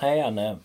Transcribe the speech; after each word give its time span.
Hei, 0.00 0.20
Anne. 0.20 0.58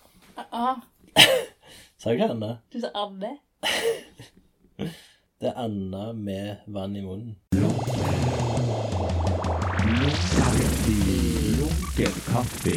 Ah, 0.52 0.76
Sa 1.98 2.12
jeg 2.12 2.22
Anne? 2.30 2.58
du 2.74 2.80
sa 2.80 2.90
Anne. 2.94 3.38
Det 5.42 5.48
er 5.48 5.54
Anna 5.56 6.12
med 6.14 6.56
vann 6.68 6.96
i 6.96 7.02
munnen. 7.02 7.38
Lunken 11.58 12.14
kaffe. 12.28 12.76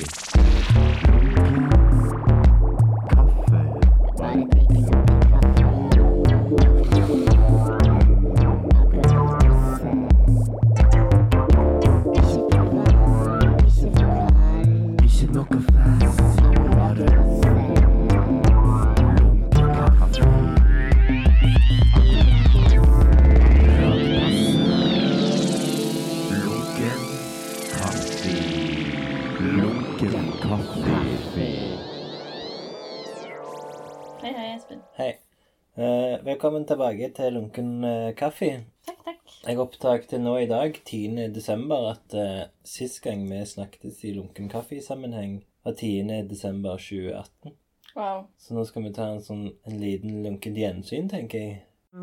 Velkommen 36.55 36.69
tilbake 36.69 37.09
til 37.11 37.33
Lunken 37.35 37.85
eh, 37.85 38.15
kaffe. 38.15 38.65
Takk, 38.87 39.01
takk. 39.05 39.31
Jeg 39.43 39.59
oppdaget 39.59 40.13
nå 40.23 40.37
i 40.39 40.47
dag, 40.47 40.77
10. 40.87 41.33
desember, 41.35 41.89
at 41.91 42.15
uh, 42.15 42.45
sist 42.63 43.01
gang 43.03 43.25
vi 43.27 43.41
snakket 43.45 44.05
i 44.05 44.13
Lunken 44.15 44.47
kaffe-sammenheng, 44.49 45.41
var 45.65 45.75
10. 45.75 46.29
desember 46.31 46.79
2018. 46.79 47.57
Wow. 47.97 48.29
Så 48.39 48.55
nå 48.55 48.63
skal 48.69 48.87
vi 48.87 48.95
ta 48.95 49.09
en 49.11 49.25
sånn 49.25 49.43
en 49.67 49.81
liten 49.83 50.23
lunkent 50.23 50.63
gjensyn, 50.63 51.11
tenker 51.11 51.43
jeg. 51.43 51.59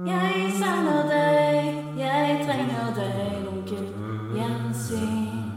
Jeg 0.10 0.52
savner 0.60 1.08
deg, 1.08 1.72
jeg 2.04 2.38
trenger 2.44 2.94
deg, 3.00 3.34
lunken 3.48 3.90
gjensyn. 4.36 5.50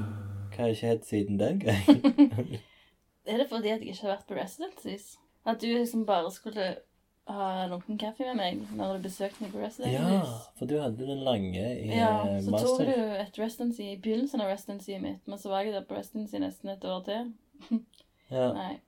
Hva 0.55 0.69
har 0.69 0.79
ikke 0.79 0.95
hett 0.95 1.11
siden 1.11 1.43
den 1.43 1.63
gang? 1.67 2.59
Er 3.27 3.43
det 3.43 3.51
fordi 3.51 3.75
at 3.75 3.83
jeg 3.83 3.97
ikke 3.97 4.07
har 4.07 4.19
vært 4.21 4.29
på 4.31 4.39
residencies? 4.39 5.15
At 5.43 5.59
du 5.59 5.73
liksom 5.73 6.07
bare 6.07 6.31
skulle 6.31 6.77
ha 7.27 7.67
lunken 7.71 7.97
kaffe 7.99 8.27
med 8.29 8.37
meg 8.37 8.77
når 8.77 8.99
du 8.99 9.07
besøkte 9.07 9.41
meg 9.45 9.53
på 9.55 9.63
Residence. 9.63 9.97
ja, 9.97 10.19
for 10.59 10.69
du 10.69 10.75
hadde 10.81 11.07
den 11.09 11.23
lange 11.25 11.63
i 11.81 11.89
Ja, 11.97 12.11
eh, 12.29 12.41
så 12.45 12.59
tok 12.61 12.83
du 12.85 12.93
et 12.93 13.39
residency 13.41 13.83
i 13.95 13.97
begynnelsen 13.97 14.43
av 14.45 14.51
residencyet 14.53 15.01
mitt, 15.03 15.23
men 15.27 15.39
så 15.41 15.49
var 15.53 15.65
jeg 15.65 15.73
der 15.73 15.87
på 15.89 15.97
residency 15.97 16.37
nesten 16.43 16.75
et 16.75 16.85
år 16.85 17.03
til. 17.09 17.33
Ja. 18.33 18.47
Nei, 18.57 18.79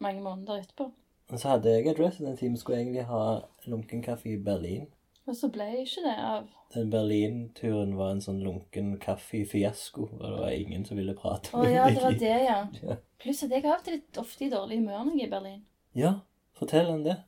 mange 0.00 0.22
måneder 0.24 0.62
etterpå. 0.62 0.86
Og 1.28 1.38
så 1.38 1.50
hadde 1.52 1.70
jeg 1.70 1.86
et 1.90 1.98
residency. 2.00 2.46
Vi 2.48 2.56
skulle 2.56 2.78
egentlig 2.80 3.02
ha 3.04 3.40
lunken 3.68 4.00
kaffe 4.02 4.30
i 4.32 4.38
Berlin. 4.40 4.86
Og 5.28 5.36
så 5.36 5.50
ble 5.52 5.66
jeg 5.68 5.84
ikke 5.84 6.04
det 6.06 6.14
av. 6.24 6.46
Den 6.72 6.88
Berlin-turen 6.90 7.92
var 7.98 8.14
en 8.14 8.22
sånn 8.24 8.40
lunken 8.42 8.94
kaffe-fiasko, 9.00 10.06
og 10.08 10.24
det 10.24 10.38
var 10.40 10.56
ingen 10.56 10.84
som 10.88 10.96
ville 10.96 11.14
prate 11.16 11.52
Å 11.52 11.64
ja, 11.68 11.84
det 11.92 12.00
var 12.02 12.16
det, 12.16 12.32
ja. 12.48 12.58
Ja. 12.88 12.96
Pluss 13.20 13.44
at 13.44 13.52
jeg 13.52 13.64
har 13.66 13.76
hatt 13.76 13.92
litt 13.92 14.18
ofte 14.20 14.46
i 14.48 14.50
dårlig 14.52 14.80
humør 14.80 15.04
når 15.04 15.12
jeg 15.18 15.20
er 15.20 15.28
i 15.28 15.34
Berlin. 15.36 15.62
Ja, 16.00 16.12
fortell 16.58 16.88
om 16.92 17.04
det. 17.04 17.18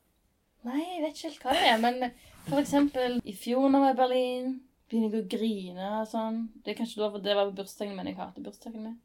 Nei, 0.68 0.80
jeg 0.82 1.02
vet 1.04 1.14
ikke 1.16 1.28
helt 1.28 1.44
hva 1.44 1.52
det 1.56 1.68
er, 1.70 1.78
men 1.80 2.10
for 2.48 2.60
eksempel 2.60 3.20
i 3.24 3.32
fjor 3.36 3.68
når 3.70 3.86
jeg 3.86 3.86
var 3.86 3.94
i 3.94 4.00
Berlin, 4.00 4.50
begynner 4.90 5.14
jeg 5.14 5.24
å 5.24 5.30
grine 5.36 5.92
og 6.00 6.08
sånn. 6.10 6.40
Det 6.64 6.72
er 6.74 6.80
kanskje 6.82 7.00
da 7.00 7.08
for 7.14 7.24
det 7.24 7.36
var 7.38 7.48
på 7.48 7.56
bursdagen 7.62 7.96
min, 7.96 8.10
jeg 8.10 8.18
hater 8.18 8.44
bursdagen 8.44 8.84
min. 8.84 8.98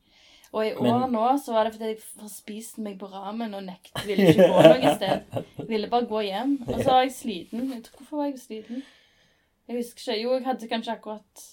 Og 0.56 0.62
i 0.66 0.74
år 0.74 1.00
Men- 1.00 1.12
nå 1.12 1.24
så 1.44 1.54
var 1.54 1.66
det 1.66 1.74
fordi 1.74 1.90
jeg 1.94 2.02
forspiste 2.20 2.82
meg 2.82 2.98
på 3.00 3.10
ramen 3.12 3.54
og 3.54 3.64
nekt, 3.66 3.92
ville 4.06 4.30
ikke 4.32 4.48
gå 4.52 4.62
noe 4.64 4.96
sted. 4.96 5.42
Ville 5.72 5.90
bare 5.90 6.08
gå 6.08 6.22
hjem. 6.24 6.54
Og 6.68 6.80
så 6.80 6.86
var 6.92 7.02
jeg 7.04 7.12
sliten. 7.12 7.72
Jeg 7.74 7.84
tror, 7.84 7.98
hvorfor 8.00 8.18
var 8.18 8.26
jeg 8.30 8.40
sliten? 8.40 8.84
Jeg 9.68 9.78
husker 9.82 10.00
ikke. 10.14 10.22
Jo, 10.22 10.34
jeg 10.38 10.46
hadde 10.46 10.70
kanskje 10.72 10.94
akkurat 10.94 11.46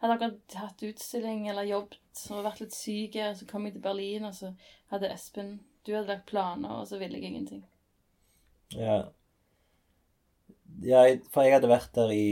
hadde 0.00 0.14
akkurat 0.16 0.54
hatt 0.56 0.82
utstilling 0.88 1.48
eller 1.50 1.68
jobbet 1.68 2.22
og 2.32 2.44
vært 2.46 2.60
litt 2.64 2.74
syk. 2.74 3.18
Og 3.20 3.36
så 3.36 3.46
kom 3.46 3.66
jeg 3.68 3.76
til 3.76 3.82
Berlin, 3.84 4.24
og 4.24 4.34
så 4.34 4.54
hadde 4.90 5.12
Espen 5.12 5.60
Du 5.86 5.92
hadde 5.94 6.08
lagt 6.08 6.26
planer, 6.26 6.80
og 6.80 6.88
så 6.88 6.98
ville 6.98 7.16
jeg 7.20 7.24
ingenting. 7.30 7.62
Ja. 8.76 9.00
Jeg, 10.80 11.20
for 11.32 11.44
jeg 11.44 11.58
hadde 11.58 11.70
vært 11.70 11.94
der 11.96 12.12
i 12.14 12.26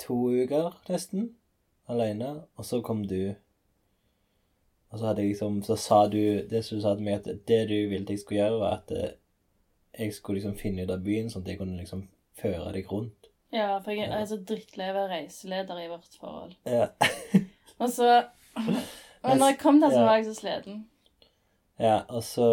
to 0.00 0.16
uker, 0.30 0.76
nesten, 0.88 1.32
alene, 1.90 2.44
og 2.56 2.66
så 2.66 2.80
kom 2.84 3.04
du. 3.08 3.34
Og 4.90 5.00
så 5.00 5.10
hadde 5.10 5.24
jeg 5.24 5.34
liksom, 5.34 5.60
så 5.66 5.76
sa 5.80 6.04
du, 6.08 6.46
det 6.50 6.62
som 6.64 6.78
du 6.78 6.84
sa 6.84 6.94
til 6.94 7.06
meg, 7.06 7.20
at 7.20 7.46
det 7.48 7.60
du 7.70 7.76
ville 7.90 8.06
jeg 8.08 8.22
skulle 8.22 8.40
gjøre, 8.40 8.60
var 8.62 8.78
at 8.78 8.94
eh, 8.94 9.16
jeg 9.98 10.14
skulle 10.14 10.40
liksom 10.40 10.56
finne 10.58 10.86
ut 10.86 10.94
av 10.94 11.02
byen, 11.04 11.30
sånn 11.30 11.44
at 11.44 11.52
jeg 11.52 11.60
kunne 11.60 11.78
liksom 11.80 12.06
føre 12.38 12.72
deg 12.74 12.90
rundt. 12.90 13.30
Ja, 13.54 13.76
for 13.82 13.94
jeg 13.94 14.10
er 14.10 14.24
så 14.26 14.38
drittlei 14.42 14.88
av 14.90 14.96
å 14.96 15.02
være 15.02 15.18
reiseleder 15.18 15.82
i 15.82 15.90
vårt 15.90 16.16
forhold. 16.18 16.56
Ja. 16.66 16.88
Og 17.82 17.90
så 17.90 18.08
Men 19.24 19.40
når 19.40 19.54
jeg 19.54 19.58
kom 19.60 19.80
der, 19.80 19.90
så 19.90 20.02
var 20.04 20.18
jeg 20.18 20.26
så 20.28 20.34
sliten. 20.36 20.82
Ja, 21.80 22.04
og 22.06 22.22
så 22.22 22.46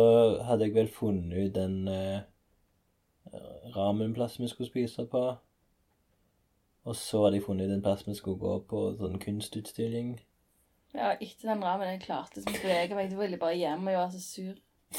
hadde 0.47 0.66
jeg 0.66 0.73
vel 0.73 0.88
funnet 0.90 1.35
ut 1.35 1.56
den 1.56 1.84
uh, 1.85 2.23
ramenplassen 3.75 4.44
vi 4.44 4.50
skulle 4.50 4.69
spise 4.69 5.06
på. 5.12 5.22
Og 6.84 6.96
så 6.96 7.24
hadde 7.24 7.36
jeg 7.38 7.44
funnet 7.46 7.69
ut 7.69 7.74
en 7.75 7.81
plass 7.86 8.08
vi 8.08 8.16
skulle 8.18 8.40
gå 8.42 8.56
på 8.69 8.81
sånn 8.97 9.19
kunstutstilling. 9.22 10.16
Ja, 10.96 11.12
etter 11.22 11.52
den 11.53 11.62
ramen 11.64 11.88
jeg 11.94 12.02
klarte 12.08 12.41
som 12.44 12.53
bevege 12.53 12.96
meg. 12.97 13.12
Da 13.12 13.18
ville 13.20 13.38
jeg 13.38 13.40
bare 13.44 13.56
hjem, 13.59 13.86
og 13.88 13.94
jeg 13.94 14.00
var 14.02 14.09
så 14.16 14.22
sur 14.24 14.56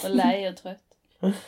og 0.06 0.14
lei 0.16 0.46
og 0.48 0.56
trøtt. 0.56 0.86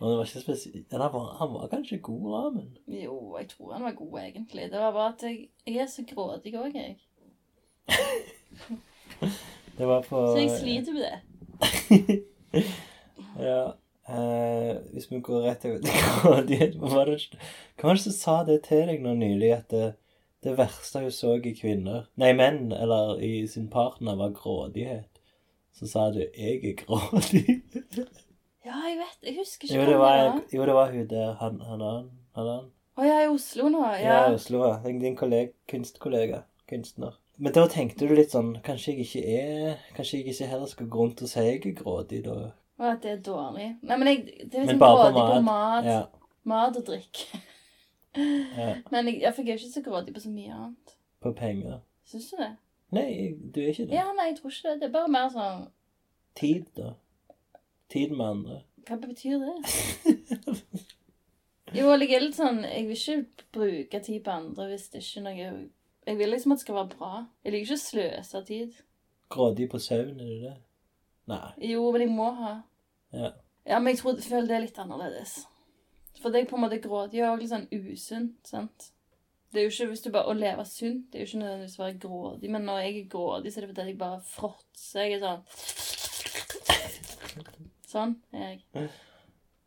Og 0.00 0.08
det 0.08 0.16
var 0.16 0.24
ikke 0.30 0.40
spesielt 0.40 0.92
han, 0.96 1.00
var- 1.12 1.34
han 1.36 1.50
var 1.52 1.66
kanskje 1.68 1.98
god 2.00 2.22
ramen. 2.32 2.68
Jo, 2.88 3.36
jeg 3.36 3.48
tror 3.50 3.72
han 3.74 3.82
var 3.84 3.92
god, 3.98 4.14
egentlig. 4.20 4.70
Det 4.72 4.80
var 4.80 4.92
bare 4.96 5.08
at 5.12 5.22
jeg, 5.26 5.48
jeg 5.66 5.76
er 5.82 5.86
så 5.92 6.04
grådig 6.08 6.54
òg, 6.56 6.72
jeg. 6.72 6.96
Det 9.78 9.86
var 9.88 10.02
på 10.08 10.22
Så 10.32 10.38
jeg 10.40 10.50
sliter 10.60 10.92
med 10.92 11.02
det. 11.04 12.24
ja. 13.50 13.72
Eh, 14.10 14.76
hvis 14.94 15.10
vi 15.10 15.20
går 15.24 15.46
rett 15.48 15.62
til 15.64 15.78
Hva 15.82 16.34
var 16.34 16.46
det 16.48 17.20
Hva 17.80 17.96
som 17.96 18.12
sa 18.14 18.36
det 18.48 18.62
til 18.68 18.86
deg 18.90 19.02
nå 19.04 19.14
nylig, 19.18 19.52
at 19.56 19.70
det, 19.74 19.92
det 20.44 20.56
verste 20.58 21.04
hun 21.04 21.14
så 21.14 21.36
i 21.38 21.54
kvinner 21.56 22.08
Nei, 22.20 22.32
menn, 22.36 22.72
eller 22.72 23.20
i 23.24 23.46
sin 23.50 23.68
partner, 23.72 24.18
var 24.20 24.34
grådighet. 24.36 25.08
Så 25.72 25.86
sa 25.86 26.10
du 26.10 26.20
'jeg 26.20 26.64
er 26.64 26.76
grådig'. 26.82 27.62
Ja, 28.64 28.76
jeg 28.86 28.98
vet. 28.98 29.18
Jeg 29.24 29.36
husker 29.38 29.64
ikke 29.64 29.76
jo, 29.80 29.86
det 29.88 29.98
var, 29.98 30.42
jo, 30.52 30.64
det 30.66 30.74
var 30.74 30.90
hun 30.92 31.06
der. 31.08 31.32
Han, 31.40 31.60
han, 31.60 31.80
han, 31.80 32.10
han, 32.36 32.46
han. 32.46 32.66
Å 33.00 33.06
ja, 33.06 33.22
i 33.24 33.28
Oslo 33.32 33.70
nå. 33.72 33.80
Ja, 33.96 34.02
Ja. 34.04 34.30
i 34.30 34.34
Oslo. 34.34 34.66
ja. 34.66 34.76
Din 34.84 35.16
kollega, 35.16 35.52
kunstkollega. 35.68 36.42
Kunstner. 36.68 37.16
Men 37.40 37.52
da 37.56 37.64
tenkte 37.66 38.06
du 38.06 38.12
litt 38.14 38.34
sånn 38.34 38.52
Kanskje 38.62 38.92
jeg 38.92 39.06
ikke 39.06 39.22
er 39.40 39.78
Kanskje 39.96 40.18
jeg 40.20 40.34
ikke 40.34 40.46
heller 40.52 40.68
skal 40.70 40.86
gå 40.92 40.98
rundt 41.00 41.22
og 41.24 41.30
si 41.30 41.40
jeg 41.40 41.56
er 41.56 41.72
grådig, 41.80 42.20
da. 42.26 42.50
Og 42.80 42.86
at 42.88 43.02
det 43.04 43.10
er 43.12 43.20
dårlig. 43.24 43.66
Nei, 43.84 43.96
men 44.00 44.08
jeg, 44.08 44.22
det 44.48 44.56
er 44.56 44.64
liksom 44.64 44.80
bare 44.80 44.96
på 44.96 45.18
grådig 45.18 45.36
på 45.36 45.44
mat. 45.44 45.88
Ja. 45.88 46.00
Mat 46.48 46.78
og 46.80 46.86
drikk. 46.86 47.20
ja. 48.16 48.70
Men 48.92 49.06
jeg, 49.10 49.20
jeg, 49.20 49.34
jeg 49.36 49.52
er 49.52 49.60
ikke 49.60 49.72
så 49.74 49.82
grådig 49.84 50.14
på 50.16 50.22
så 50.24 50.32
mye 50.32 50.54
annet. 50.56 50.94
På 51.20 51.34
penger. 51.36 51.82
Syns 52.08 52.30
du 52.32 52.40
det? 52.40 52.48
Nei, 52.96 53.10
du 53.54 53.60
er 53.60 53.68
ikke 53.70 53.84
det. 53.86 53.94
Ja, 53.94 54.08
nei, 54.16 54.30
jeg 54.32 54.40
tror 54.40 54.54
ikke 54.54 54.72
det. 54.72 54.80
Det 54.80 54.88
er 54.88 54.94
bare 54.96 55.12
mer 55.12 55.28
sånn 55.34 55.68
Tid, 56.40 56.64
da. 56.78 56.94
Tid 57.92 58.14
med 58.16 58.26
andre. 58.26 58.56
Hva 58.88 58.96
betyr 59.02 59.44
det? 59.44 59.54
Jo, 61.70 61.92
jeg 61.94 62.08
er 62.16 62.24
litt 62.24 62.34
sånn 62.34 62.64
Jeg 62.66 62.86
vil 62.88 62.96
ikke 62.96 63.44
bruke 63.54 64.00
tid 64.02 64.24
på 64.26 64.32
andre 64.34 64.64
hvis 64.72 64.88
det 64.90 65.04
ikke 65.04 65.20
er 65.20 65.26
noe 65.28 65.44
Jeg 66.08 66.16
vil 66.18 66.32
liksom 66.34 66.54
at 66.54 66.58
det 66.58 66.64
skal 66.64 66.78
være 66.80 66.96
bra. 66.96 67.10
Jeg 67.44 67.54
liker 67.54 67.68
ikke 67.68 67.76
å 67.76 67.82
sløse 67.84 68.40
tid. 68.48 68.80
Grådig 69.30 69.68
på 69.70 69.78
søvn, 69.78 70.16
er 70.18 70.32
det 70.32 70.40
det? 70.48 70.54
Nei. 71.30 71.52
Jo, 71.70 71.84
men 71.94 72.02
jeg 72.02 72.10
må 72.10 72.26
ha. 72.40 72.54
Ja. 73.12 73.32
Ja, 73.66 73.78
men 73.78 73.92
jeg 73.92 73.98
tror, 74.00 74.16
jeg 74.16 74.24
føler 74.30 74.48
det 74.48 74.56
er 74.56 74.64
litt 74.64 74.78
annerledes. 74.80 75.34
For 76.20 76.32
det 76.32 76.40
er 76.40 76.48
på 76.50 76.56
en 76.58 76.64
måte 76.64 76.80
grådig 76.82 77.22
og 77.26 77.38
litt 77.40 77.52
sånn 77.52 77.68
usunt, 77.72 78.40
sant? 78.48 78.90
Det 79.50 79.60
er 79.60 79.66
jo 79.66 79.72
ikke 79.72 79.86
hvis 79.90 80.04
du 80.04 80.10
bare 80.14 80.30
Å 80.30 80.34
leve 80.38 80.64
sunt 80.68 81.08
det 81.10 81.18
er 81.18 81.24
jo 81.24 81.28
ikke 81.30 81.40
nødvendigvis 81.40 81.78
å 81.78 81.82
være 81.82 82.00
grådig, 82.04 82.50
men 82.54 82.62
når 82.68 82.76
jeg 82.84 82.92
er 83.00 83.08
grådig, 83.10 83.50
så 83.50 83.58
er 83.58 83.64
det 83.64 83.70
fordi 83.72 83.86
jeg 83.88 83.98
bare 83.98 84.20
fråtser. 84.30 85.00
Jeg 85.02 85.12
er 85.16 85.22
sånn 85.24 85.40
Sånn 87.90 88.12
er 88.36 88.44
jeg. 88.52 88.60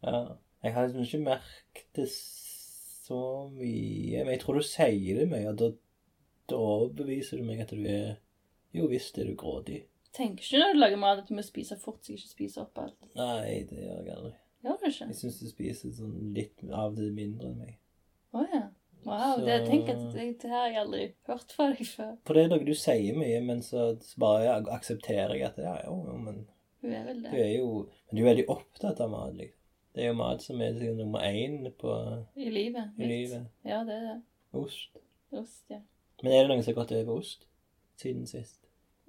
ja. 0.06 0.22
Jeg 0.64 0.72
har 0.78 0.86
liksom 0.88 1.04
ikke 1.04 1.26
merket 1.26 1.88
det 1.98 2.06
så 2.14 3.50
mye. 3.52 4.22
Men 4.24 4.32
jeg 4.32 4.42
tror 4.44 4.56
du 4.56 4.64
sier 4.64 5.18
det 5.20 5.26
mye, 5.28 5.50
og 5.52 5.58
da, 5.60 5.68
da 6.48 6.56
overbeviser 6.60 7.42
du 7.42 7.48
meg 7.48 7.66
at 7.66 7.74
du 7.76 7.84
er 7.84 8.14
Jo 8.74 8.88
visst 8.90 9.20
er 9.20 9.28
du 9.28 9.36
grådig. 9.38 9.84
Tenker 10.14 10.44
ikke 10.46 10.60
når 10.62 10.74
du 10.74 10.80
lager 10.80 11.00
mat 11.02 11.20
at 11.24 11.28
du 11.30 11.34
må 11.34 11.42
spise 11.46 11.78
fort, 11.82 12.04
så 12.06 12.14
jeg 12.14 12.20
ikke 12.22 12.30
spiser 12.36 12.62
opp 12.68 12.78
alt. 12.84 13.08
Nei, 13.18 13.64
det 13.70 13.80
gjør 13.82 14.04
jeg 14.06 14.16
aldri. 14.18 14.34
Gjør 14.64 14.78
du 14.80 14.86
ikke? 14.92 15.08
Jeg 15.10 15.18
syns 15.20 15.40
du 15.42 15.48
spiser 15.50 15.94
sånn 15.98 16.34
litt 16.36 16.64
av 16.72 16.96
det 16.96 17.10
mindre 17.16 17.50
enn 17.50 17.58
meg. 17.64 17.78
Å 18.34 18.44
ja. 18.54 18.62
Wow. 19.04 19.34
Så- 19.36 19.46
Det, 19.46 19.56
tenk 19.68 19.90
at 19.90 20.04
det, 20.14 20.28
det 20.42 20.50
her 20.50 20.60
har 20.62 20.68
jeg 20.70 20.82
aldri 20.86 21.08
hørt 21.28 21.52
fra 21.52 21.66
deg 21.74 21.82
før. 21.90 22.14
For 22.26 22.34
det 22.38 22.44
er 22.46 22.54
noe 22.54 22.64
du 22.70 22.74
sier 22.74 23.18
mye, 23.18 23.42
men 23.44 23.60
så 23.66 23.88
bare 24.22 24.54
aksepterer 24.78 25.34
jeg 25.36 25.44
at 25.50 25.58
ja, 25.60 25.74
jo, 25.88 25.98
jo, 26.08 26.18
men 26.18 26.46
Du 26.84 26.88
er 26.92 27.04
vel 27.10 27.20
det. 27.24 27.32
Du 27.32 27.38
er 27.38 27.52
jo 27.58 27.68
Men 28.12 28.16
du 28.16 28.22
er 28.24 28.30
veldig 28.36 28.46
opptatt 28.54 29.02
av 29.04 29.10
mat, 29.12 29.34
liksom. 29.36 29.60
Det 29.94 30.04
er 30.04 30.08
jo 30.08 30.14
mat 30.18 30.42
som 30.42 30.62
er 30.62 30.72
liksom 30.74 30.98
nummer 30.98 31.20
én 31.22 31.72
på 31.78 31.92
I 32.38 32.50
livet. 32.50 32.94
i 32.98 33.06
livet. 33.06 33.44
Ja, 33.66 33.84
det 33.84 33.94
er 33.94 34.08
det. 34.08 34.22
Ost. 34.54 34.98
Ost, 35.32 35.64
ja. 35.70 35.82
Men 36.24 36.32
er 36.32 36.42
det 36.48 36.50
noen 36.50 36.64
som 36.64 36.74
har 36.74 36.84
gått 36.86 36.96
over 37.04 37.20
ost 37.20 37.46
siden 37.98 38.26
sist? 38.26 38.63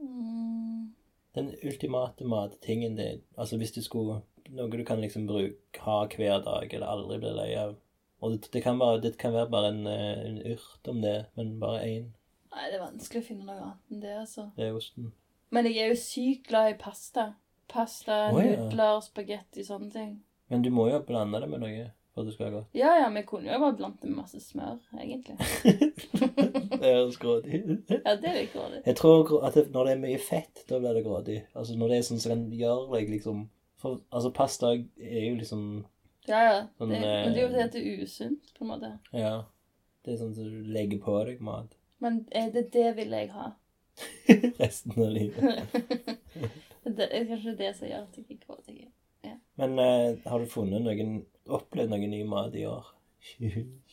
Mm. 0.05 0.95
Den 1.35 1.51
ultimate 1.67 2.25
mattingen 2.25 2.97
din, 2.97 3.23
Altså 3.37 3.57
hvis 3.59 3.73
du 3.73 3.83
skulle 3.83 4.21
Noe 4.55 4.69
du 4.69 4.85
kan 4.85 5.01
liksom 5.01 5.25
bruke, 5.27 5.81
ha 5.81 6.03
hver 6.05 6.43
dag, 6.45 6.69
eller 6.69 6.87
aldri 6.87 7.17
bli 7.19 7.31
lei 7.33 7.55
av. 7.57 7.79
Og 8.21 8.35
det, 8.35 8.51
det, 8.53 8.61
kan 8.63 8.77
være, 8.77 9.01
det 9.01 9.15
kan 9.17 9.33
være 9.33 9.49
bare 9.51 9.71
en, 9.73 9.87
eh, 9.89 10.21
en 10.29 10.37
urt 10.53 10.91
om 10.93 11.01
det, 11.01 11.15
men 11.37 11.55
bare 11.61 11.81
én. 11.81 12.11
Nei, 12.53 12.67
det 12.69 12.77
er 12.77 12.83
vanskelig 12.83 13.23
å 13.23 13.27
finne 13.31 13.47
noe 13.49 13.57
annet 13.57 13.95
enn 13.95 14.03
det, 14.03 14.13
altså. 14.21 14.45
Det 14.59 14.67
er 14.67 14.77
osten. 14.77 15.09
Men 15.49 15.71
jeg 15.71 15.81
er 15.81 15.95
jo 15.95 15.97
sykt 16.03 16.49
glad 16.51 16.75
i 16.75 16.77
pasta. 16.85 17.25
Pasta, 17.73 18.19
oh, 18.35 18.41
ja. 18.45 18.53
nudler, 18.61 19.01
spagetti, 19.09 19.65
sånne 19.65 19.91
ting. 19.97 20.15
Men 20.53 20.63
du 20.63 20.69
må 20.77 20.91
jo 20.91 21.01
blande 21.09 21.41
det 21.41 21.49
med 21.49 21.65
noe 21.65 21.89
for 22.15 22.23
at 22.23 22.27
det 22.27 22.35
skal 22.35 22.47
være 22.47 22.55
godt. 22.55 22.67
Ja, 22.79 22.93
ja, 23.01 23.09
vi 23.11 23.23
kunne 23.27 23.53
jo 23.53 23.59
bare 23.59 23.77
blandet 23.77 24.05
med 24.05 24.17
masse 24.17 24.41
smør, 24.41 24.77
egentlig. 25.03 25.35
det 26.81 26.83
høres 26.83 27.19
grådig 27.19 27.61
ut. 27.65 27.91
Ja, 27.91 28.15
det 28.23 28.29
er 28.31 28.37
litt 28.39 28.53
grådig. 28.53 28.83
Jeg 28.87 28.97
tror 29.01 29.33
at 29.47 29.59
det, 29.59 29.65
når 29.75 29.89
det 29.89 29.95
er 29.97 30.05
mye 30.05 30.21
fett, 30.23 30.63
da 30.69 30.79
blir 30.79 30.95
det 30.95 31.05
grådig. 31.07 31.41
Altså 31.55 31.79
når 31.79 31.91
det 31.91 31.99
er 31.99 32.07
sånn 32.09 32.23
som 32.23 32.35
kan 32.37 32.47
gjøre 32.55 32.87
deg 32.95 33.11
liksom 33.17 33.49
for, 33.83 33.99
Altså 34.15 34.31
pasta 34.31 34.71
er 34.77 35.27
jo 35.27 35.35
liksom 35.41 35.67
Ja, 36.29 36.39
ja. 36.39 36.61
Sånn, 36.79 36.95
Det, 36.95 37.03
men 37.03 37.35
det 37.35 37.43
er 37.43 37.43
jo 37.43 37.49
eh, 37.49 37.51
fordi 37.51 37.65
at 37.67 37.75
det 37.75 37.83
er 37.83 38.07
usunt, 38.07 38.55
på 38.55 38.65
en 38.65 38.71
måte. 38.71 38.93
Ja. 39.13 39.35
Det 40.05 40.15
er 40.15 40.23
sånn 40.23 40.35
som 40.39 40.49
du 40.49 40.73
legger 40.73 41.03
på 41.03 41.19
deg 41.27 41.43
mat 41.45 41.75
Men 42.05 42.25
er 42.31 42.51
det 42.55 42.69
det 42.73 42.95
vil 42.97 43.13
jeg 43.19 43.33
ha? 43.35 43.53
resten 44.63 44.95
av 44.99 45.11
livet. 45.15 45.75
det 46.99 47.07
er 47.11 47.27
kanskje 47.29 47.59
det 47.59 47.75
som 47.79 47.87
gjør 47.91 48.07
at 48.07 48.17
jeg 48.19 48.27
er 48.31 48.41
grådig. 48.47 48.85
Men 49.55 49.79
uh, 49.79 50.17
har 50.27 50.43
du 50.43 50.51
funnet 50.51 50.83
noen 50.83 51.21
Opplevd 51.47 51.91
noen 51.93 52.11
ny 52.11 52.23
mat 52.29 52.55
i 52.57 52.65
år? 52.69 52.87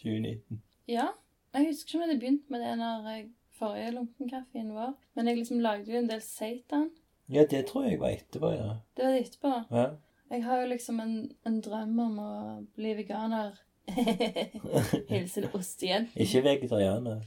2019? 0.02 0.62
Ja. 0.88 1.10
Jeg 1.54 1.68
husker 1.68 1.88
ikke 1.90 1.98
om 1.98 2.02
jeg 2.02 2.10
hadde 2.10 2.20
begynt 2.22 2.50
med 2.54 2.62
det 2.64 2.76
når 2.80 3.08
jeg, 3.12 3.26
forrige 3.60 3.92
lunkenkaffen 3.98 4.70
var. 4.76 4.94
Men 5.16 5.28
jeg 5.28 5.38
liksom 5.42 5.60
lagde 5.60 5.92
jo 5.92 5.98
en 6.00 6.08
del 6.10 6.22
seitan. 6.24 6.88
Ja, 7.32 7.44
det 7.48 7.66
tror 7.68 7.84
jeg 7.90 8.00
var 8.00 8.10
etterpå, 8.16 8.50
ja. 8.56 8.70
Det 8.98 9.04
var 9.06 9.12
det 9.18 9.20
etterpå. 9.26 9.52
ja. 9.72 9.90
Jeg 10.32 10.44
har 10.46 10.62
jo 10.62 10.68
liksom 10.72 11.00
en, 11.04 11.16
en 11.46 11.58
drøm 11.62 11.98
om 12.00 12.20
å 12.24 12.30
bli 12.78 12.94
veganer. 12.96 13.58
Hilsen 15.12 15.50
ostejenten. 15.54 16.16
Ikke 16.24 16.42
vegetarianer. 16.46 17.26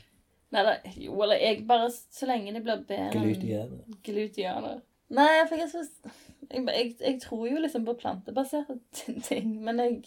Nei 0.54 0.62
da, 0.64 0.74
jo, 0.96 1.16
eller 1.24 1.36
jeg 1.42 1.64
bare 1.68 1.90
Så 1.92 2.28
lenge 2.30 2.52
det 2.54 2.62
blir 2.64 2.80
bedre 2.88 3.10
enn 3.10 3.26
Glutianer. 3.26 3.82
glutianer. 4.06 4.78
Nei, 5.14 5.28
for 5.50 5.60
jeg 5.60 5.66
ikke 5.68 5.84
så 5.84 6.14
jeg, 6.50 6.64
jeg, 6.68 6.96
jeg 7.00 7.20
tror 7.22 7.46
jo 7.48 7.60
liksom 7.62 7.86
på 7.86 7.96
plantebaserte 8.00 8.78
ting, 9.28 9.56
men 9.64 9.82
jeg 9.82 10.02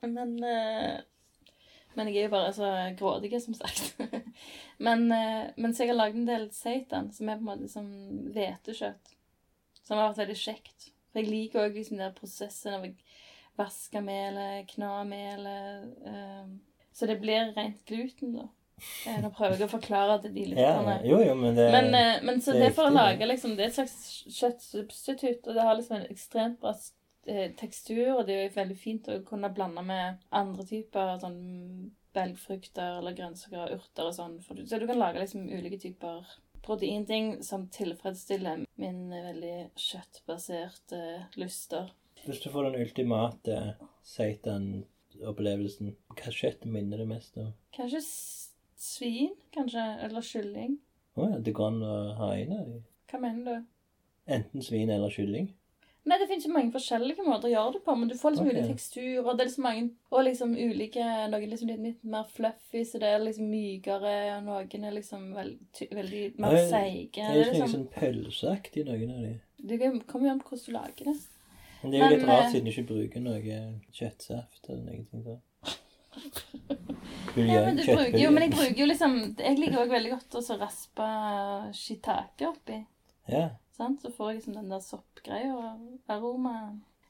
Men 0.00 0.36
eh, 0.44 1.00
Men 1.96 2.06
jeg 2.08 2.16
er 2.16 2.28
jo 2.28 2.30
bare 2.30 2.52
så 2.54 2.68
grådig, 2.98 3.32
som 3.42 3.54
sagt. 3.54 3.96
men, 4.86 5.12
eh, 5.12 5.48
men 5.56 5.72
så 5.74 5.82
jeg 5.82 5.90
har 5.90 5.96
lagd 5.98 6.14
en 6.20 6.28
del 6.28 6.44
seitan, 6.54 7.08
som 7.12 7.28
er 7.28 7.40
på 7.40 7.42
en 7.42 7.48
måte 7.48 7.70
som 7.72 7.88
hvetekjøtt. 8.34 9.10
Som 9.82 9.96
har 9.96 10.12
vært 10.12 10.20
veldig 10.20 10.36
kjekt. 10.38 10.92
For 11.10 11.18
jeg 11.18 11.30
liker 11.32 11.64
òg 11.64 11.74
liksom 11.74 11.98
den 11.98 12.14
prosessen 12.14 12.76
av 12.76 12.86
å 12.86 12.92
vaske 13.58 14.02
melet, 14.04 14.68
kna 14.70 15.00
melet 15.08 16.06
eh, 16.06 16.46
Så 16.92 17.10
det 17.10 17.18
blir 17.24 17.50
rent 17.56 17.82
gluten, 17.88 18.36
da. 18.36 18.46
Eh, 19.06 19.18
Nå 19.22 19.30
prøver 19.34 19.56
jeg 19.56 19.68
å 19.68 19.72
forklare 19.72 20.18
til 20.22 20.34
de 20.36 20.46
Ja, 20.58 20.76
jo, 21.04 21.18
jo, 21.24 21.34
men 21.38 21.56
det 21.56 21.68
Men, 21.74 21.90
eh, 21.94 22.22
men 22.22 22.40
så 22.44 22.54
det 22.54 22.62
det, 22.62 22.70
er 22.70 22.76
for 22.78 22.90
å 22.90 22.94
lage 22.94 23.26
liksom, 23.26 23.56
Det 23.58 23.66
er 23.66 23.72
et 23.72 23.78
slags 23.78 23.98
kjøttsubstitutt, 24.38 25.46
og 25.46 25.58
det 25.58 25.66
har 25.66 25.78
liksom 25.78 25.98
en 25.98 26.10
ekstremt 26.12 26.58
bra 26.62 26.74
eh, 27.26 27.50
tekstur, 27.58 28.16
og 28.16 28.26
det 28.26 28.34
er 28.36 28.44
jo 28.46 28.56
veldig 28.56 28.78
fint 28.78 29.08
å 29.12 29.20
kunne 29.26 29.52
blande 29.54 29.84
med 29.86 30.22
andre 30.30 30.66
typer 30.68 31.16
sånn 31.22 31.40
belgfrukter 32.16 32.98
eller 32.98 33.16
grønnsaker 33.16 33.64
og 33.66 33.80
urter 33.82 34.08
og 34.08 34.14
sånn. 34.16 34.38
Så 34.42 34.78
du 34.80 34.86
kan 34.88 34.98
lage 34.98 35.20
liksom 35.20 35.44
ulike 35.50 35.78
typer 35.82 36.24
proteinting 36.64 37.42
som 37.44 37.68
tilfredsstiller 37.72 38.64
min 38.80 39.04
veldig 39.12 39.70
kjøttbaserte 39.78 41.02
lyster. 41.40 41.92
Hvis 42.24 42.42
du 42.42 42.50
får 42.52 42.68
den 42.68 42.82
ultimate 42.82 43.58
seitan-opplevelsen, 44.08 45.94
hva 46.16 46.34
kjøtt 46.34 46.66
minner 46.68 47.00
det 47.00 47.08
mest 47.08 47.38
om? 47.40 47.52
Kanskje 47.76 48.02
svin, 48.78 49.34
kanskje, 49.54 49.84
eller 50.06 50.24
kylling. 50.24 50.78
Å 51.18 51.32
ja, 51.32 51.38
det 51.42 51.54
går 51.56 51.72
an 51.72 51.80
å 51.82 51.94
ha 52.18 52.32
en 52.36 52.54
av 52.54 52.66
dem. 52.66 52.82
Hva 53.10 53.22
mener 53.22 53.48
du? 53.48 53.70
Enten 54.28 54.62
svin 54.62 54.90
eller 54.92 55.10
kylling. 55.12 55.48
Nei, 56.08 56.16
det 56.16 56.28
finnes 56.30 56.46
jo 56.46 56.52
mange 56.54 56.72
forskjellige 56.72 57.24
måter 57.26 57.50
å 57.50 57.52
gjøre 57.52 57.72
det 57.74 57.80
på, 57.84 57.94
men 57.98 58.08
du 58.08 58.14
får 58.16 58.32
liksom 58.32 58.46
okay. 58.48 58.56
ulike 58.56 58.70
teksturer, 58.70 59.24
og 59.24 59.34
det 59.34 59.42
er 59.42 59.48
liksom 59.50 59.66
mange, 59.66 59.82
og 60.08 60.22
liksom 60.24 60.54
ulike, 60.56 61.08
noen 61.32 61.50
liksom 61.52 61.72
litt, 61.72 61.82
litt 61.84 62.06
mer 62.14 62.30
fluffy, 62.32 62.84
så 62.88 63.00
det 63.02 63.10
er 63.12 63.24
liksom 63.24 63.50
mykere, 63.52 64.14
og 64.38 64.46
noen 64.46 64.86
er 64.88 64.94
liksom 64.94 65.26
veld, 65.36 65.58
ty, 65.76 65.88
veldig 65.92 66.22
mer 66.40 66.56
seige. 66.70 67.26
Det 67.26 67.42
er 67.42 67.50
liksom, 67.50 67.74
sånn 67.74 67.90
pølseaktig, 67.92 68.86
noen 68.88 69.12
av 69.12 69.26
de. 69.26 69.34
det 69.68 69.80
kommer 69.82 70.30
jo 70.30 70.36
an 70.36 70.40
på 70.40 70.54
hvordan 70.54 70.64
du 70.64 70.78
lager 70.78 71.10
det. 71.10 71.16
Men 71.82 71.92
det 71.92 71.98
er 71.98 72.02
jo 72.02 72.08
Men, 72.08 72.16
litt 72.16 72.30
rart 72.30 72.46
eh, 72.46 72.50
siden 72.54 72.64
du 72.64 72.72
ikke 72.72 72.88
bruker 72.88 73.26
noe 73.26 73.60
kjøttsaft 74.00 74.72
eller 74.72 74.86
noe 74.86 75.04
sånt. 75.12 75.44
Ja, 77.38 77.64
men 77.64 77.76
du 77.76 77.84
bruker 77.86 78.18
jo, 78.18 78.30
men 78.34 78.42
jeg 78.46 78.52
bruker 78.56 78.80
jo 78.82 78.86
liksom, 78.88 79.16
jeg 79.38 79.58
liker 79.60 79.82
òg 79.84 79.92
veldig 79.92 80.14
godt 80.16 80.36
å 80.40 80.58
raspe 80.58 81.08
shiitake 81.76 82.48
oppi, 82.48 82.78
Ja. 83.30 83.48
sant? 83.76 84.02
Så 84.02 84.10
får 84.14 84.30
jeg 84.30 84.38
liksom 84.40 84.56
den 84.58 84.72
der 84.72 84.80
soppgreia 84.82 85.52
og 85.54 86.10
aroma, 86.10 86.54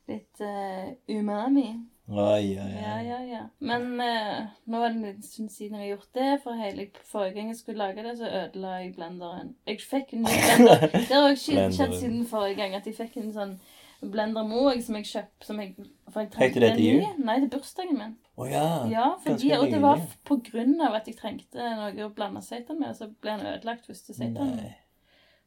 litt 0.09 0.43
uh, 0.43 0.91
umami. 1.09 1.71
Oi, 2.09 2.57
oi, 2.57 2.65
oi. 2.65 2.77
Ja, 2.81 2.95
ja, 3.05 3.19
ja. 3.29 3.41
Men 3.61 4.01
uh, 4.01 4.47
nå 4.65 4.79
er 4.81 4.93
det 4.93 4.97
en 4.97 5.03
liten 5.05 5.25
stund 5.27 5.51
siden 5.53 5.77
jeg 5.77 5.85
har 5.85 5.97
gjort 5.97 6.15
det, 6.17 6.29
for 6.45 6.57
hele 6.57 6.87
forrige 7.05 7.35
gang 7.37 7.51
jeg 7.53 7.59
skulle 7.61 7.83
lage 7.83 8.05
det, 8.07 8.15
så 8.21 8.31
ødela 8.43 8.79
jeg 8.81 8.95
blenderen. 8.97 9.51
Jeg 9.69 9.83
fikk 9.85 10.15
en 10.17 10.25
ny 10.25 10.39
blender. 10.45 10.87
Det 11.09 11.13
har 11.13 11.29
også 11.29 11.67
skjedd 11.77 11.99
siden 12.01 12.25
forrige 12.31 12.57
gang, 12.63 12.77
at 12.79 12.89
jeg 12.89 12.97
fikk 12.97 13.21
en 13.21 13.35
sånn 13.37 13.59
blender 14.01 14.47
Moeg 14.47 14.83
som 14.85 14.99
jeg 14.99 15.09
kjøpte, 15.11 15.47
som 15.49 15.61
jeg, 15.63 15.75
for 16.09 16.23
jeg 16.23 16.31
trengte 16.35 16.63
det 16.63 16.73
til 16.77 16.85
jul? 16.85 17.07
Nei, 17.27 17.39
til 17.43 17.51
bursdagen 17.53 17.99
min. 17.99 18.17
Oh, 18.39 18.47
ja. 18.47 18.65
Ja, 18.87 19.07
fordi, 19.25 19.51
og 19.57 19.67
det 19.73 19.81
var 19.83 20.03
på 20.29 20.39
grunn 20.47 20.77
av 20.85 20.95
at 21.01 21.09
jeg 21.11 21.19
trengte 21.19 21.73
noe 21.81 22.07
å 22.07 22.13
blande 22.15 22.43
seitan 22.47 22.79
med, 22.79 22.95
så 22.95 23.11
ble 23.11 23.35
den 23.41 23.51
ødelagt 23.57 23.89
første 23.91 24.15
seitan. 24.15 24.55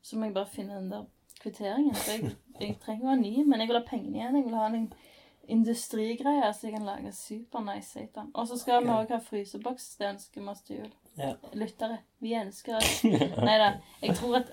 Så 0.04 0.18
må 0.18 0.28
jeg 0.28 0.36
bare 0.36 0.52
finne 0.52 0.82
den 0.82 0.92
der 0.92 1.08
kvitteringen. 1.40 1.96
For 1.96 2.12
jeg, 2.18 2.36
jeg 2.60 2.76
trenger 2.84 3.06
jo 3.06 3.14
ha 3.14 3.18
ny, 3.22 3.34
men 3.46 3.64
jeg 3.64 3.72
vil 3.72 3.80
ha 3.80 3.86
pengene 3.88 4.20
igjen. 4.20 4.38
Jeg 4.42 4.48
vil 4.50 4.60
ha 4.60 4.68
en 4.68 4.92
industrigreie, 5.52 6.48
som 6.54 6.68
jeg 6.70 6.76
kan 6.78 6.86
lage 6.88 7.12
supernice 7.16 7.92
seitan. 7.98 8.32
Og 8.34 8.48
så 8.50 8.58
skal 8.60 8.84
vi 8.86 8.92
òg 8.94 9.12
ha 9.14 9.20
fryseboks. 9.26 9.96
Det 10.00 10.10
ønsker 10.14 10.42
vi 10.42 10.48
oss 10.54 10.62
til 10.68 10.78
jul. 10.82 10.92
Ja. 11.20 11.34
Lyttere, 11.60 11.98
vi 12.24 12.34
ønsker 12.40 12.78
det. 12.80 13.16
Nei 13.44 13.56
da. 13.60 13.72
Jeg 14.02 14.16
tror 14.16 14.38
at 14.40 14.52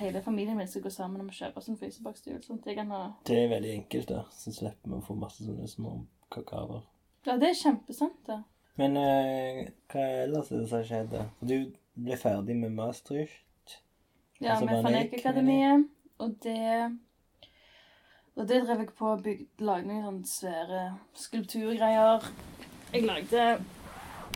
hele 0.00 0.22
familien 0.26 0.56
min 0.58 0.66
skal 0.68 0.82
gå 0.82 0.90
sammen 0.90 1.22
om 1.22 1.28
å 1.30 1.36
kjøpe 1.36 1.60
oss 1.62 1.68
en 1.70 1.78
fryseboks 1.78 2.24
til 2.24 2.34
jul. 2.34 2.40
Sånn 2.46 2.58
at 2.62 2.66
jeg 2.72 2.78
kan 2.80 2.90
ha 2.94 3.02
Det 3.28 3.36
er 3.44 3.52
veldig 3.52 3.74
enkelt, 3.78 4.08
da. 4.10 4.24
Så 4.34 4.52
slipper 4.56 4.90
vi 4.90 4.98
å 4.98 5.04
få 5.06 5.14
masse 5.20 5.46
sånne 5.46 5.68
små 5.70 6.00
kakaoer. 6.34 6.82
Ja, 7.28 7.36
det 7.38 7.52
er 7.52 7.60
kjempesant, 7.60 8.18
det. 8.26 8.40
Men 8.80 8.96
eh, 8.96 9.62
hva 9.92 10.08
ellers 10.24 10.50
er 10.50 10.62
det 10.62 10.68
som 10.70 10.78
har 10.80 10.88
skjedd? 10.88 11.14
da? 11.14 11.24
Du 11.44 11.56
ble 12.00 12.16
ferdig 12.18 12.56
med 12.56 12.74
Maastricht. 12.74 13.78
Ja, 14.40 14.54
Altså, 14.54 14.64
med 14.66 14.74
bare 14.80 14.84
Fanekakademiet. 14.88 15.88
Og 16.20 16.34
det 16.42 16.58
Og 18.40 18.46
det 18.48 18.62
drev 18.64 18.78
jeg 18.80 18.92
på 18.96 19.10
og 19.12 19.24
lage 19.26 19.34
lagde 19.60 19.86
noen 19.90 20.04
sånne 20.06 20.28
svære 20.30 20.84
skulpturgreier. 21.20 22.24
Jeg 22.94 23.04
lagde 23.04 23.42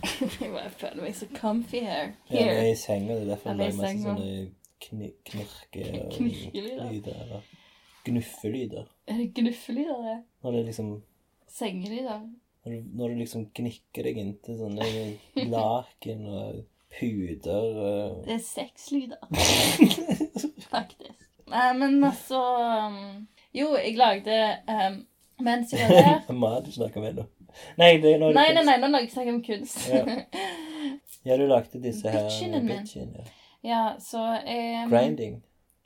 Jeg 0.44 0.72
føler 0.76 1.00
meg 1.00 1.14
så 1.16 1.26
comfy 1.38 1.80
her. 1.86 2.10
Ja, 2.28 2.42
det 2.44 2.58
er 2.58 2.70
i 2.72 2.76
senga. 2.76 3.14
Det 3.16 3.22
er 3.24 3.30
derfor 3.32 3.50
jeg 3.50 3.58
lager 3.58 3.64
er 3.64 3.72
er 3.72 3.78
masse 3.80 4.02
sånne 4.04 4.28
knirke- 4.84 5.86
Knirkelyder. 6.18 6.90
lyder. 6.92 7.20
Eller 7.24 7.42
gnuffelyder. 8.04 8.86
Er 9.08 9.16
det 9.22 9.28
gnuffelyder? 9.38 10.02
det? 10.10 10.18
Når 10.44 10.50
det 10.58 10.64
liksom 10.68 10.90
Sengelyder? 11.54 12.20
Når 12.64 12.72
du, 12.72 12.82
når 12.98 13.08
du 13.08 13.14
liksom 13.22 13.46
gnikker 13.54 14.02
deg 14.08 14.16
inntil 14.20 14.56
sånne 14.58 14.86
laken 15.48 16.26
og 16.26 16.64
puder 16.98 17.78
og 17.86 18.24
Det 18.26 18.34
er 18.36 18.42
sexlyder. 18.44 19.22
Faktisk. 20.74 21.24
Nei, 21.48 21.68
men 21.78 22.04
altså 22.04 22.40
um, 22.88 23.26
Jo, 23.54 23.74
jeg 23.78 23.96
lagde 23.96 24.38
um, 24.68 25.06
Mens 25.44 25.72
jeg 25.72 25.88
var 25.88 26.22
der 26.26 26.32
Mat 26.42 26.66
du 26.66 26.72
snakker 26.72 27.00
med 27.00 27.20
nå. 27.20 27.24
Nei, 27.78 27.96
det 28.02 28.14
er 28.14 28.18
nå 28.22 28.32
Nei, 28.34 28.48
nei, 28.54 28.64
nei, 28.66 28.76
nå 28.82 28.90
snakker 28.90 29.06
jeg 29.06 29.14
snakk 29.14 29.32
om 29.34 29.42
kunst. 29.46 29.88
Ja. 29.90 30.04
Ja, 31.24 31.38
du 31.40 31.46
lagde 31.48 31.80
disse 31.80 32.10
her 32.12 32.26
Bitchinen 32.26 32.66
min. 32.66 32.84
ja. 32.84 33.22
ja, 33.64 33.84
så 33.98 34.20
um, 34.20 34.90
Grinding. 34.90 35.38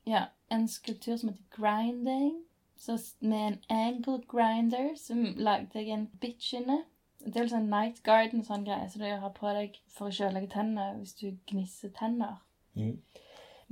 Ja, 0.07 0.25
en 0.51 0.69
skulptur 0.69 1.17
som 1.17 1.29
heter 1.29 1.45
Grinding. 1.55 2.33
Så 2.79 2.99
med 3.21 3.47
en 3.47 3.59
angle 3.69 4.23
grinder 4.29 4.89
så 4.97 5.15
lagde 5.37 5.79
jeg 5.79 5.89
en 5.89 6.09
bitch 6.21 6.55
inne. 6.55 6.81
Det 7.19 7.37
er 7.37 7.41
vel 7.41 7.51
sånn 7.51 7.71
night 7.71 8.03
garden 8.07 8.45
sånn 8.47 8.67
greie, 8.67 8.87
så 8.91 8.99
du 8.99 9.07
har 9.07 9.33
på 9.35 9.51
deg 9.57 9.79
for 9.91 10.09
å 10.09 10.15
kjøle 10.15 10.45
tennene 10.51 11.01
hvis 11.01 11.17
du 11.19 11.33
gnisser 11.51 11.91
tenner. 11.99 12.39
Mm. 12.79 12.95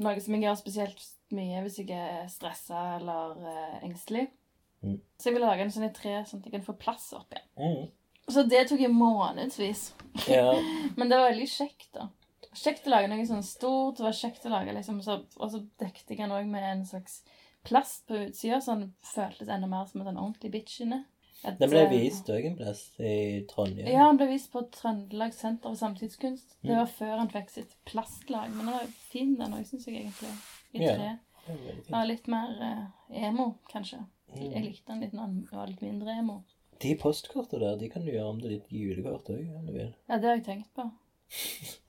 Noe 0.02 0.20
som 0.20 0.34
jeg 0.34 0.42
gjør 0.42 0.58
spesielt 0.58 1.04
mye 1.34 1.62
hvis 1.64 1.78
jeg 1.80 1.90
er 1.96 2.26
stressa 2.30 2.96
eller 2.98 3.36
uh, 3.42 3.78
engstelig. 3.86 4.28
Mm. 4.82 5.00
Så 5.18 5.28
jeg 5.30 5.34
ville 5.36 5.48
lage 5.48 5.64
en 5.66 5.72
sånn 5.74 5.88
i 5.88 5.94
tre, 5.96 6.18
sånn 6.28 6.40
at 6.42 6.46
jeg 6.46 6.52
kunne 6.54 6.68
få 6.68 6.76
plass 6.78 7.08
oppi. 7.16 7.40
Mm. 7.58 7.88
Så 8.28 8.42
det 8.50 8.64
tok 8.68 8.80
jeg 8.82 8.90
månedsvis. 8.94 9.88
Ja. 10.28 10.52
Men 10.98 11.08
det 11.10 11.18
var 11.18 11.30
veldig 11.30 11.48
kjekt, 11.50 11.88
da. 11.94 12.08
Kjekt 12.56 12.86
å 12.88 12.92
lage 12.94 13.08
noe 13.10 13.26
sånn 13.28 13.42
stort. 13.46 13.98
Det 13.98 14.06
var 14.06 14.16
kjekt 14.16 14.46
å 14.48 14.52
lage 14.54 14.72
liksom, 14.76 15.02
så, 15.04 15.18
Og 15.36 15.50
så 15.52 15.60
dekte 15.82 16.14
jeg 16.14 16.22
den 16.22 16.32
òg 16.32 16.46
med 16.48 16.64
en 16.64 16.86
slags 16.88 17.20
plast 17.66 18.06
på 18.06 18.14
utsida, 18.28 18.60
så 18.62 18.76
den 18.78 18.92
føltes 19.04 19.48
enda 19.50 19.66
mer 19.70 19.86
som 19.90 20.00
en 20.00 20.06
sånn 20.12 20.20
ordentlig 20.22 20.52
bitch 20.54 20.80
inne. 20.84 21.02
Et, 21.42 21.58
Den 21.60 21.68
ble 21.70 21.82
eh, 21.84 21.90
vist 21.92 22.28
òg 22.32 22.46
en 22.48 22.54
plass 22.58 22.80
i 23.02 23.42
Trondheim. 23.50 23.90
Ja, 23.92 24.06
den 24.08 24.18
ble 24.22 24.28
vist 24.30 24.48
på 24.54 24.62
Trøndelag 24.72 25.34
Senter 25.36 25.68
for 25.74 25.78
samtidskunst. 25.78 26.54
Det 26.62 26.70
Mm. 26.72 26.78
var 26.80 26.86
før 26.96 27.16
han 27.20 27.28
fikk 27.30 27.50
sitt 27.52 27.74
plastlag. 27.84 28.48
Men 28.54 28.66
den 28.70 28.74
var 28.78 28.86
fin, 29.10 29.34
den 29.38 29.52
òg, 29.58 29.66
syns 29.68 29.86
jeg 29.86 30.00
egentlig. 30.00 30.32
I 30.76 30.90
tre. 30.90 31.14
Fint. 31.46 31.96
litt 32.08 32.28
mer 32.28 32.54
eh, 32.66 33.24
emo, 33.28 33.54
kanskje. 33.70 34.02
Jeg 34.34 34.50
Mm. 34.50 34.62
likte 34.64 34.92
den 34.92 35.00
litt 35.00 35.12
når 35.14 35.26
den 35.26 35.48
var 35.52 35.66
litt 35.70 35.82
mindre 35.82 36.18
emo. 36.18 36.42
De 36.82 36.94
postkortene 37.00 37.60
der, 37.62 37.76
de 37.80 37.88
kan 37.88 38.04
du 38.04 38.10
gjøre 38.10 38.28
om 38.28 38.40
til 38.40 38.50
ditt 38.56 38.68
julekort 38.68 39.30
òg. 39.32 39.44
Ja, 40.08 40.18
det 40.18 40.28
har 40.28 40.36
jeg 40.36 40.44
tenkt 40.44 40.74
på. 40.74 40.90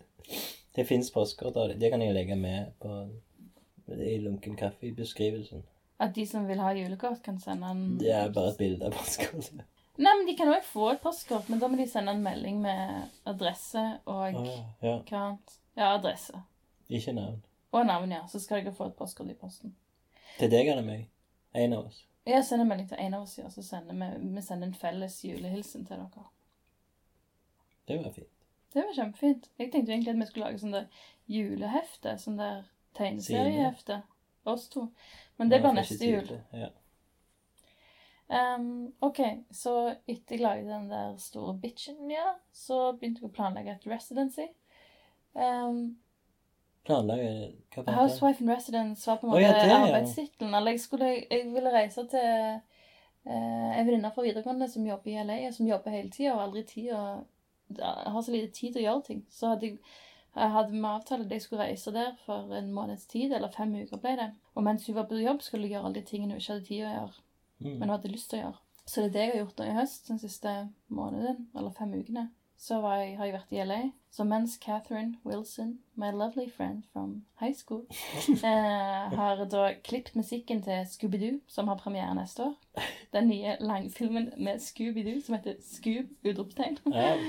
Det 0.78 0.86
fins 0.86 1.10
postkort 1.12 1.56
av 1.58 1.72
det. 1.72 1.80
Det 1.82 1.90
kan 1.90 2.02
jeg 2.02 2.14
legge 2.14 2.36
med 2.38 2.68
på 2.78 2.92
i 3.98 4.18
lunken 4.22 4.54
kaffe 4.60 4.86
i 4.86 4.92
beskrivelsen. 4.94 5.64
At 6.00 6.14
de 6.14 6.26
som 6.30 6.46
vil 6.46 6.60
ha 6.62 6.70
julekort, 6.78 7.24
kan 7.26 7.40
sende 7.42 7.72
en 7.72 7.98
Det 7.98 8.12
er 8.14 8.30
bare 8.30 8.52
et 8.52 8.60
bilde 8.60 8.86
av 8.86 8.94
postkortet. 8.94 9.64
Nei, 9.98 10.12
men 10.14 10.28
de 10.28 10.36
kan 10.38 10.52
òg 10.54 10.62
få 10.62 10.92
et 10.92 11.02
postkort, 11.02 11.50
men 11.50 11.58
da 11.58 11.72
må 11.72 11.80
de 11.80 11.88
sende 11.90 12.14
en 12.14 12.22
melding 12.22 12.60
med 12.62 13.10
adresse 13.26 13.82
og 14.06 14.22
ah, 14.28 14.38
ja. 14.38 14.60
ja. 14.86 14.94
hva 15.10 15.24
annet? 15.24 15.56
Ja, 15.80 15.88
adresse. 15.96 16.44
Ikke 16.94 17.16
navn. 17.18 17.42
Og 17.72 17.86
navn, 17.86 18.12
ja. 18.12 18.24
Så 18.32 18.40
skal 18.40 18.64
dere 18.64 18.76
få 18.76 18.88
et 18.92 18.96
postkort 18.96 19.32
i 19.32 19.38
posten. 19.38 19.76
Til 20.38 20.52
deg 20.52 20.70
eller 20.72 20.86
meg? 20.86 21.08
En 21.58 21.74
av 21.74 21.90
oss. 21.90 22.04
Ja, 22.28 22.42
sender 22.44 22.66
en 22.66 22.72
melding 22.72 22.90
til 22.90 23.00
en 23.00 23.14
av 23.16 23.24
oss, 23.24 23.38
ja, 23.40 23.50
så 23.50 23.64
sender 23.64 23.96
vi, 23.96 24.34
vi 24.36 24.42
sender 24.44 24.68
en 24.68 24.76
felles 24.76 25.22
julehilsen 25.24 25.86
til 25.88 26.02
dere. 26.02 26.26
Det 27.88 28.02
var 28.04 28.12
fint. 28.12 28.34
Det 28.74 28.84
var 28.84 28.96
kjempefint. 28.96 29.48
Jeg 29.60 29.72
tenkte 29.72 29.94
egentlig 29.94 30.12
at 30.12 30.20
vi 30.20 30.26
skulle 30.28 30.50
lage 30.50 30.60
sånn 30.60 30.76
der 30.76 30.90
julehefte. 31.32 32.18
Sånn 32.20 32.36
der 32.40 32.66
tegneseriehefte. 32.98 34.02
Oss 34.48 34.68
to. 34.72 34.90
Men 35.40 35.52
det 35.52 35.62
blir 35.64 35.76
neste 35.78 36.10
jul. 36.10 36.34
Ja. 36.56 36.68
Um, 38.28 38.90
OK, 39.00 39.22
så 39.56 39.74
etter 40.04 40.36
jeg 40.36 40.44
lagde 40.44 40.68
den 40.68 40.90
der 40.92 41.16
store 41.24 41.54
bitchen, 41.62 42.10
ja, 42.12 42.34
så 42.52 42.92
begynte 43.00 43.24
jeg 43.24 43.30
å 43.30 43.36
planlegge 43.38 43.78
et 43.78 43.88
residency. 43.88 44.50
Um, 45.32 45.96
Planlegge 46.88 47.52
Hva? 47.76 47.94
Housewife 48.00 48.44
in 48.44 48.50
Residence 48.52 49.08
var 49.10 49.20
på 49.22 49.28
en 49.28 49.34
måte 49.34 49.44
måte 49.44 49.68
ja, 49.68 49.70
ja. 49.70 49.80
arbeidstittelen. 49.86 50.56
Eller 50.56 50.76
jeg, 50.76 50.82
skulle, 50.82 51.10
jeg 51.28 51.48
ville 51.54 51.74
reise 51.74 52.06
til 52.10 52.28
eh, 53.28 53.80
en 53.80 53.88
venninne 53.88 54.12
fra 54.16 54.26
videregående 54.26 54.70
som 54.72 54.88
jobber 54.88 55.12
i 55.14 55.24
LA, 55.28 55.40
som 55.56 55.68
jobber 55.70 55.96
hele 55.96 56.12
tida 56.14 56.36
og 56.36 56.44
aldri 56.48 56.64
tid 56.70 56.92
og, 56.96 57.26
har 57.84 58.22
så 58.24 58.32
lite 58.32 58.54
tid 58.56 58.74
til 58.74 58.82
å 58.82 58.86
gjøre 58.88 59.04
ting. 59.10 59.24
Så 59.34 59.52
hadde 59.52 59.68
jeg, 59.68 59.80
jeg 60.38 60.54
hadde 60.54 60.72
vi 60.72 60.84
avtalt 60.88 61.26
at 61.26 61.34
jeg 61.36 61.44
skulle 61.44 61.66
reise 61.68 61.92
der 61.92 62.14
for 62.26 62.54
en 62.56 62.70
måneds 62.74 63.08
tid, 63.12 63.34
eller 63.36 63.52
fem 63.52 63.74
uker 63.76 64.00
ble 64.00 64.16
det. 64.20 64.30
Og 64.56 64.64
mens 64.64 64.86
hun 64.88 64.96
var 64.96 65.10
på 65.10 65.20
jobb, 65.20 65.42
skulle 65.44 65.68
jeg 65.68 65.76
gjøre 65.76 65.90
alle 65.90 66.00
de 66.00 66.06
tingene 66.08 66.38
hun 66.38 66.42
ikke 66.42 66.54
hadde 66.54 66.70
tid 66.70 66.86
å 66.86 66.94
gjøre, 66.94 67.24
Mm. 67.58 67.80
men 67.80 67.90
hun 67.90 67.96
hadde 67.96 68.12
lyst 68.14 68.30
til 68.30 68.38
å 68.38 68.42
gjøre. 68.44 68.60
Så 68.86 69.02
det 69.02 69.08
er 69.08 69.14
det 69.14 69.22
jeg 69.24 69.32
har 69.32 69.40
gjort 69.40 69.58
nå 69.58 69.66
i 69.66 69.78
høst, 69.80 70.04
den 70.08 70.20
siste 70.22 70.52
måneden, 70.94 71.48
eller 71.58 71.72
fem 71.74 71.94
ukene. 71.98 72.28
Så 72.58 72.78
var 72.84 73.00
jeg, 73.02 73.16
har 73.18 73.26
jeg 73.26 73.34
vært 73.34 73.56
i 73.56 73.64
LA. 73.66 73.80
Så 74.12 74.24
mens 74.24 74.60
Catherine 74.62 75.18
Wilson, 75.26 75.80
my 75.96 76.12
lovely 76.12 76.50
friend 76.50 76.84
from 76.94 77.26
high 77.36 77.54
school, 77.54 77.86
eh, 78.44 79.18
har 79.18 79.46
da 79.46 79.74
klippet 79.84 80.16
musikken 80.16 80.62
til 80.64 80.86
Scooby-Doo, 80.86 81.40
som 81.48 81.68
har 81.68 81.78
premiere 81.78 82.16
neste 82.16 82.44
år. 82.44 82.56
Den 83.14 83.28
nye 83.28 83.58
langfilmen 83.60 84.32
med 84.38 84.60
Scooby-Doo 84.60 85.22
som 85.26 85.36
heter 85.36 85.56
Scoob! 85.62 86.06
utropstegn. 86.24 86.78
Ja. 86.94 87.16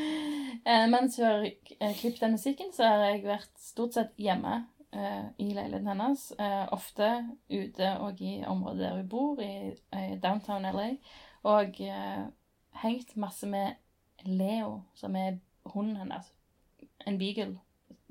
Eh, 0.66 0.88
mens 0.90 1.16
hun 1.16 1.25
har 1.25 1.44
eh, 1.80 1.94
klippet 1.97 2.20
den 2.20 2.30
musikken, 2.35 2.73
så 2.73 2.85
har 2.85 3.04
jeg 3.04 3.23
vært 3.25 3.52
stort 3.62 3.94
sett 3.94 4.16
hjemme 4.20 4.66
eh, 4.92 5.28
i 5.38 5.47
leiligheten 5.54 5.87
hennes. 5.88 6.25
Eh, 6.38 6.64
ofte 6.75 7.08
ute 7.49 7.92
og 8.02 8.20
i 8.20 8.42
området 8.44 8.82
der 8.82 8.97
hun 8.97 9.08
bor, 9.08 9.40
i, 9.40 9.70
i 9.97 10.18
downtown 10.23 10.66
LA. 10.66 10.88
Og 11.49 11.80
eh, 11.80 12.26
hengt 12.82 13.16
masse 13.16 13.47
med 13.47 13.78
Leo, 14.26 14.82
som 14.94 15.16
er 15.16 15.38
hunden 15.64 15.97
hennes. 15.97 16.32
En 17.08 17.18
beagle 17.20 17.56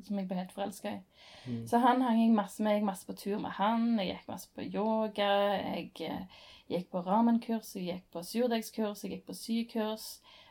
som 0.05 0.19
jeg 0.19 0.27
ble 0.29 0.37
helt 0.37 0.53
forelska 0.53 0.91
i. 0.93 0.99
Mm. 1.47 1.63
Så 1.69 1.79
han 1.81 2.03
hang 2.05 2.19
jeg 2.21 2.35
masse 2.35 2.63
med. 2.63 2.75
Jeg 2.75 2.81
gikk 2.81 2.89
masse 2.91 3.07
på 3.07 3.15
tur 3.17 3.39
med 3.41 3.55
han. 3.57 3.87
Jeg 3.99 4.11
gikk 4.11 4.29
masse 4.29 4.51
på 4.55 4.65
yoga. 4.67 5.31
Jeg 5.57 5.91
eh, 6.05 6.43
gikk 6.71 6.89
på 6.91 7.03
ramenkurs, 7.05 7.75
jeg 7.75 7.87
gikk 7.87 8.11
på 8.13 8.23
surdeigskurs, 8.25 9.03
jeg 9.03 9.15
gikk 9.15 9.25
på 9.29 9.37
sykurs. 9.37 10.07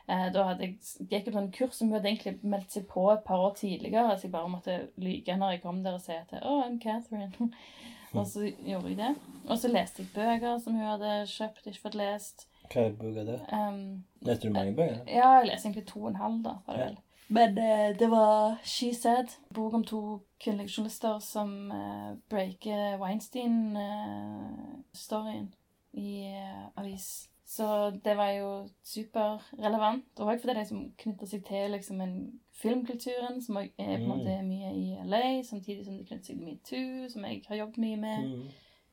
Eh, 0.07 0.27
da 0.33 0.49
hadde 0.49 0.67
jeg, 0.67 0.77
gikk 1.03 1.29
jeg 1.29 1.35
på 1.35 1.41
en 1.41 1.51
kurs 1.53 1.77
som 1.77 1.89
hun 1.89 1.97
hadde 1.97 2.11
egentlig 2.11 2.37
meldt 2.47 2.75
seg 2.75 2.87
på 2.89 3.05
et 3.11 3.23
par 3.27 3.43
år 3.43 3.55
tidligere, 3.59 4.15
så 4.15 4.27
jeg 4.27 4.35
bare 4.35 4.51
måtte 4.51 4.77
lyge 5.03 5.35
når 5.37 5.55
jeg 5.55 5.63
kom 5.65 5.81
der 5.85 5.97
og 5.99 6.03
si 6.03 6.15
at 6.15 6.31
oh, 6.41 6.61
I'm 6.63 6.79
Catherine. 6.83 7.51
og 8.17 8.27
så 8.27 8.47
gjorde 8.47 8.93
jeg 8.93 9.01
det. 9.01 9.15
Og 9.47 9.59
så 9.59 9.71
leste 9.71 10.05
jeg 10.05 10.13
bøker 10.15 10.61
som 10.63 10.77
hun 10.79 10.87
hadde 10.87 11.17
kjøpt, 11.31 11.65
ikke 11.67 11.83
fått 11.89 11.99
lest. 11.99 12.47
Hva 12.67 12.87
er 12.87 12.95
bøker 12.99 13.27
det? 13.27 13.41
Um, 13.51 13.83
Leste 14.27 14.47
du 14.47 14.55
mange 14.55 14.75
bøker? 14.75 15.03
ja, 15.07 15.37
jeg 15.39 15.51
leser 15.51 15.69
egentlig 15.69 15.87
to 15.87 16.01
og 16.01 16.09
en 16.11 16.23
halv, 16.23 16.41
da. 16.43 16.57
var 16.65 16.79
det 16.79 16.87
vel. 16.87 16.97
Men 17.29 17.57
eh, 17.57 17.99
det 17.99 18.09
var 18.11 18.55
She 18.63 18.93
Said, 18.95 19.27
bok 19.53 19.73
om 19.73 19.83
to 19.83 20.19
kvinnelige 20.39 20.69
journalister 20.77 21.19
som 21.19 21.71
eh, 21.71 22.13
breaker 22.29 22.97
Weinstein-storyen 23.01 25.53
i 25.93 26.25
eh, 26.25 26.67
avis. 26.75 27.29
Så 27.45 27.89
det 28.03 28.17
var 28.17 28.29
jo 28.29 28.69
superrelevant. 28.83 30.05
Også 30.19 30.39
fordi 30.41 30.59
det 30.59 30.67
som 30.67 30.91
knytter 30.99 31.25
seg 31.31 31.45
til 31.47 31.71
liksom, 31.71 32.01
en 32.03 32.39
filmkulturen 32.61 33.41
som 33.43 33.55
er 33.57 33.67
på 33.77 33.83
en 33.83 34.01
Mm. 34.01 34.07
måte 34.07 34.41
mye 34.43 34.71
i 34.75 34.97
LA, 35.05 35.43
samtidig 35.43 35.85
som 35.85 35.97
det 35.97 36.07
knytter 36.07 36.25
seg 36.25 36.35
til 36.37 36.45
metoo, 36.45 37.09
som 37.09 37.25
jeg 37.25 37.43
har 37.47 37.55
jobbet 37.55 37.77
mye 37.77 37.95
med. 37.97 38.27
Mm. 38.27 38.47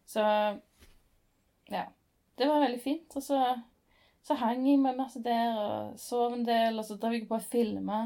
Så 0.06 0.20
ja. 1.70 1.84
Det 2.38 2.48
var 2.48 2.60
veldig 2.60 2.80
fint. 2.82 3.16
Og 3.16 3.22
så, 3.22 3.60
så 4.24 4.34
hang 4.40 4.64
jeg 4.68 4.80
med 4.80 4.96
masse 4.96 5.20
der 5.22 5.58
og 5.60 5.98
sov 6.00 6.32
en 6.32 6.46
del, 6.46 6.78
og 6.80 6.86
så 6.88 6.96
drev 6.96 7.18
jeg 7.18 7.28
på 7.28 7.36
og 7.36 7.42
filma 7.52 7.98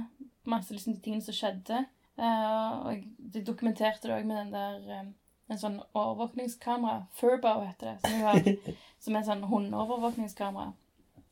masse 0.48 0.74
liksom, 0.74 0.96
de 0.96 1.02
tingene 1.04 1.22
som 1.22 1.36
skjedde. 1.36 1.84
Uh, 2.18 2.88
og 2.88 3.04
de 3.34 3.44
dokumenterte 3.46 4.08
det 4.08 4.16
òg 4.16 4.24
med 4.26 4.40
den 4.40 4.48
der 4.50 4.88
eh, 4.90 5.04
en 5.48 5.60
sånn 5.60 5.76
overvåkningskamera. 5.94 7.04
Furbo 7.14 7.52
heter 7.62 7.92
det. 7.92 7.96
Som, 8.02 8.24
har, 8.26 8.40
som 9.04 9.14
er 9.14 9.20
en 9.20 9.28
sånn 9.28 9.44
hundeovervåkningskamera. 9.52 10.72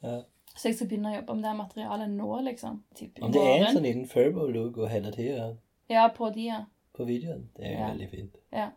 Ja. 0.07 0.21
Så 0.55 0.71
jeg 0.71 0.79
skal 0.79 0.89
begynne 0.93 1.11
å 1.11 1.17
jobbe 1.17 1.35
med 1.37 1.45
det 1.49 1.55
materialet 1.59 2.13
nå, 2.15 2.29
liksom. 2.47 2.79
Typ 2.97 3.19
Om 3.27 3.35
det 3.35 3.43
er 3.43 3.67
en 3.67 3.75
sånn 3.77 3.89
liten 3.89 4.07
Furbo-logo 4.09 4.87
hele 4.89 5.11
tida 5.13 5.51
Ja, 5.93 6.07
på 6.15 6.31
de, 6.33 6.47
ja. 6.53 6.63
på 6.97 7.05
videoen, 7.09 7.49
det 7.59 7.67
er 7.67 7.73
jo 7.75 7.81
Ja. 7.81 7.91
veldig 7.91 8.09
fint. 8.15 8.39
Ja. 8.55 8.71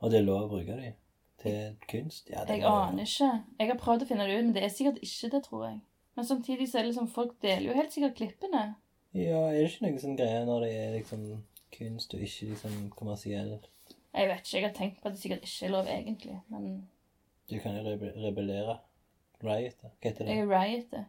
Og 0.00 0.10
det 0.10 0.18
er 0.18 0.26
lov 0.26 0.48
å 0.48 0.50
bruke 0.56 0.80
dem 0.80 0.96
til 1.42 1.76
kunst? 1.90 2.30
Ja, 2.30 2.44
det 2.48 2.58
Jeg 2.60 2.66
aner 2.68 3.06
ikke. 3.06 3.30
Jeg 3.58 3.70
har 3.70 3.78
prøvd 3.80 4.04
å 4.04 4.08
finne 4.10 4.26
det 4.28 4.38
ut, 4.38 4.44
men 4.44 4.54
det 4.56 4.64
er 4.64 4.72
sikkert 4.74 4.98
ikke 5.06 5.30
det, 5.34 5.42
tror 5.46 5.64
jeg. 5.66 5.80
Men 6.16 6.26
samtidig 6.28 6.68
så 6.68 6.78
er 6.78 6.82
det 6.82 6.90
liksom 6.92 7.08
folk 7.08 7.36
deler 7.42 7.68
jo 7.70 7.76
helt 7.76 7.92
sikkert 7.94 8.16
klippene. 8.18 8.64
Ja, 9.14 9.40
er 9.50 9.56
det 9.58 9.70
ikke 9.70 9.86
noen 9.86 10.02
sånn 10.02 10.18
greie 10.18 10.42
når 10.46 10.66
det 10.66 10.72
er 10.76 10.92
liksom 10.98 11.24
kunst 11.74 12.14
og 12.14 12.20
ikke 12.26 12.50
liksom 12.52 12.76
kommersiell? 12.96 13.56
Jeg 14.14 14.28
vet 14.28 14.42
ikke, 14.44 14.56
jeg 14.58 14.66
har 14.66 14.74
tenkt 14.74 15.00
på 15.00 15.08
at 15.08 15.14
det 15.16 15.22
sikkert 15.22 15.46
ikke 15.46 15.66
er 15.66 15.74
lov 15.76 15.86
egentlig, 15.90 16.36
men 16.50 16.68
Du 17.50 17.58
kan 17.58 17.74
jo 17.76 17.82
rebe 17.86 18.12
rebellere. 18.16 18.76
Da. 18.76 18.76
Hva 19.40 19.56
heter 19.58 20.24
det? 20.26 20.36
jeg 20.36 20.46
rioter. 20.48 21.04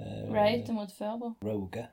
Eh, 0.00 0.26
Rioter 0.32 0.72
mot 0.72 0.92
Førbo. 0.92 1.34
Roge. 1.44 1.86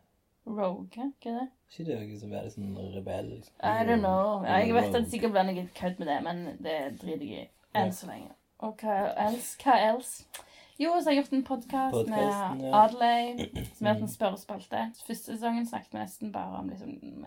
Rogue, 0.48 0.88
hva 0.96 1.04
er 1.30 1.36
det? 1.42 1.48
Ikke 1.70 1.86
det 1.86 1.98
noe 2.00 2.18
som 2.20 2.34
er 2.34 2.50
sånn 2.50 2.76
rebell? 2.96 3.30
Liksom. 3.36 3.54
I 3.60 3.84
don't 3.86 4.00
know. 4.00 4.44
Ja, 4.48 4.58
Jeg 4.64 4.74
vet 4.78 4.88
at 4.90 5.04
det 5.04 5.12
sikkert 5.12 5.34
blir 5.36 5.48
noe 5.50 5.66
kødd 5.76 6.00
med 6.00 6.08
det, 6.08 6.18
men 6.24 6.44
det 6.64 6.76
driter 7.02 7.26
jeg 7.28 7.44
i. 7.44 7.50
enn 7.84 7.96
så 7.96 8.10
lenge. 8.10 8.34
Og 8.66 8.82
hva 8.82 8.98
else? 9.28 9.56
Hva 9.64 9.78
else? 9.92 10.44
Jo, 10.78 10.92
så 11.00 11.10
har 11.10 11.16
jeg 11.16 11.24
gjort 11.24 11.34
en 11.34 11.46
podkast 11.46 12.10
med 12.10 12.22
ja. 12.22 12.84
Adelaide, 12.84 13.66
som 13.74 13.88
heter 13.90 14.06
en 14.06 14.12
spørrespalte. 14.12 14.82
Første 15.08 15.34
sesongen 15.34 15.66
snakket 15.66 15.96
vi 15.96 16.02
nesten 16.04 16.34
bare 16.34 16.60
om 16.60 16.70
liksom, 16.70 17.24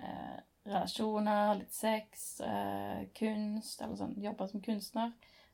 relasjoner, 0.68 1.56
litt 1.58 1.74
sex, 1.74 2.28
uh, 2.44 3.00
kunst, 3.18 3.80
eller 3.82 3.96
sånn, 3.98 4.14
Jobba 4.22 4.46
som 4.50 4.62
kunstner. 4.62 5.10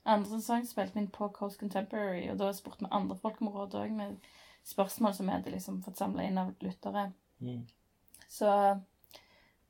Andre 0.07 0.37
sesong 0.37 0.67
spilte 0.69 0.95
vi 0.95 1.07
inn 1.07 1.15
på 1.15 1.31
Coast 1.35 1.59
Contemporary, 1.61 2.27
og 2.31 2.37
da 2.43 2.51
spurte 2.55 2.85
vi 2.85 2.93
andre 2.95 3.17
folk 3.23 3.41
om 3.41 3.51
råd 3.55 3.79
òg, 3.81 3.95
med 3.97 4.29
spørsmål 4.67 5.15
som 5.17 5.31
vi 5.31 5.35
hadde 5.35 5.55
liksom 5.55 5.81
fått 5.87 6.03
samla 6.03 6.27
inn 6.27 6.39
av 6.43 6.53
lyttere. 6.63 7.09
Mm. 7.41 7.65
Så 8.29 8.51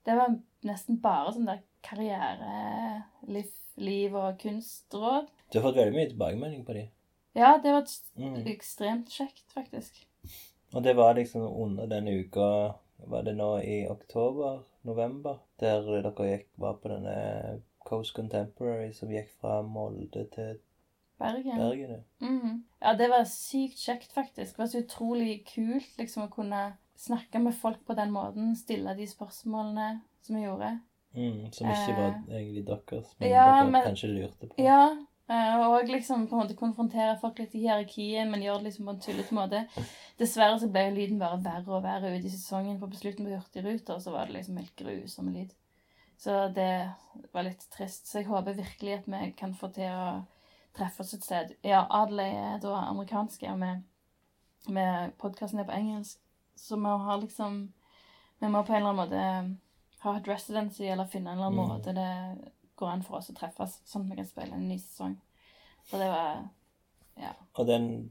det 0.07 0.17
var 0.19 0.35
nesten 0.67 1.01
bare 1.03 1.33
sånn 1.37 1.49
der 1.49 1.63
karriere, 1.87 3.05
liv, 3.31 3.49
liv 3.77 4.15
og 4.17 4.39
kunstråd. 4.39 5.27
Du 5.53 5.59
har 5.61 5.69
fått 5.69 5.77
veldig 5.81 5.95
mye 5.97 6.11
tilbakemelding 6.11 6.65
på 6.67 6.75
de. 6.75 6.89
Ja, 7.37 7.59
det 7.63 7.73
var 7.73 7.85
Mm. 8.17 8.47
ekstremt 8.47 9.09
kjekt, 9.13 9.45
faktisk. 9.55 10.07
Og 10.75 10.83
det 10.83 10.97
var 10.97 11.15
liksom 11.15 11.43
under 11.43 11.87
denne 11.87 12.11
uka 12.21 12.75
Var 12.99 13.23
det 13.23 13.35
nå 13.37 13.59
i 13.61 13.87
oktober? 13.89 14.63
November? 14.83 15.39
Der 15.61 15.83
dere 15.83 16.13
gikk, 16.31 16.47
var 16.57 16.79
på 16.81 16.89
denne 16.89 17.61
Coast 17.85 18.15
Contemporary 18.15 18.93
som 18.93 19.11
gikk 19.11 19.29
fra 19.41 19.61
Molde 19.63 20.25
til 20.33 20.59
Bergen. 21.19 21.59
Bergen, 21.59 21.91
ja. 21.91 22.27
Mhm. 22.27 22.65
Ja, 22.83 22.95
det 22.95 23.11
var 23.11 23.25
sykt 23.25 23.77
kjekt, 23.77 24.13
faktisk. 24.13 24.57
Det 24.57 24.59
var 24.59 24.67
så 24.67 24.79
utrolig 24.83 25.45
kult 25.47 25.97
liksom 25.99 26.23
å 26.27 26.31
kunne 26.33 26.77
snakke 26.97 27.39
med 27.39 27.55
folk 27.55 27.85
på 27.87 27.95
den 27.95 28.11
måten. 28.13 28.57
Stille 28.57 28.97
de 28.97 29.07
spørsmålene 29.07 30.01
som 30.23 30.37
vi 30.37 30.43
gjorde. 30.47 30.81
Mm, 31.17 31.51
som 31.53 31.69
ikke 31.73 31.95
var 31.97 32.17
egentlig 32.29 32.67
deres, 32.67 33.13
men 33.19 33.31
ja, 33.31 33.45
dere 33.57 33.71
men- 33.71 33.87
kanskje 33.87 34.09
lurte 34.13 34.49
på. 34.51 34.55
Ja, 34.61 34.83
eh, 35.31 35.55
og 35.67 35.89
liksom 35.89 36.27
på 36.29 36.37
en 36.37 36.43
måte 36.43 36.57
konfrontere 36.59 37.19
folk 37.21 37.39
litt 37.39 37.55
i 37.55 37.63
hierarkiet, 37.65 38.29
men 38.31 38.43
gjøre 38.45 38.59
det 38.59 38.65
liksom 38.71 38.85
på 38.91 38.95
en 38.95 39.01
tullete 39.01 39.35
måte. 39.35 39.63
Dessverre 40.19 40.59
så 40.61 40.69
ble 40.73 40.91
lyden 40.95 41.19
bare 41.19 41.39
verre 41.43 41.69
og 41.79 41.83
verre 41.83 42.13
ut 42.19 42.25
i 42.25 42.29
sesongen. 42.35 42.79
For 42.79 42.89
på 42.93 43.01
slutten 43.01 43.25
på 43.27 43.33
Hurtigruta 43.39 43.99
så 44.01 44.13
var 44.13 44.27
det 44.27 44.35
liksom 44.39 44.57
helt 44.61 44.77
grusom 44.77 45.33
lyd. 45.33 45.55
Så 46.19 46.49
det 46.55 46.93
var 47.33 47.43
litt 47.43 47.67
trist. 47.71 48.07
Så 48.09 48.19
jeg 48.21 48.27
håper 48.27 48.55
virkelig 48.57 48.99
at 48.99 49.07
vi 49.07 49.33
kan 49.37 49.55
få 49.55 49.69
til 49.73 49.91
å 49.93 50.25
treffe 50.77 51.01
oss 51.01 51.15
et 51.15 51.25
sted. 51.25 51.57
Ja, 51.65 51.87
Adelaide 51.91 52.55
er 52.55 52.59
da 52.61 52.75
amerikanske, 52.91 53.51
og 53.53 53.61
vi, 53.61 54.73
med 54.73 55.13
podkasten 55.19 55.61
er 55.61 55.65
på 55.69 55.73
engelsk. 55.77 56.19
Så 56.57 56.77
vi 56.77 56.89
har 57.05 57.19
liksom 57.21 57.73
Vi 58.41 58.49
må 58.49 58.63
på 58.67 58.73
en 58.75 58.83
eller 58.83 58.91
annen 58.91 59.09
måte 59.09 59.57
ha 60.13 60.19
et 60.19 60.29
residency, 60.29 60.85
eller 60.85 61.07
finne 61.07 61.31
en 61.31 61.39
eller 61.39 61.47
annen 61.47 61.65
Mm. 61.65 61.69
måte 61.69 61.95
det 61.95 62.53
går 62.77 62.89
an 62.93 63.03
for 63.03 63.17
oss 63.17 63.31
å 63.31 63.35
treffes, 63.35 63.81
sånn 63.87 64.03
at 64.05 64.11
vi 64.11 64.17
kan 64.17 64.27
spille 64.27 64.55
en 64.55 64.69
ny 64.69 64.79
sesong. 64.79 65.17
Så 65.91 65.99
det 65.99 66.09
var 66.11 66.49
Ja. 67.17 67.33
Og 67.55 67.67
den 67.67 68.11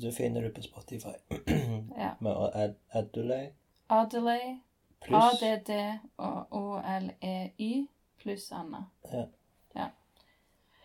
du 0.00 0.10
finner 0.12 0.40
du 0.42 0.50
på 0.52 0.62
Spotify. 0.62 1.14
Ja. 1.98 2.14
Med 2.20 2.32
Ad 2.54 2.74
Adelaide 2.94 3.52
Adelaide, 3.90 4.60
pluss 5.00 5.42
ADD 5.42 5.70
og 6.18 6.46
OLEY 6.52 7.88
pluss 8.18 8.52
Anna. 8.52 8.86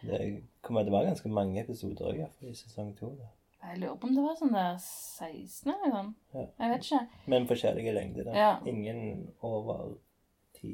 Det 0.02 0.44
kommer 0.66 0.82
til 0.84 0.92
å 0.94 0.98
være 0.98 1.12
ganske 1.12 1.30
mange 1.30 1.62
episoder 1.62 2.08
også, 2.10 2.46
i 2.46 2.50
i 2.50 2.54
sesong 2.58 2.96
to. 2.98 3.12
Da. 3.20 3.28
Jeg 3.68 3.78
lurer 3.84 3.98
på 4.02 4.08
om 4.10 4.16
det 4.16 4.24
var 4.26 4.36
sånn 4.40 4.54
der 4.56 4.78
16 4.82 5.70
eller 5.76 5.92
sånn. 5.94 6.14
Ja. 6.34 6.46
Jeg 6.60 6.72
vet 6.72 6.88
ikke. 6.88 7.02
Men 7.30 7.46
forskjellige 7.48 7.94
lengder. 7.94 8.24
da. 8.24 8.32
Ja. 8.34 8.60
Ingen 8.66 9.28
over 9.46 9.92
ti. 10.62 10.74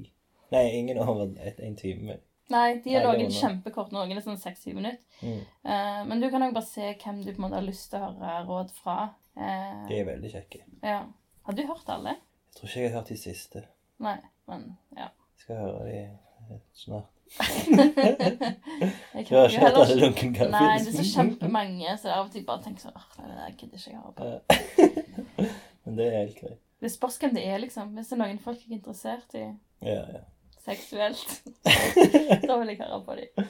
Nei, 0.54 0.64
ingen 0.78 1.00
over 1.04 1.26
en 1.28 1.76
time. 1.80 2.20
Nei, 2.54 2.68
de 2.84 2.94
er 2.96 3.04
laget 3.04 3.34
kjempekort, 3.36 3.92
noen 3.92 4.14
er 4.16 4.24
sånn 4.24 4.40
6-7 4.40 4.70
minutter. 4.78 5.02
Mm. 5.20 5.42
Uh, 5.68 6.02
men 6.08 6.22
du 6.24 6.30
kan 6.32 6.46
òg 6.46 6.54
bare 6.56 6.70
se 6.70 6.94
hvem 7.02 7.20
du 7.26 7.34
på 7.34 7.42
en 7.42 7.44
måte 7.44 7.58
har 7.60 7.66
lyst 7.66 7.90
til 7.92 8.00
å 8.00 8.14
høre 8.14 8.38
råd 8.48 8.72
fra. 8.78 8.98
Uh, 9.36 9.84
De 9.90 9.98
er 10.00 10.08
veldig 10.08 10.32
kjekke. 10.36 10.64
ja. 10.84 11.02
Har 11.48 11.56
du 11.56 11.62
hørt 11.64 11.88
alle? 11.92 12.12
Jeg 12.52 12.56
tror 12.58 12.68
ikke 12.68 12.82
jeg 12.82 12.90
har 12.92 12.98
hørt 13.00 13.10
de 13.12 13.18
siste. 13.20 13.62
Nei, 14.04 14.18
men 14.52 14.64
ja. 14.98 15.06
Jeg 15.38 15.44
skal 15.46 15.62
høre 15.62 15.86
de 15.86 16.00
eh, 16.02 16.58
snart. 16.76 17.14
jeg 17.40 19.28
har 19.30 19.48
ikke 19.48 19.62
hørt 19.62 19.80
alle 19.80 19.96
Lunken 20.02 20.34
Kaffe? 20.36 20.52
Nei, 20.52 20.74
det 20.84 20.92
er 20.92 20.98
så 20.98 21.06
kjempemange, 21.14 21.94
så 22.02 22.12
av 22.18 22.26
og 22.26 22.34
til 22.34 22.44
bare 22.48 22.66
tenker 22.66 22.88
sånn 22.88 22.98
det 23.22 23.38
der 23.38 23.56
gidder 23.62 23.80
ikke 23.80 23.94
jeg 23.94 24.02
høre 24.02 24.16
på. 24.18 24.26
Men 25.88 26.00
det 26.02 26.08
er 26.10 26.18
helt 26.18 26.42
greit. 26.42 26.60
Det 26.84 26.92
spørs 26.92 27.18
hvem 27.22 27.34
det 27.38 27.46
er, 27.48 27.58
liksom. 27.64 27.96
Hvis 27.96 28.12
det 28.12 28.18
er 28.18 28.22
noen 28.26 28.44
folk 28.44 28.60
jeg 28.60 28.74
er 28.74 28.78
interessert 28.82 29.38
i 29.40 29.46
Ja, 29.86 30.02
ja. 30.14 30.24
seksuelt, 30.66 31.44
da 32.48 32.58
vil 32.60 32.74
jeg 32.74 32.82
høre 32.82 33.02
på 33.06 33.18
dem. 33.20 33.50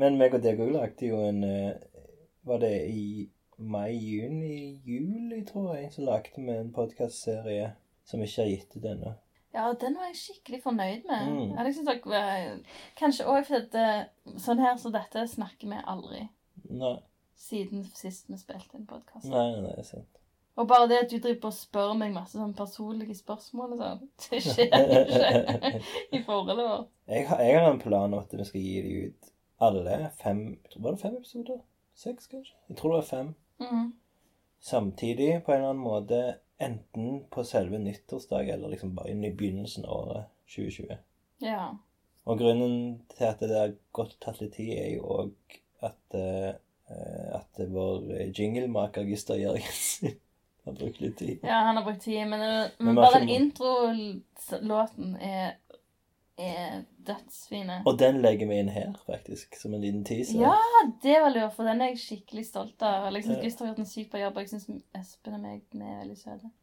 Men 0.00 0.18
meg 0.20 0.34
og 0.36 0.44
deg 0.44 0.60
òg 0.62 0.70
lagde 0.72 1.10
jo 1.10 1.18
en 1.26 1.42
eh, 1.44 1.72
Var 2.46 2.60
det 2.62 2.76
i 2.88 3.02
mai, 3.60 3.92
juni, 3.92 4.80
juli, 4.86 5.42
tror 5.44 5.74
jeg, 5.76 5.90
så 5.92 6.06
lagde 6.06 6.40
vi 6.40 6.54
en 6.54 6.70
podkastserie 6.72 7.74
som 8.08 8.22
ikke 8.24 8.40
har 8.42 8.48
gitt 8.48 8.76
ut 8.78 8.86
ennå. 8.88 9.12
Ja, 9.54 9.66
den 9.80 9.96
var 9.98 10.06
jeg 10.08 10.16
skikkelig 10.16 10.62
fornøyd 10.62 11.04
med. 11.10 11.26
Mm. 11.28 11.52
Jeg 11.56 11.66
liksom 11.66 11.88
eh, 12.14 12.80
Kanskje 12.98 13.26
òg 13.26 13.42
fordi 13.48 13.82
eh, 13.82 14.36
sånn 14.38 14.62
her 14.62 14.76
som 14.78 14.94
dette 14.94 15.26
snakker 15.28 15.72
vi 15.72 15.80
aldri 15.90 16.22
Nei, 16.70 16.96
siden 17.40 17.82
sist 17.96 18.30
vi 18.30 18.38
spilte 18.38 18.78
en 18.78 18.86
podkast. 18.86 19.26
nei, 19.26 19.48
nei, 19.56 19.72
det 19.74 19.82
er 19.82 19.88
sant. 19.88 20.19
Og 20.58 20.68
bare 20.68 20.88
det 20.90 20.98
at 21.04 21.10
du 21.10 21.18
driver 21.18 21.40
på 21.40 21.50
og 21.52 21.56
spør 21.56 21.92
meg 21.98 22.12
masse 22.14 22.36
sånn 22.36 22.54
personlige 22.56 23.14
spørsmål 23.16 23.76
og 23.76 23.82
sånn, 23.82 24.06
det 24.26 24.40
skjer 24.44 24.66
ikke 24.66 25.72
i 26.18 26.22
forholdet 26.26 26.58
vårt. 26.58 26.88
Jeg 27.10 27.28
har, 27.30 27.42
jeg 27.46 27.60
har 27.60 27.70
en 27.70 27.82
plan 27.82 28.12
om 28.12 28.20
at 28.20 28.34
vi 28.34 28.46
skal 28.48 28.64
gi 28.66 28.82
dem 28.84 29.10
ut 29.10 29.30
alle 29.60 29.96
fem 30.22 30.42
Var 30.74 30.94
det 30.94 31.00
fem 31.02 31.16
episoder? 31.18 31.58
Seks, 32.00 32.30
kanskje? 32.32 32.54
Jeg 32.68 32.78
tror 32.78 32.94
det 32.94 33.00
var 33.02 33.08
fem. 33.10 33.34
Mm. 33.60 33.90
Samtidig, 34.60 35.42
på 35.44 35.52
en 35.52 35.58
eller 35.58 35.74
annen 35.74 35.84
måte, 35.84 36.20
enten 36.60 37.24
på 37.32 37.44
selve 37.44 37.78
nyttårsdag 37.80 38.48
eller 38.54 38.72
liksom 38.72 38.94
bare 38.96 39.12
inn 39.12 39.24
i 39.24 39.32
begynnelsen 39.36 39.84
av 39.84 39.98
året 39.98 40.30
2020. 40.54 40.96
Ja. 41.44 41.66
Og 42.28 42.40
grunnen 42.40 42.74
til 43.14 43.28
at 43.28 43.40
det 43.44 43.56
har 43.56 43.76
gått 43.96 44.16
tatt 44.20 44.40
litt 44.42 44.56
tid, 44.56 44.72
er 44.76 44.90
jo 44.94 45.06
òg 45.16 45.60
at, 45.88 46.16
uh, 46.16 46.52
at 47.36 47.62
vår 47.68 48.10
jinglemaker 48.36 49.08
Gustav 49.08 49.40
Jørgensen 49.40 50.16
har 50.70 50.78
brukt 50.78 51.00
litt 51.02 51.18
tid. 51.20 51.42
ja, 51.42 51.60
han 51.66 51.76
har 51.78 51.84
brukt 51.86 52.02
tid, 52.06 52.22
men, 52.30 52.40
Men 52.78 52.90
men 52.90 53.00
bare 53.00 53.20
den 53.20 53.34
introlåten 53.34 55.16
er, 55.20 55.56
er 56.38 56.82
dødsfine. 57.06 57.82
Og 57.86 57.98
den 58.00 58.20
legger 58.24 58.48
vi 58.50 58.60
inn 58.62 58.72
her, 58.72 58.94
faktisk, 59.06 59.58
som 59.60 59.74
en 59.74 59.84
liten 59.84 60.04
teaser. 60.06 60.40
Ja, 60.40 60.56
det 61.02 61.18
var 61.20 61.34
lurt, 61.34 61.54
for 61.56 61.68
den 61.68 61.82
er 61.82 61.92
jeg 61.92 62.02
skikkelig 62.04 62.46
stolt 62.48 62.82
av. 62.86 63.10
Ja. 63.10 63.40
Gustav 63.42 63.66
har 63.66 63.74
gjort 63.74 63.84
en 63.84 63.92
sykt 63.92 64.12
bra 64.14 64.24
jobb, 64.24 64.38
og 64.38 64.46
jeg 64.46 64.54
syns 64.54 64.70
Espen 64.96 65.36
og 65.36 65.44
meg 65.44 65.62
vi 65.72 65.84
er 65.84 66.02
veldig 66.04 66.18
søte. 66.20 66.54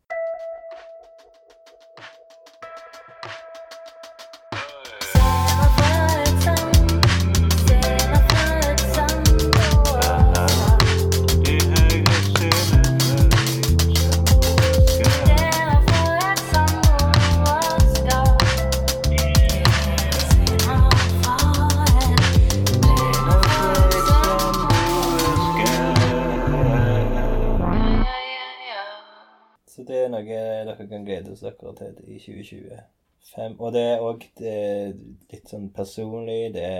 Dere 30.77 30.87
kan 30.91 31.05
glede 31.05 31.35
dere 31.35 31.75
til 31.75 31.99
i 32.05 32.19
2025. 32.19 33.59
Og 33.59 33.73
det 33.73 33.83
er 33.83 34.03
òg 34.05 34.25
litt 34.39 35.51
sånn 35.51 35.69
personlig. 35.75 36.53
Det, 36.55 36.71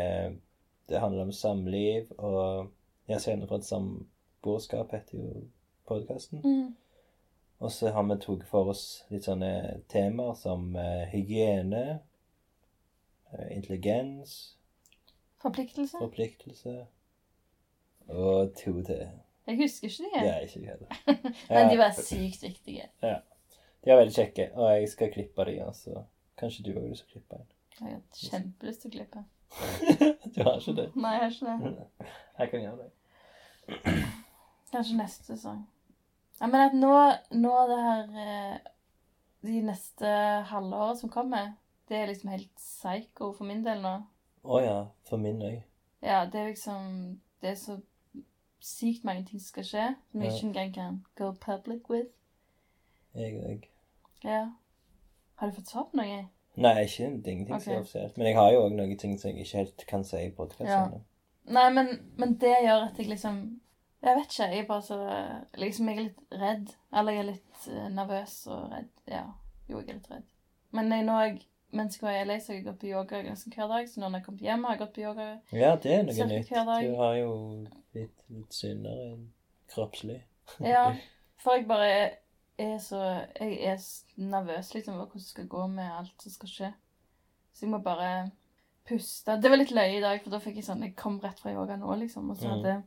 det 0.90 1.02
handler 1.04 1.28
om 1.28 1.36
samliv. 1.36 2.12
Og 2.18 2.70
jeg 3.08 3.24
ser 3.24 3.46
fra 3.48 3.60
et 3.60 3.68
samboerskap, 3.68 4.92
heter 4.96 5.18
jo 5.20 5.48
podkasten. 5.88 6.44
Mm. 6.44 6.76
Og 7.60 7.72
så 7.72 7.90
har 7.90 8.04
vi 8.06 8.20
tatt 8.22 8.44
for 8.46 8.70
oss 8.74 8.84
litt 9.10 9.26
sånne 9.26 9.80
temaer 9.90 10.36
som 10.38 10.76
uh, 10.78 11.08
hygiene, 11.10 12.00
uh, 13.34 13.48
intelligens, 13.50 14.58
Forpliktelse? 15.42 15.98
forpliktelse 16.02 16.76
og 18.08 18.54
to 18.58 18.82
til. 18.86 19.08
Jeg 19.48 19.58
husker 19.62 19.88
ikke 19.88 20.12
de. 20.14 20.28
Er 20.28 20.40
ikke 20.46 20.60
heller. 20.60 21.02
Men 21.50 21.70
de 21.72 21.78
var 21.80 21.98
sykt 21.98 22.44
viktige. 22.44 22.90
De 23.88 23.92
er 23.94 24.02
veldig 24.02 24.14
kjekke, 24.18 24.46
og 24.60 24.72
jeg 24.76 24.88
skal 24.92 25.12
klippe 25.14 25.44
de, 25.48 25.52
altså. 25.64 25.92
så 25.94 26.02
kanskje 26.42 26.64
du 26.66 26.74
òg 26.74 26.90
å 26.92 27.06
klippe 27.08 27.38
en. 27.38 27.46
Jeg 27.78 27.94
har 27.94 28.02
kjempelyst 28.20 28.82
til 28.84 28.90
å 28.90 28.96
klippe. 28.98 29.22
du 30.36 30.40
har 30.44 30.58
ikke 30.60 30.74
det? 30.76 30.88
Nei, 31.00 31.12
jeg 31.14 31.22
har 31.22 31.36
ikke 31.38 31.70
det. 31.78 32.10
Jeg 32.40 32.50
kan 32.52 32.66
gjøre 32.66 32.82
det. 32.82 33.94
Kanskje 34.74 34.98
neste 34.98 35.30
sesong. 35.30 35.62
Jeg 36.42 36.52
mener 36.52 36.68
at 36.68 36.76
nå, 36.76 36.98
nå 37.40 37.54
det 37.70 37.78
her 37.86 38.18
eh, 38.26 38.58
De 39.48 39.62
neste 39.70 40.12
halvåret 40.52 41.00
som 41.00 41.14
kommer, 41.14 41.54
det 41.88 41.98
er 42.02 42.12
liksom 42.12 42.34
helt 42.34 42.52
psycho 42.60 43.32
for 43.38 43.48
min 43.48 43.64
del 43.64 43.80
nå. 43.86 43.94
Å 44.44 44.60
ja, 44.66 44.76
for 45.08 45.24
min 45.24 45.40
òg. 45.48 45.62
Ja, 46.04 46.26
det 46.28 46.42
er 46.42 46.52
liksom 46.52 46.92
Det 47.40 47.54
er 47.54 47.58
så 47.64 47.80
sykt 48.60 49.08
mange 49.08 49.24
ting 49.32 49.40
som 49.40 49.48
skal 49.54 49.70
skje, 49.72 49.88
som 50.12 50.20
vi 50.20 50.28
Ja. 50.28 50.36
ikke 50.36 50.48
engang 50.52 50.76
kan 50.76 51.02
go 51.16 51.32
public 51.32 51.90
with. 51.90 52.12
Jeg 53.16 53.40
òg. 53.40 53.70
Ja. 54.24 54.48
Har 55.38 55.48
du 55.48 55.56
fått 55.60 55.70
svart 55.70 55.94
noe? 55.98 56.24
Nei, 56.58 56.74
ikke 56.88 57.10
det 57.22 57.30
er 57.30 57.36
ingenting 57.36 57.62
som 57.62 57.74
er 57.74 57.82
offisielt. 57.84 58.18
Men 58.18 58.28
jeg 58.28 58.38
har 58.40 58.52
jo 58.56 58.64
òg 58.66 58.74
noen 58.74 58.98
ting 58.98 59.14
som 59.22 59.30
jeg 59.30 59.46
ikke 59.46 59.60
helt 59.62 59.84
kan 59.90 60.06
si 60.08 60.22
i 60.26 60.32
podkasten. 60.34 61.04
Nei, 61.54 61.68
men, 61.74 61.92
men 62.18 62.34
det 62.42 62.56
gjør 62.66 62.88
at 62.90 62.98
jeg 63.00 63.08
liksom 63.12 63.38
Jeg 64.04 64.16
vet 64.18 64.34
ikke. 64.34 64.48
Jeg 64.54 64.64
er 64.64 64.66
bare 64.68 64.82
så 64.86 64.98
Liksom, 65.58 65.90
jeg 65.90 65.98
er 65.98 66.08
litt 66.08 66.42
redd. 66.42 66.74
Eller 66.94 67.16
jeg 67.16 67.22
er 67.24 67.30
litt 67.32 67.68
eh, 67.74 67.86
nervøs 67.94 68.34
og 68.54 68.66
redd. 68.74 68.90
Ja. 69.10 69.24
Jo, 69.70 69.80
jeg 69.80 69.90
er 69.90 70.00
litt 70.00 70.12
redd. 70.12 70.28
Men 70.76 70.92
jeg, 70.92 71.06
nå 71.08 71.20
jeg, 71.22 71.40
mens 71.78 71.98
jeg 71.98 72.08
var 72.08 72.18
i 72.18 72.26
LA, 72.26 72.40
så 72.42 72.52
har 72.52 72.58
jeg 72.58 72.68
gått 72.68 72.82
på 72.82 72.90
yoga 72.92 73.22
nesten 73.26 73.54
hver 73.56 73.70
dag. 73.72 73.90
Så 73.90 74.02
nå 74.02 74.08
når 74.08 74.18
jeg 74.18 74.24
har 74.24 74.28
kommet 74.28 74.46
hjem, 74.48 74.66
har 74.68 74.76
jeg 74.76 74.84
gått 74.84 74.96
på 74.98 75.06
yoga. 75.06 75.28
Ja, 75.54 75.74
det 75.84 75.94
er 75.94 76.06
noe 76.08 76.30
nytt. 76.34 76.54
Du 76.54 77.02
har 77.02 77.18
jo 77.22 77.34
litt, 77.98 78.26
litt 78.34 78.58
sunnere 78.58 79.10
kroppslig. 79.74 80.22
Ja, 80.64 80.88
for 81.44 81.58
jeg 81.58 81.70
bare 81.70 81.92
er 82.58 82.78
så 82.82 83.00
Jeg 83.40 83.58
er 83.70 83.78
nervøs 84.18 84.74
liksom 84.74 84.96
for 84.98 85.06
hvordan 85.06 85.22
det 85.22 85.30
skal 85.30 85.48
gå 85.48 85.68
med 85.68 85.92
alt 86.00 86.24
som 86.24 86.32
skal 86.34 86.50
skje. 86.50 86.74
Så 87.54 87.66
jeg 87.66 87.72
må 87.72 87.80
bare 87.86 88.32
puste. 88.88 89.36
Det 89.42 89.50
var 89.52 89.58
litt 89.60 89.74
løye 89.76 89.98
i 89.98 90.04
dag, 90.04 90.22
for 90.24 90.34
da 90.34 90.40
fikk 90.40 90.56
jeg 90.62 90.68
sånn 90.68 90.84
Jeg 90.86 90.96
kom 90.96 91.20
rett 91.24 91.40
fra 91.40 91.52
yoga 91.54 91.76
nå, 91.78 91.96
liksom, 92.04 92.30
og 92.32 92.38
så 92.38 92.48
Mm. 92.48 92.54
hadde 92.56 92.84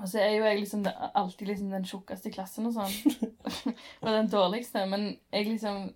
Og 0.00 0.08
så 0.08 0.18
er 0.22 0.30
jo 0.30 0.44
jeg 0.44 0.60
liksom 0.60 0.86
alltid 1.14 1.48
liksom 1.48 1.70
den 1.70 1.84
tjukkeste 1.84 2.28
i 2.30 2.32
klassen 2.32 2.66
og 2.66 2.72
sånn. 2.72 3.16
og 4.02 4.08
den 4.08 4.30
dårligste. 4.32 4.86
Men 4.88 5.18
jeg 5.32 5.46
liksom 5.48 5.90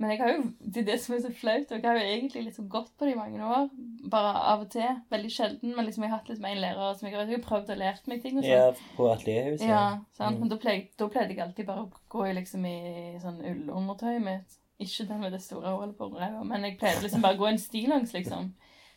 Men 0.00 0.14
jeg 0.14 0.20
har 0.22 0.30
jo, 0.32 0.44
det 0.64 0.80
er 0.80 0.86
det 0.86 0.94
som 1.02 1.14
er 1.14 1.18
så 1.20 1.30
flaut. 1.36 1.72
Og 1.74 1.76
jeg 1.76 1.84
har 1.84 1.98
jo 1.98 2.04
egentlig 2.08 2.42
liksom 2.46 2.70
gått 2.72 2.92
på 2.96 3.04
det 3.04 3.12
i 3.12 3.18
mange 3.18 3.44
år. 3.44 3.66
Bare 4.10 4.30
av 4.52 4.62
og 4.64 4.70
til. 4.72 4.86
Veldig 5.12 5.32
sjelden. 5.34 5.74
Men 5.76 5.84
liksom 5.84 6.06
jeg 6.06 6.12
har 6.12 6.22
hatt 6.22 6.30
liksom 6.30 6.46
en 6.48 6.62
lærer 6.62 6.94
som 6.96 7.08
jeg 7.08 7.18
har 7.18 7.28
jeg 7.28 7.36
har 7.36 7.44
prøvd 7.44 7.74
å 7.74 7.76
lært 7.82 8.08
meg 8.08 8.22
ting 8.22 8.38
og 8.38 8.46
sånn. 8.46 8.54
Ja, 8.54 8.94
på 8.96 9.10
atelierhuset. 9.12 9.66
Ja, 9.68 9.82
sant? 10.16 10.38
Mm. 10.38 10.46
Men 10.46 10.54
da 10.54 10.58
pleide, 10.62 10.88
da 11.02 11.10
pleide 11.12 11.36
jeg 11.36 11.44
alltid 11.44 11.68
bare 11.68 11.84
å 11.84 12.02
gå 12.16 12.24
i 12.30 12.32
liksom 12.38 12.64
i 12.70 12.78
sånn 13.20 13.44
ullundertøyet 13.52 14.24
mitt. 14.24 14.56
Ikke 14.80 15.04
den 15.10 15.20
med 15.20 15.36
det 15.36 15.42
store 15.44 15.74
hullet 15.76 15.98
på 15.98 16.08
ræva, 16.14 16.40
men 16.48 16.64
jeg 16.64 16.78
pleide 16.80 17.04
liksom 17.04 17.20
bare 17.20 17.36
å 17.36 17.42
gå 17.42 17.50
en 17.50 17.60
stillongs, 17.60 18.14
liksom. 18.16 18.54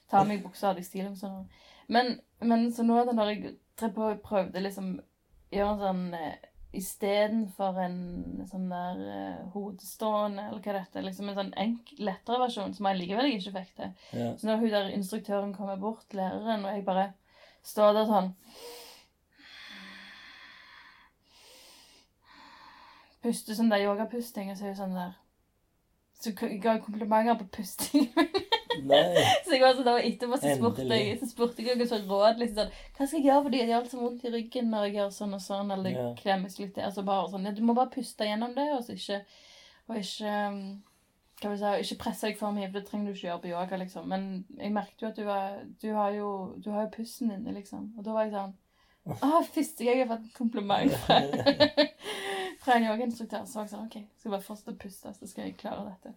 Ta 0.07 0.21
av 0.21 0.29
meg 0.29 0.39
buksa, 0.45 0.69
hadde 0.69 0.79
jeg 0.79 0.87
stillongs 0.87 1.25
og 1.27 1.33
noe. 1.33 1.63
Men, 1.91 2.13
men 2.39 2.69
så 2.71 2.85
nå 2.87 3.01
da 3.03 3.11
når 3.11 3.33
jeg 3.33 3.91
prøvde 4.23 4.63
liksom 4.63 4.93
gjøre 5.51 5.73
en 5.73 5.83
sånn 5.83 6.05
eh, 6.15 6.52
Istedenfor 6.73 7.77
en 7.83 7.97
sånn 8.49 8.69
der 8.71 9.01
uh, 9.01 9.41
hodestående, 9.53 10.47
eller 10.49 10.61
hva 10.63 10.77
dette 10.79 10.99
er, 10.99 11.05
liksom 11.05 11.29
en 11.29 11.37
sånn 11.37 11.51
enk, 11.61 11.91
lettere 12.01 12.39
versjon, 12.41 12.73
som 12.73 12.87
jeg 12.89 12.99
likevel 13.01 13.29
ikke 13.35 13.53
fikk 13.59 13.75
til. 13.77 13.91
Ja. 14.17 14.29
Så 14.39 14.49
når 14.49 14.63
hun 14.63 14.73
der 14.73 14.93
instruktøren 14.95 15.53
kommer 15.53 15.77
bort, 15.81 16.07
læreren, 16.17 16.65
og 16.65 16.73
jeg 16.73 16.87
bare 16.87 17.11
står 17.63 17.93
der 17.97 18.09
sånn 18.09 18.33
Puster 23.23 23.55
sånn 23.55 23.69
der 23.71 23.85
yogapusting, 23.85 24.49
og 24.51 24.57
så 24.59 24.65
er 24.65 24.73
hun 24.73 24.81
sånn 24.81 24.97
der 24.97 25.13
Så 26.19 26.33
ga 26.35 26.75
komplimenter 26.83 27.37
på 27.39 27.47
pustingen 27.61 28.11
Nei. 28.19 28.49
så 29.45 29.53
jeg 29.53 29.61
var 29.63 29.75
sånn 29.77 29.89
etterpå 29.93 30.39
så 30.41 30.53
spurte 30.57 30.85
jeg, 30.89 31.17
så 31.19 31.27
spurte 31.29 31.65
jeg 31.65 31.77
noen 31.79 31.89
sånn 31.89 32.07
råd. 32.09 32.39
liksom 32.41 32.59
sånn, 32.61 32.71
Hva 32.97 33.07
skal 33.07 33.19
jeg 33.19 33.27
gjøre 33.27 33.43
fordi 33.47 33.59
jeg 33.61 33.73
har 33.73 33.89
så 33.91 33.99
vondt 34.01 34.25
i 34.25 34.31
ryggen 34.33 34.71
når 34.73 34.87
jeg 34.87 34.95
gjør 34.99 35.11
sånn 35.17 35.37
og 35.37 35.43
sånn, 35.43 35.71
eller 35.75 35.91
Ja. 35.97 36.07
klemmes 36.19 36.57
litt. 36.59 36.77
Altså 36.77 37.03
bare 37.07 37.29
sånn, 37.29 37.45
ja, 37.45 37.51
Du 37.51 37.61
må 37.63 37.75
bare 37.77 37.93
puste 37.93 38.25
gjennom 38.25 38.55
det, 38.55 38.69
og 38.73 38.83
så 38.83 38.97
ikke 38.97 39.21
Og 39.89 39.97
ikke 39.99 40.33
um, 40.47 40.59
hva 41.43 41.57
si, 41.59 41.71
Ikke 41.83 42.01
presse 42.03 42.27
deg 42.27 42.37
for 42.39 42.55
mye, 42.55 42.69
for 42.71 42.79
det 42.79 42.87
trenger 42.87 43.11
du 43.11 43.13
ikke 43.17 43.27
gjøre 43.27 43.41
på 43.43 43.51
yoga, 43.51 43.77
liksom. 43.81 44.07
Men 44.07 44.45
jeg 44.57 44.71
merket 44.71 45.01
jo 45.01 45.07
at 45.07 45.15
du 45.17 45.23
var 45.27 45.57
Du 45.81 45.89
har 45.93 46.11
jo, 46.15 46.29
du 46.63 46.71
har 46.71 46.85
jo 46.85 46.93
pusten 46.97 47.31
inne, 47.31 47.51
liksom. 47.53 47.93
Og 47.97 48.03
da 48.05 48.13
var 48.15 48.27
jeg 48.27 48.35
sånn 48.37 48.53
Å, 49.27 49.41
første 49.51 49.83
gang 49.83 49.97
jeg 49.99 50.07
har 50.07 50.15
fått 50.15 50.29
en 50.29 50.37
kompliment 50.37 50.93
fra, 51.03 51.17
fra 52.63 52.77
en 52.77 52.85
yogainstruktør, 52.87 53.43
så 53.43 53.59
var 53.59 53.65
jeg 53.65 53.73
sånn 53.73 53.87
OK, 53.89 53.97
skal 54.15 54.29
jeg 54.29 54.35
bare 54.37 54.45
fortsette 54.45 54.71
å 54.71 54.79
puste, 54.79 55.11
så 55.17 55.27
skal 55.27 55.49
jeg 55.49 55.57
klare 55.59 55.89
dette. 55.89 56.13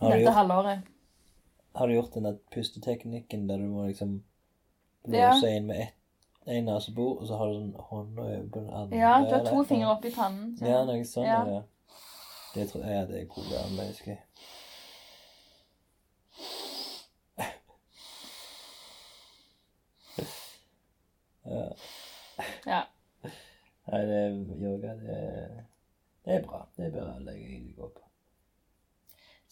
Dette 0.00 0.32
halvåret. 0.34 0.88
Har 1.74 1.86
du 1.86 1.94
gjort 1.94 2.14
den 2.14 2.24
der 2.24 2.36
pusteteknikken 2.54 3.48
der 3.48 3.56
du 3.56 3.68
må 3.68 3.86
liksom 3.86 4.22
blåse 5.04 5.50
inn 5.56 5.66
med 5.66 5.80
ett 5.80 5.94
en 6.46 6.64
nesebor, 6.68 7.20
og 7.20 7.26
så 7.26 7.36
har 7.40 7.46
du 7.48 7.54
sånn 7.54 7.70
hånda 7.88 8.22
over 8.22 8.42
den 8.52 8.66
andre? 8.70 8.98
Ja, 8.98 9.12
du 9.24 9.30
har 9.32 9.44
to 9.44 9.48
eller- 9.50 9.64
fingre 9.64 9.90
oppi 9.96 10.10
pannen. 10.12 10.56
så- 10.58 10.66
Ja, 10.66 10.84
noe 10.84 11.04
sånt. 11.04 11.26
Ja. 11.26 11.46
Ja. 11.46 11.62
Det 12.54 12.68
tror 12.70 12.84
jeg 12.84 13.08
det 13.08 13.20
er 13.20 13.24
gode 13.24 13.58
anlegg. 13.64 14.02
Ja. 14.06 14.16
Ja. 22.66 22.82
Nei, 23.86 24.00
det 24.08 24.16
er 24.16 24.36
yoga, 24.64 24.94
det 25.00 25.16
er, 25.16 25.64
det 26.24 26.34
er 26.38 26.46
bra. 26.46 26.62
Det 26.76 26.92
bør 26.94 27.10
alle 27.16 27.34
gå 27.76 27.88
på. 27.98 28.03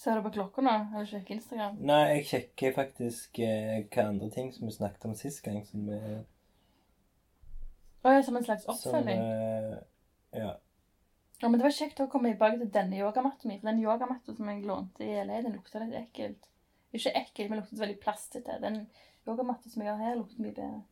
Ser 0.02 0.16
du 0.18 0.22
på 0.24 0.32
klokka 0.34 0.62
nå? 0.66 0.72
Har 0.92 1.04
du 1.04 1.10
sjekket 1.12 1.36
Instagram? 1.36 1.76
Nei, 1.86 2.00
jeg 2.16 2.26
sjekker 2.30 2.74
faktisk 2.74 3.38
eh, 3.44 3.84
hva 3.92 4.08
andre 4.10 4.30
ting 4.34 4.48
som 4.54 4.66
vi 4.66 4.74
snakket 4.74 5.04
om 5.08 5.14
sist 5.18 5.42
gang, 5.46 5.60
som 5.68 5.84
vi 5.86 5.98
Å 8.02 8.14
ja, 8.16 8.22
som 8.26 8.36
en 8.40 8.46
slags 8.46 8.64
som, 8.66 8.74
oppfølging? 8.74 9.20
eh, 9.22 9.76
Ja. 10.42 10.52
Ja, 11.42 11.48
men 11.48 11.58
Det 11.58 11.66
var 11.66 11.74
kjekt 11.74 12.00
å 12.02 12.08
komme 12.10 12.30
tilbake 12.32 12.58
til 12.60 12.70
denne 12.74 12.98
yogamatta 12.98 13.48
mi. 13.50 13.58
For 13.58 13.70
den 13.70 13.80
yogamatta 13.82 14.34
som 14.36 14.48
jeg 14.50 14.64
lånte 14.66 15.02
i 15.06 15.16
LA, 15.24 15.40
den 15.42 15.56
lukta 15.56 15.80
litt 15.82 15.94
ekkelt. 15.98 16.48
Ikke 16.94 17.12
ekkelt, 17.18 17.50
men 17.50 17.58
luktet 17.62 17.80
veldig 17.82 17.98
plastete. 18.02 18.58
Den 18.62 18.76
yogamatta 19.26 19.70
som 19.70 19.82
jeg 19.82 19.90
har 19.90 20.02
her, 20.02 20.18
lukter 20.20 20.42
mye 20.42 20.54
bedre. 20.54 20.82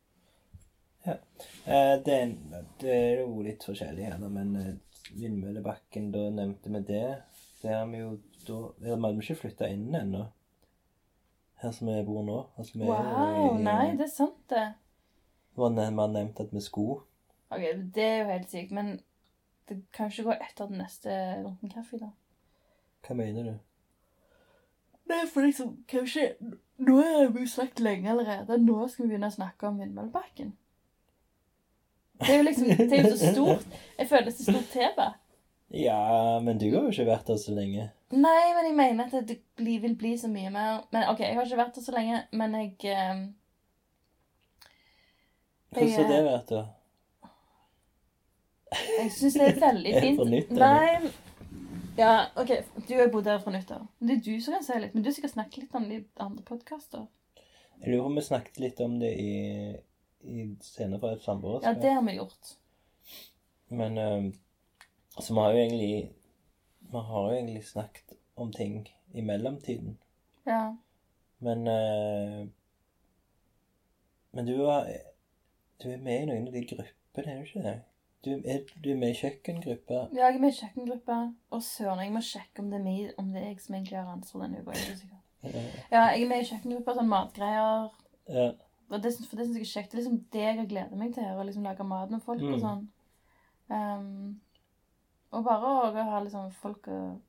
Eh, 1.07 1.95
det, 2.03 2.15
er- 2.17 2.65
det 2.83 2.91
er 2.95 3.21
jo 3.23 3.41
litt 3.45 3.63
forskjellig 3.65 4.05
her, 4.09 4.17
da, 4.21 4.27
men 4.29 4.55
eh, 4.59 4.73
Vindmøllebakken, 5.15 6.11
da 6.13 6.27
nevnte 6.35 6.69
vi 6.75 6.83
det. 6.91 7.05
Det 7.61 7.69
har 7.75 7.85
vi 7.91 7.97
jo 7.97 8.11
da 8.47 8.59
Vi 8.79 8.89
hadde 8.89 9.11
ikke 9.21 9.35
flytta 9.43 9.67
inn 9.69 9.91
ennå. 9.95 10.25
Her 11.61 11.71
som 11.71 11.87
vi 11.87 12.03
bor 12.07 12.23
nå. 12.25 12.37
Altså, 12.57 12.73
vi 12.79 12.83
er 12.83 12.87
Wow, 12.89 13.57
i- 13.59 13.63
nei, 13.63 13.91
det 13.97 14.01
er 14.07 14.07
sant, 14.15 14.39
det. 14.49 14.63
Det 15.51 15.57
var 15.61 15.69
ne- 15.69 15.91
man 15.93 16.13
nevnt 16.13 16.39
at 16.39 16.51
vi 16.53 16.59
skulle. 16.61 17.01
Ok, 17.51 17.61
Det 17.93 18.03
er 18.03 18.17
jo 18.23 18.29
helt 18.31 18.49
sykt, 18.49 18.71
men 18.71 18.99
det 19.69 19.83
kan 19.93 20.09
ikke 20.09 20.23
gå 20.23 20.31
etter 20.41 20.67
den 20.67 20.77
neste 20.77 21.09
lunken 21.43 21.69
kaffe, 21.69 21.99
da. 21.99 22.09
Hva 23.07 23.15
mener 23.15 23.43
du? 23.43 23.53
Nei, 25.09 25.25
for 25.27 25.41
liksom, 25.41 25.83
kanskje 25.87 26.35
Nå 26.79 26.95
har 27.01 27.27
vi 27.29 27.39
jo 27.39 27.45
snakket 27.47 27.79
lenge 27.79 28.09
allerede. 28.09 28.57
Nå 28.57 28.87
skal 28.89 29.05
vi 29.05 29.09
begynne 29.13 29.27
å 29.29 29.35
snakke 29.35 29.67
om 29.67 29.77
Vindmøllebakken. 29.77 30.53
Det 32.21 32.29
er 32.29 32.37
jo 32.37 32.43
liksom 32.43 32.67
Det 32.67 32.91
er 32.99 33.03
jo 33.09 33.15
så 33.17 33.33
stort. 33.33 33.65
Jeg 33.99 34.07
føler 34.09 34.23
det 34.25 34.33
er 34.33 34.37
så 34.37 34.51
stort 34.51 34.71
tema. 34.73 35.13
Ja, 35.73 36.39
men 36.43 36.57
du 36.59 36.65
har 36.73 36.83
jo 36.83 36.91
ikke 36.91 37.07
vært 37.07 37.29
der 37.31 37.37
så 37.39 37.53
lenge. 37.55 37.87
Nei, 38.11 38.47
men 38.57 38.65
jeg 38.67 38.75
mener 38.75 39.13
at 39.21 39.27
det 39.29 39.37
vil 39.63 39.95
bli 39.95 40.17
så 40.19 40.27
mye 40.27 40.49
mer 40.51 40.81
Men 40.91 41.05
OK, 41.07 41.21
jeg 41.23 41.37
har 41.37 41.45
ikke 41.47 41.59
vært 41.61 41.77
der 41.77 41.85
så 41.85 41.93
lenge, 41.95 42.17
men 42.35 42.57
jeg 42.59 42.73
eh, 42.91 43.21
Hvordan 45.71 45.93
har 45.95 46.09
det 46.09 46.23
vært, 46.25 46.51
da? 46.51 46.63
Jeg 48.97 49.13
syns 49.15 49.37
det 49.39 49.47
er 49.47 49.61
veldig 49.61 49.93
fint. 50.03 50.19
Er 50.19 50.33
nytt, 50.33 50.51
eller? 50.51 50.75
Nei 50.75 51.13
Ja, 51.99 52.11
OK, 52.39 52.51
du 52.87 52.93
har 52.97 53.09
bodd 53.13 53.31
her 53.31 53.39
fra 53.43 53.55
nyttår. 53.55 53.87
Det 53.99 54.17
er 54.17 54.21
du 54.27 54.43
som 54.43 54.57
kan 54.57 54.67
si 54.67 54.77
litt. 54.79 54.93
Men 54.95 55.07
du 55.07 55.11
skal 55.15 55.31
snakke 55.31 55.63
litt 55.63 55.75
om 55.75 55.87
det 55.87 56.01
i 56.01 56.05
andre 56.23 56.43
podkaster. 56.47 57.07
Jeg 57.81 57.91
lurer 57.93 58.03
på 58.03 58.11
om 58.11 58.19
vi 58.19 58.27
snakket 58.27 58.61
litt 58.63 58.79
om 58.83 58.99
det 58.99 59.11
i, 59.19 59.33
i 60.27 60.45
scener 60.63 60.99
fra 61.01 61.15
et 61.15 61.27
Ja, 61.63 61.73
det 61.73 61.95
har 61.95 62.03
vi 62.05 62.15
gjort. 62.19 62.55
Men 63.71 63.97
eh, 63.97 64.31
Så 65.21 65.33
vi 65.33 65.39
har 65.39 65.51
jo 65.53 65.57
egentlig 65.57 66.11
Vi 66.91 66.97
har 67.09 67.27
jo 67.29 67.35
egentlig 67.37 67.63
snakket 67.67 68.15
om 68.35 68.51
ting 68.53 68.87
i 69.13 69.21
mellomtiden. 69.21 69.97
Ja. 70.47 70.63
Men 71.39 71.67
eh, 71.67 72.47
Men 74.33 74.45
du 74.47 74.55
er 74.65 74.87
Du 75.83 75.89
er 75.89 75.97
med 75.97 76.21
i 76.21 76.25
noen 76.29 76.47
av 76.47 76.53
de 76.53 76.61
gruppene, 76.69 77.31
er 77.31 77.39
du 77.41 77.47
ikke 77.47 77.63
det? 77.65 77.77
Du 78.25 78.29
er, 78.45 78.59
du 78.83 78.91
er 78.91 78.97
med 79.01 79.09
i 79.15 79.17
kjøkkengruppa. 79.17 80.01
Ja, 80.13 80.27
jeg 80.27 80.35
er 80.35 80.39
med 80.43 80.51
i 80.53 80.57
kjøkkengruppa. 80.59 81.15
Og 81.57 81.63
søren, 81.65 82.03
jeg 82.03 82.11
må 82.13 82.21
sjekke 82.21 82.61
om 82.61 82.67
det 82.69 82.77
er 82.77 82.83
meg, 82.85 83.07
om 83.17 83.31
det 83.33 83.41
er 83.41 83.47
jeg 83.47 83.61
som 83.63 83.75
egentlig 83.75 83.97
har 83.97 84.11
ansvar 84.13 84.43
denne 84.45 84.61
uka. 84.61 85.17
Ja. 85.91 86.03
Jeg 86.11 86.21
er 86.21 86.27
med 86.29 86.43
i 86.43 86.45
kjøkkengruppa, 86.51 86.93
sånn 86.99 87.09
matgreier. 87.09 87.87
ja. 88.29 88.51
Og 88.91 88.99
det, 89.03 89.13
for 89.25 89.39
det 89.39 89.45
synes 89.47 89.55
jeg 89.57 89.63
er 89.65 89.71
kjekt. 89.71 89.91
Det 89.91 89.97
er 89.97 90.01
liksom 90.03 90.19
det 90.35 90.41
jeg 90.43 90.55
har 90.59 90.65
gledet 90.69 90.97
meg 90.99 91.13
til. 91.15 91.23
Å 91.23 91.43
liksom 91.47 91.63
lage 91.65 91.83
mat 91.87 92.09
med 92.11 92.21
folk 92.21 92.41
og 92.43 92.49
Mm. 92.51 92.61
sånn. 92.61 92.81
Ehm, 93.71 94.39
og 95.31 95.43
bare 95.47 95.73
å 95.73 96.07
ha 96.11 96.23
liksom 96.23 96.51
folk 96.61 96.87
og 96.91 97.19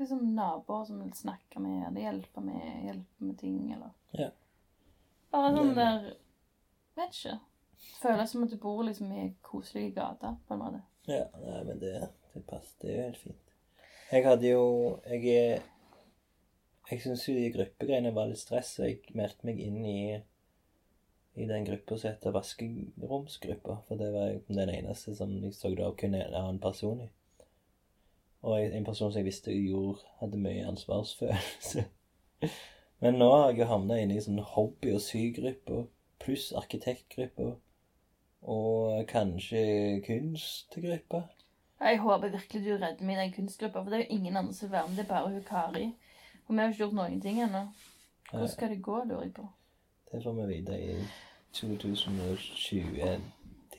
Liksom 0.00 0.22
naboer 0.34 0.86
som 0.88 1.02
vil 1.02 1.10
snakke 1.14 1.60
med, 1.60 1.82
eller 1.86 2.00
hjelpe 2.00 2.40
med, 2.40 2.62
hjelpe 2.86 3.26
med 3.26 3.36
ting, 3.38 3.58
eller 3.74 3.90
Ja. 4.16 4.30
Bare 5.30 5.50
sånn 5.54 5.74
der 5.76 6.06
Vet 6.96 7.12
ikke. 7.12 7.36
Føles 8.00 8.32
som 8.32 8.42
at 8.44 8.50
du 8.50 8.56
bor 8.60 8.82
liksom 8.84 9.12
i 9.12 9.28
koselige 9.44 9.94
gater, 10.00 10.34
på 10.48 10.54
en 10.54 10.60
måte. 10.60 10.80
Ja, 11.06 11.26
nei, 11.44 11.60
men 11.68 11.78
det, 11.80 11.92
det 12.32 12.42
passer. 12.48 12.74
Det 12.80 12.90
er 12.90 12.96
jo 12.96 13.06
helt 13.06 13.20
fint. 13.20 13.54
Jeg 14.12 14.26
hadde 14.26 14.50
jo 14.50 14.66
Jeg 15.06 15.36
er 15.36 15.62
Jeg 16.90 17.00
syns 17.04 17.28
jo 17.28 17.36
de 17.36 17.52
gruppegreiene 17.54 18.14
var 18.16 18.28
litt 18.28 18.42
stress, 18.42 18.74
og 18.80 18.88
jeg 18.88 19.16
meldte 19.16 19.46
meg 19.48 19.60
inn 19.60 19.80
i 19.86 19.96
i 21.34 21.46
den 21.48 21.64
gruppa 21.64 21.96
som 21.96 22.10
heter 22.10 22.34
Vaskeromsgruppa. 22.34 23.78
For 23.88 23.96
det 23.96 24.10
var 24.12 24.34
den 24.48 24.68
eneste 24.68 25.14
som 25.16 25.30
jeg 25.40 25.54
så 25.56 25.70
da 25.78 25.88
kun 25.96 26.14
en 26.14 26.34
annen 26.34 26.58
person 26.60 27.00
i. 27.00 27.08
Og 28.42 28.58
en 28.64 28.84
person 28.84 29.12
som 29.12 29.18
jeg 29.18 29.24
visste 29.24 29.54
gjorde, 29.54 30.02
hadde 30.20 30.40
mye 30.42 30.66
ansvarsfølelse. 30.66 31.84
Men 33.02 33.18
nå 33.18 33.28
har 33.30 33.50
jeg 33.50 33.58
jo 33.62 33.68
havna 33.70 33.98
inne 34.02 34.16
i 34.18 34.22
sånn 34.22 34.42
hobby- 34.54 34.94
og 34.94 35.02
sygruppe, 35.02 35.84
pluss 36.22 36.50
arkitektgruppe. 36.58 37.52
Og 38.42 39.06
kanskje 39.10 39.62
kunstgruppe. 40.06 41.22
Jeg 41.82 41.98
håper 41.98 42.30
virkelig 42.30 42.62
du 42.64 42.72
redder 42.72 43.06
meg 43.06 43.16
i 43.16 43.20
den 43.20 43.34
kunstgruppa, 43.36 43.82
for 43.82 43.90
det 43.90 43.98
er 43.98 44.04
jo 44.04 44.18
ingen 44.18 44.36
andre 44.36 44.54
som 44.54 44.68
vil 44.68 44.76
være 44.76 44.88
med. 44.88 44.96
Det 44.96 45.04
er 45.04 45.08
bare 45.08 45.30
hun 45.30 45.42
Kari. 45.46 45.84
Og 46.46 46.54
vi 46.54 46.58
har 46.58 46.68
ikke 46.68 46.82
gjort 46.82 46.98
noen 46.98 47.20
ting 47.22 47.42
ennå. 47.42 47.62
Hvordan 48.30 48.48
skal 48.48 48.70
det 48.70 48.82
gå, 48.82 49.04
lurer 49.04 49.22
jeg 49.22 49.34
på. 49.34 49.46
Det 50.12 50.22
får 50.22 50.32
vi 50.32 50.46
vite 50.54 50.78
i 50.82 50.96
2020. 51.52 53.20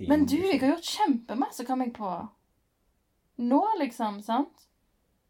Men 0.08 0.26
du, 0.26 0.36
jeg 0.36 0.60
har 0.60 0.67
gjort 0.67 0.91
kjempemasse, 0.95 1.65
kom 1.65 1.82
jeg 1.82 1.93
på. 1.93 2.12
Nå, 3.37 3.61
liksom, 3.79 4.21
sant? 4.21 4.67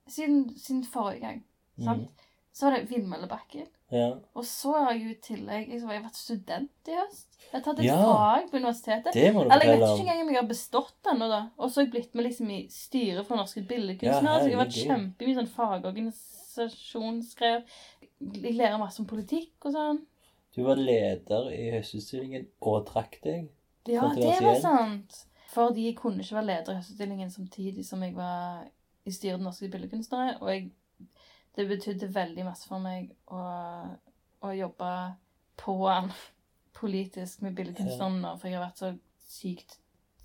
Siden, 0.08 0.50
siden 0.58 0.84
forrige 0.84 1.20
gang. 1.22 1.44
sant? 1.84 2.10
Så 2.54 2.66
var 2.68 2.72
det 2.78 2.90
Vindmøllebakken. 2.92 3.68
Ja. 3.94 4.10
Og 4.36 4.46
så 4.46 4.72
har 4.74 4.92
jeg 4.94 5.04
jo 5.04 5.10
i 5.14 5.20
tillegg 5.22 5.68
liksom, 5.70 5.90
Jeg 5.90 6.00
har 6.02 6.06
vært 6.10 6.16
student 6.18 6.88
i 6.90 6.92
høst. 6.98 7.28
Jeg 7.40 7.52
har 7.54 7.62
tatt 7.62 7.80
et 7.80 7.86
Ja. 7.86 7.96
fag 8.02 8.50
på 8.52 8.58
universitetet. 8.58 9.14
Det 9.14 9.34
må 9.34 9.44
du 9.44 9.50
Eller 9.52 9.66
jeg 9.66 9.80
vet 9.80 9.90
ikke 9.90 10.00
engang 10.10 10.22
om 10.22 10.30
jeg 10.34 10.42
har 10.42 10.48
bestått 10.50 11.04
ennå, 11.12 11.28
da. 11.30 11.42
Og 11.58 11.70
så 11.70 11.76
har 11.82 11.86
jeg 11.86 11.92
blitt 11.94 12.16
med 12.16 12.26
liksom 12.26 12.50
i 12.52 12.68
styret 12.70 13.26
for 13.28 13.36
Norske 13.38 13.62
Billedkunstnere. 13.68 14.34
Ja, 14.34 14.40
så 14.40 14.48
jeg 14.50 14.58
har 14.58 14.66
vært 14.66 14.82
kjempemye 14.88 15.36
sånn 15.38 15.54
fagorganisasjonsgreier. 16.54 17.64
Jeg 18.44 18.56
lærer 18.58 18.78
masse 18.80 19.00
om 19.02 19.06
politikk 19.10 19.66
og 19.66 19.74
sånn. 19.76 20.02
Du 20.56 20.64
var 20.64 20.76
leder 20.78 21.50
i 21.52 21.72
høstutstillingen 21.74 22.48
og 22.62 22.86
trakk 22.88 23.20
deg. 23.24 23.50
Ja, 23.90 24.08
det 24.16 24.42
var 24.42 24.60
sant. 24.62 25.26
Fordi 25.54 25.86
jeg 25.86 25.98
kunne 25.98 26.24
ikke 26.24 26.36
være 26.40 26.50
leder 26.50 26.74
i 26.74 26.80
høstutstillingen 26.80 27.32
samtidig 27.32 27.86
som 27.86 28.04
jeg 28.04 28.16
var 28.18 28.64
i 29.06 29.12
styret 29.12 29.38
for 29.38 29.44
Norske 29.44 29.70
Billedkunstnere. 29.70 30.38
Og 30.42 30.50
jeg, 30.50 30.72
det 31.56 31.68
betydde 31.70 32.16
veldig 32.16 32.46
masse 32.48 32.68
for 32.68 32.82
meg 32.82 33.12
å, 33.28 33.44
å 34.42 34.54
jobbe 34.58 34.94
på 35.62 35.76
den 35.86 36.10
politisk 36.74 37.44
med 37.46 37.56
billedkunstneren 37.56 38.22
nå, 38.24 38.34
for 38.40 38.50
jeg 38.50 38.58
har 38.58 38.66
vært 38.66 38.82
så 38.82 38.90
sykt 39.30 39.78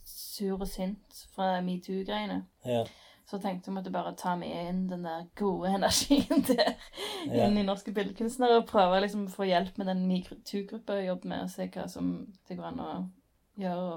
sur 0.09 0.57
og 0.57 0.69
sint 0.71 1.21
fra 1.35 1.59
metoo-greiene. 1.65 2.41
Ja. 2.65 2.87
Så 3.29 3.37
tenkte 3.43 3.69
jeg 3.69 3.77
måtte 3.77 3.93
bare 3.93 4.15
ta 4.17 4.33
med 4.41 4.49
inn 4.71 4.87
den 4.89 5.05
der 5.05 5.27
gode 5.37 5.75
energien 5.77 6.47
der 6.49 6.73
Ja. 7.27 7.45
inn 7.45 7.59
i 7.61 7.67
Norske 7.67 7.93
Billedkunstnere 7.93 8.63
og 8.63 8.69
prøve 8.71 9.03
liksom 9.05 9.27
å 9.27 9.35
få 9.35 9.45
hjelp 9.51 9.77
med 9.77 9.91
den 9.91 10.07
metoo-gruppa 10.09 10.97
jeg 10.97 11.11
jobber 11.11 11.35
med, 11.35 11.45
og 11.45 11.53
se 11.53 11.69
hva 11.75 11.85
som 11.93 12.13
det 12.49 12.57
går 12.57 12.71
an 12.71 12.81
å 12.81 12.91
gjøre 13.61 13.89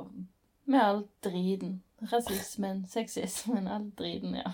med 0.64 0.82
all 0.82 1.04
driten. 1.24 1.82
Rasismen, 2.12 2.86
sexismen, 2.90 3.68
all 3.68 3.92
driten, 3.98 4.36
ja. 4.36 4.54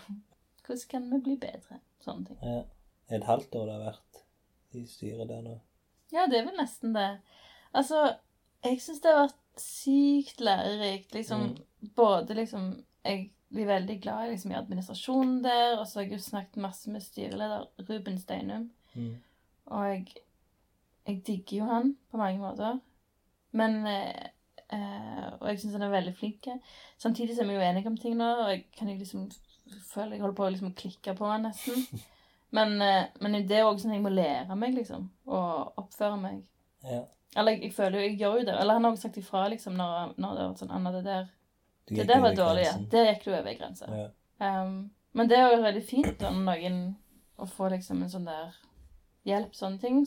Hvordan 0.65 0.89
kan 0.91 1.12
vi 1.12 1.20
bli 1.24 1.38
bedre? 1.39 1.80
Sånne 2.04 2.26
ting. 2.26 2.41
ja. 2.43 2.63
Et 3.10 3.24
halvt 3.24 3.56
år 3.56 3.65
det 3.65 3.76
har 3.78 3.84
vært 3.86 4.17
i 4.76 4.82
styret 4.88 5.30
der 5.30 5.43
nå. 5.46 5.54
Ja, 6.12 6.26
det 6.28 6.41
er 6.41 6.48
vel 6.48 6.58
nesten 6.60 6.96
det. 6.96 7.22
Altså, 7.76 8.02
jeg 8.65 8.82
syns 8.84 9.00
det 9.04 9.13
har 9.13 9.22
vært 9.26 9.62
sykt 9.63 10.43
lærerikt. 10.43 11.13
Liksom, 11.15 11.50
både 11.96 12.36
liksom 12.38 12.84
Jeg 13.08 13.30
blir 13.50 13.65
veldig 13.65 14.02
glad 14.04 14.30
liksom, 14.30 14.52
i 14.52 14.58
administrasjonen 14.58 15.38
der, 15.43 15.78
og 15.80 15.88
så 15.88 16.00
har 16.00 16.04
jeg 16.04 16.17
jo 16.17 16.24
snakket 16.26 16.60
masse 16.60 16.91
med 16.91 17.02
styreleder 17.02 17.70
Ruben 17.88 18.17
Steinum. 18.20 18.65
Mm. 18.93 19.13
Og 19.65 19.86
jeg, 19.88 20.17
jeg 21.08 21.22
digger 21.28 21.58
jo 21.58 21.70
han 21.70 21.93
på 22.12 22.20
mange 22.20 22.41
måter. 22.43 22.82
Men 23.56 23.88
eh, 23.88 24.28
eh, 24.73 25.25
Og 25.39 25.47
jeg 25.49 25.60
syns 25.62 25.77
han 25.77 25.88
er 25.88 25.93
veldig 25.93 26.13
flink. 26.17 26.47
Samtidig 26.97 27.36
så 27.36 27.43
er 27.43 27.49
vi 27.51 27.58
jo 27.58 27.65
enige 27.65 27.91
om 27.91 27.97
ting 27.97 28.17
nå, 28.19 28.30
og 28.43 28.51
jeg 28.53 28.65
kan 28.77 28.89
jeg 28.89 28.99
liksom 29.01 29.27
føler 29.91 30.15
jeg 30.15 30.23
holder 30.23 30.38
på 30.38 30.45
å 30.45 30.53
liksom 30.53 30.75
klikke 30.77 31.15
på 31.17 31.32
han 31.32 31.47
nesten. 31.49 31.88
Men, 32.56 32.77
eh, 32.82 33.10
men 33.19 33.34
det 33.43 33.58
er 33.58 33.65
òg 33.67 33.80
sånn 33.82 33.91
jeg 33.91 33.99
må 34.06 34.08
lære 34.08 34.56
meg, 34.56 34.71
liksom. 34.77 35.10
Og 35.27 35.80
oppføre 35.82 36.15
meg. 36.21 36.38
Ja. 36.88 37.01
Eller 37.36 37.58
jeg, 37.58 37.65
jeg 37.65 37.73
føler 37.75 37.99
jo 37.99 38.06
Jeg 38.06 38.13
gjør 38.21 38.38
jo 38.39 38.45
det. 38.47 38.53
Eller 38.56 38.77
han 38.77 38.86
har 38.88 38.93
også 38.95 39.10
sagt 39.10 39.17
ifra, 39.19 39.41
liksom, 39.51 39.75
når, 39.75 40.13
når 40.15 40.38
det 40.38 40.45
var 40.45 40.53
sånn 40.62 40.71
Anna, 40.77 40.93
det 40.95 41.01
der 41.03 41.25
Det 41.89 42.06
der 42.08 42.21
var 42.23 42.38
dårlig, 42.38 42.63
ja. 42.69 42.77
Der 42.91 43.10
gikk 43.12 43.25
du 43.25 43.34
over 43.34 43.51
ei 43.51 43.58
grense. 43.60 43.89
Ja. 43.91 44.08
Um, 44.39 44.77
men 45.17 45.27
det 45.27 45.38
er 45.41 45.51
jo 45.51 45.60
veldig 45.65 45.84
fint 45.89 46.15
da, 46.21 46.32
når 46.32 46.47
noen 46.47 46.80
å 47.38 47.47
få 47.49 47.69
liksom 47.73 48.01
en 48.03 48.12
sånn 48.15 48.27
der 48.30 48.56
hjelp, 49.27 49.53
sånne 49.56 49.82
ting, 49.82 50.01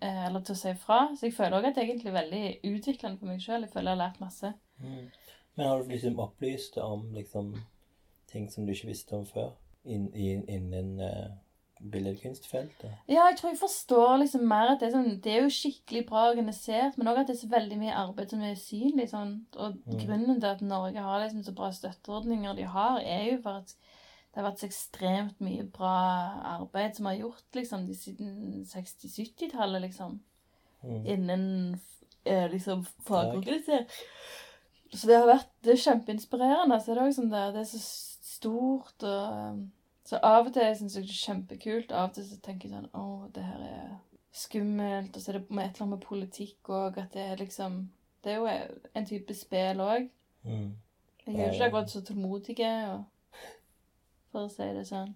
eller 0.00 0.40
til 0.40 0.54
å 0.54 0.58
si 0.58 0.74
fra. 0.74 0.98
Så 1.16 1.26
jeg 1.26 1.34
føler 1.36 1.58
òg 1.58 1.68
at 1.68 1.74
det 1.76 1.82
er 1.82 1.88
egentlig 1.90 2.12
veldig 2.12 2.44
utviklende 2.64 3.18
for 3.18 3.26
meg 3.30 3.40
sjøl. 3.40 3.62
Jeg 3.66 3.72
føler 3.72 3.90
jeg 3.92 3.96
har 3.98 4.02
lært 4.04 4.20
masse. 4.20 4.52
Mm. 4.82 5.08
Men 5.56 5.66
har 5.66 5.82
du 5.82 5.88
liksom 5.88 6.18
opplyst 6.20 6.78
om 6.78 7.08
liksom 7.14 7.54
ting 8.32 8.50
som 8.52 8.66
du 8.66 8.72
ikke 8.72 8.90
visste 8.92 9.16
om 9.16 9.26
før 9.26 9.54
innen 9.86 11.00
uh, 11.00 11.30
billedkunstfeltet? 11.80 12.90
Ja, 13.08 13.26
jeg 13.30 13.36
tror 13.38 13.50
jeg 13.52 13.60
forstår 13.60 14.16
liksom 14.22 14.46
mer 14.48 14.72
at 14.74 14.80
det 14.80 14.88
er, 14.88 14.94
sånn, 14.96 15.20
det 15.24 15.32
er 15.32 15.44
jo 15.44 15.52
skikkelig 15.54 16.02
bra 16.08 16.26
organisert, 16.30 16.96
men 16.98 17.10
òg 17.10 17.22
at 17.22 17.30
det 17.30 17.36
er 17.36 17.42
så 17.44 17.50
veldig 17.52 17.78
mye 17.80 17.98
arbeid 18.04 18.32
som 18.32 18.42
er 18.46 18.56
synlig. 18.60 19.08
Sånn. 19.12 19.36
Og 19.56 19.76
Mm. 19.86 19.98
grunnen 20.02 20.40
til 20.40 20.50
at 20.50 20.62
Norge 20.62 21.02
har 21.08 21.22
liksom 21.24 21.44
så 21.44 21.54
bra 21.54 21.70
støtteordninger 21.72 22.56
de 22.56 22.66
har, 22.76 23.00
er 23.00 23.32
jo 23.32 23.42
for 23.42 23.62
at 23.62 23.74
det 24.36 24.42
har 24.42 24.50
vært 24.50 24.60
så 24.60 24.66
ekstremt 24.68 25.38
mye 25.40 25.62
bra 25.72 25.92
arbeid 26.58 26.98
som 26.98 27.06
har 27.08 27.14
gjort 27.16 27.56
liksom 27.56 27.86
de 27.88 27.94
siden 27.96 28.34
60-70-tallet, 28.68 29.80
liksom. 29.86 30.18
Mm. 30.82 31.06
Innen 31.06 31.46
eh, 32.24 32.50
liksom 32.52 32.82
fagorganisering. 33.06 33.88
Så 34.92 35.08
det 35.08 35.16
har 35.16 35.24
vært 35.26 35.48
Det 35.64 35.72
er 35.72 35.80
kjempeinspirerende. 35.86 36.80
Så 36.84 36.92
er 36.92 37.00
det 37.00 37.06
også 37.06 37.22
sånn 37.22 37.32
der, 37.32 37.56
det 37.56 37.62
er 37.62 37.70
så 37.70 37.80
stort 37.80 39.08
og 39.08 39.40
um, 39.56 39.64
Så 40.04 40.20
av 40.20 40.46
og 40.46 40.52
til 40.52 40.76
syns 40.82 41.00
jeg 41.00 41.08
det 41.08 41.16
er 41.16 41.24
kjempekult. 41.24 41.96
Av 41.96 42.10
og 42.10 42.14
til 42.18 42.28
så 42.28 42.38
tenker 42.44 42.68
jeg 42.68 42.76
sånn 42.76 42.92
Å, 42.92 43.08
det 43.32 43.48
her 43.48 43.66
er 43.72 43.90
skummelt. 44.36 45.16
Og 45.16 45.24
så 45.24 45.32
er 45.32 45.40
det 45.40 45.48
med 45.48 45.64
et 45.64 45.80
eller 45.80 45.88
annet 45.88 45.96
med 45.96 46.06
politikk 46.12 46.74
òg. 46.76 47.00
At 47.06 47.16
det 47.16 47.24
er 47.24 47.40
liksom 47.40 47.86
Det 48.20 48.36
er 48.36 48.42
jo 48.44 48.78
en 48.92 49.08
type 49.08 49.40
spill 49.40 49.80
òg. 49.80 50.12
Mm. 50.44 50.72
Jeg 51.24 51.34
er 51.40 51.46
jo 51.46 51.52
ikke 51.56 51.72
akkurat 51.72 51.90
så 51.90 52.04
tålmodig, 52.04 52.60
og, 52.92 53.04
for 54.36 54.46
å 54.50 54.52
si 54.52 54.68
det 54.76 54.84
sånn. 54.88 55.14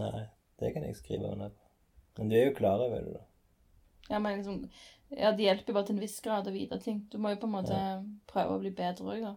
Nei, 0.00 0.24
det 0.62 0.72
kan 0.74 0.86
jeg 0.88 0.96
skrive 0.98 1.30
under 1.34 1.52
på. 1.52 1.68
Men 2.20 2.32
du 2.32 2.36
er 2.40 2.48
jo 2.50 2.56
klar 2.56 2.80
over 2.82 3.04
det, 3.04 3.12
da. 3.20 3.26
Ja, 4.10 4.18
men 4.18 4.40
liksom 4.40 4.64
Ja, 5.10 5.30
det 5.34 5.42
hjelper 5.44 5.72
jo 5.72 5.74
bare 5.76 5.86
til 5.88 5.96
en 5.96 6.02
viss 6.04 6.20
grad 6.22 6.46
å 6.46 6.52
vite 6.54 6.76
ting. 6.82 7.00
Du 7.10 7.16
må 7.18 7.32
jo 7.32 7.38
på 7.42 7.48
en 7.48 7.54
måte 7.56 7.78
prøve 8.30 8.56
å 8.56 8.60
bli 8.62 8.70
bedre 8.78 9.06
òg, 9.14 9.22
da. 9.24 9.32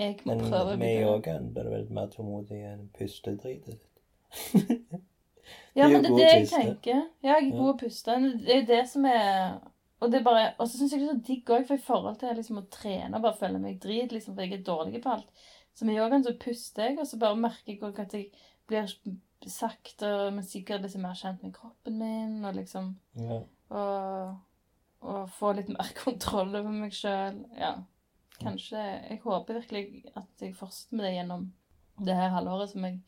Jeg 0.00 0.20
må 0.24 0.32
Men 0.34 0.46
prøve 0.46 0.74
å 0.74 0.76
bli 0.78 0.78
med 0.80 0.94
bedre. 0.96 1.02
yogaen 1.06 1.48
blir 1.52 1.66
du 1.66 1.70
vel 1.74 1.88
mer 1.98 2.06
tålmodig 2.12 2.60
enn 2.70 2.86
pustedritet 2.96 3.66
ditt. 3.68 3.84
Ja, 5.76 5.88
men 5.88 6.02
det 6.02 6.10
er 6.10 6.16
det 6.16 6.28
jeg 6.28 6.42
puste. 6.46 6.56
tenker. 6.62 7.02
Ja, 7.22 7.36
jeg 7.36 7.50
er 7.52 7.58
god 7.58 7.70
å 7.74 7.78
puste. 7.80 8.16
Det 8.46 8.54
er 8.54 8.60
jo 8.62 8.66
det 8.70 8.80
som 8.90 9.04
er 9.10 9.60
Og 10.00 10.10
det 10.14 10.22
bare 10.24 10.54
Og 10.58 10.68
så 10.70 10.78
syns 10.78 10.92
jeg 10.94 11.02
det 11.02 11.08
er 11.10 11.14
så 11.18 11.24
digg 11.26 11.50
òg, 11.52 11.66
for 11.68 11.76
i 11.76 11.84
forhold 11.84 12.16
til 12.22 12.32
liksom 12.38 12.60
å 12.62 12.68
trene 12.72 13.18
og 13.18 13.22
bare 13.26 13.36
føle 13.36 13.58
meg 13.60 13.80
drit, 13.82 14.12
liksom, 14.14 14.34
for 14.34 14.46
jeg 14.46 14.56
er 14.56 14.62
dårlig 14.64 15.02
på 15.04 15.12
alt. 15.12 15.28
Så 15.74 15.86
med 15.86 15.96
yogaen 15.96 16.24
så 16.26 16.34
puster 16.40 16.88
jeg, 16.90 16.98
og 17.00 17.06
så 17.08 17.18
bare 17.20 17.38
merker 17.40 17.72
jeg 17.72 17.82
òg 17.86 18.00
at 18.02 18.14
jeg 18.16 18.30
blir 18.68 18.90
sakte, 19.48 20.10
men 20.34 20.44
sikkert 20.44 20.84
liksom 20.84 21.04
mer 21.06 21.16
kjent 21.16 21.42
med 21.44 21.54
kroppen 21.56 21.98
min, 21.98 22.44
og 22.44 22.58
liksom 22.58 22.92
Ja. 23.16 23.40
Og, 23.70 24.36
og 25.00 25.30
få 25.30 25.54
litt 25.56 25.70
mer 25.70 25.94
kontroll 26.04 26.54
over 26.58 26.74
meg 26.74 26.92
sjøl. 26.96 27.44
Ja. 27.58 27.76
Kanskje 28.40 28.80
Jeg 28.80 29.20
håper 29.22 29.60
virkelig 29.60 30.04
at 30.16 30.44
jeg 30.44 30.56
fortsetter 30.56 30.96
med 30.96 31.06
det 31.06 31.16
gjennom 31.18 31.50
det 32.00 32.16
her 32.16 32.32
halvåret 32.36 32.72
som 32.72 32.84
jeg 32.88 33.02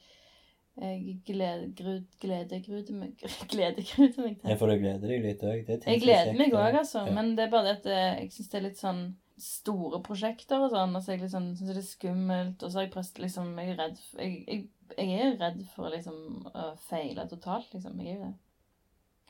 jeg 0.73 1.19
gledegruder 1.27 2.05
glede, 2.21 2.95
meg, 2.97 3.19
gledegruder 3.53 4.23
meg 4.25 4.39
ja, 4.41 4.55
for 4.57 4.73
du 4.73 4.79
gleder 4.81 5.05
deg 5.05 5.27
litt 5.27 5.43
òg. 5.45 5.69
Jeg 5.69 6.01
gleder 6.01 6.39
meg 6.39 6.55
òg, 6.57 6.79
altså. 6.81 7.03
Ja. 7.05 7.13
Men 7.13 7.35
det 7.37 7.45
er 7.45 7.51
bare 7.53 7.67
det 7.67 7.75
at 7.83 7.89
eh, 7.93 8.23
jeg 8.23 8.31
syns 8.33 8.49
det 8.49 8.57
er 8.57 8.65
litt 8.65 8.81
sånn 8.81 9.03
store 9.43 10.01
prosjekter 10.07 10.63
og 10.63 10.73
sånn. 10.73 10.95
Og 10.97 11.03
så 11.03 11.13
er 11.13 11.19
jeg 11.19 11.25
liksom, 11.27 11.51
synes 11.59 11.75
det 11.75 11.83
er 11.83 11.89
skummelt. 11.89 12.63
Og 12.63 12.73
så 12.73 12.81
er 12.81 12.87
jeg 12.87 12.95
prøvd 12.95 13.21
liksom 13.25 13.53
Jeg 13.59 13.75
er 13.75 13.81
redd 13.83 14.01
for, 14.07 14.23
jeg, 14.23 14.39
jeg, 14.47 14.97
jeg 14.97 15.19
er 15.27 15.37
redd 15.41 15.61
for 15.75 15.93
liksom 15.93 16.49
å 16.53 16.71
feile 16.89 17.27
totalt, 17.31 17.73
liksom. 17.75 18.01
Jeg 18.01 18.15
er 18.15 18.19
jo 18.19 18.29
det. 18.29 18.35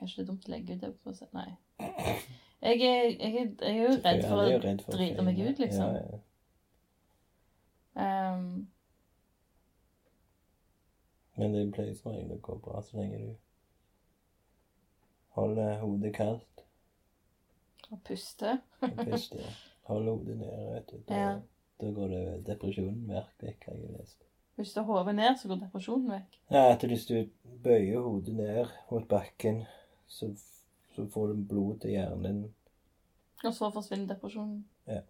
Kanskje 0.02 0.18
det 0.18 0.24
er 0.24 0.30
dumt 0.32 0.48
å 0.48 0.52
legge 0.52 0.76
ut 0.76 0.84
det 0.84 0.92
på. 1.02 1.14
Nei. 1.36 1.48
Jeg 2.62 2.82
er, 2.86 3.08
jeg, 3.18 3.48
er, 3.62 3.72
jo 3.74 3.88
redd 4.04 4.28
for 4.28 4.38
å 4.38 4.44
redd 4.62 4.84
for 4.84 4.94
drite 4.94 5.24
meg 5.26 5.40
ut, 5.42 5.58
liksom. 5.62 5.96
Ja, 5.96 6.04
ja. 6.12 6.20
Um, 7.94 8.68
Men 11.36 11.52
det 11.52 11.66
pleier 11.74 11.96
som 11.96 12.14
regel 12.14 12.36
å 12.36 12.44
gå 12.44 12.54
bra 12.64 12.80
så 12.84 12.96
lenge 12.96 13.18
du 13.20 13.32
holder 15.36 15.78
hodet 15.80 16.14
kaldt 16.16 16.64
Og 17.90 18.00
puste. 18.04 18.58
og 18.80 19.04
puster. 19.04 19.52
Holder 19.92 20.12
hodet 20.16 20.36
nede, 20.40 20.66
vet 20.74 20.90
du. 20.90 20.96
Da, 21.08 21.14
Ja. 21.20 21.32
da 21.82 21.90
går 21.96 22.08
det 22.14 22.22
depresjonen 22.46 23.08
vekk, 23.08 23.32
vekk, 23.42 23.64
har 23.68 23.74
jeg 23.80 23.94
lest. 23.98 24.18
Hvis 24.56 24.72
du 24.74 24.80
har 24.82 24.86
hodet 24.92 25.14
ned, 25.16 25.36
så 25.40 25.48
går 25.48 25.60
depresjonen 25.64 26.10
vekk. 26.12 26.38
Ja, 26.52 26.64
at 26.72 26.84
hvis 26.88 27.06
du 27.08 27.16
bøyer 27.64 28.00
hodet 28.04 28.34
ned 28.36 28.66
mot 28.90 29.08
bakken, 29.08 29.62
så, 30.06 30.28
så 30.94 31.06
får 31.10 31.32
du 31.32 31.42
blod 31.54 31.80
til 31.80 31.90
hjernen. 31.96 32.42
Og 33.44 33.54
så 33.56 33.70
forsvinner 33.74 34.12
depresjonen. 34.14 34.64
Ja. 34.86 35.00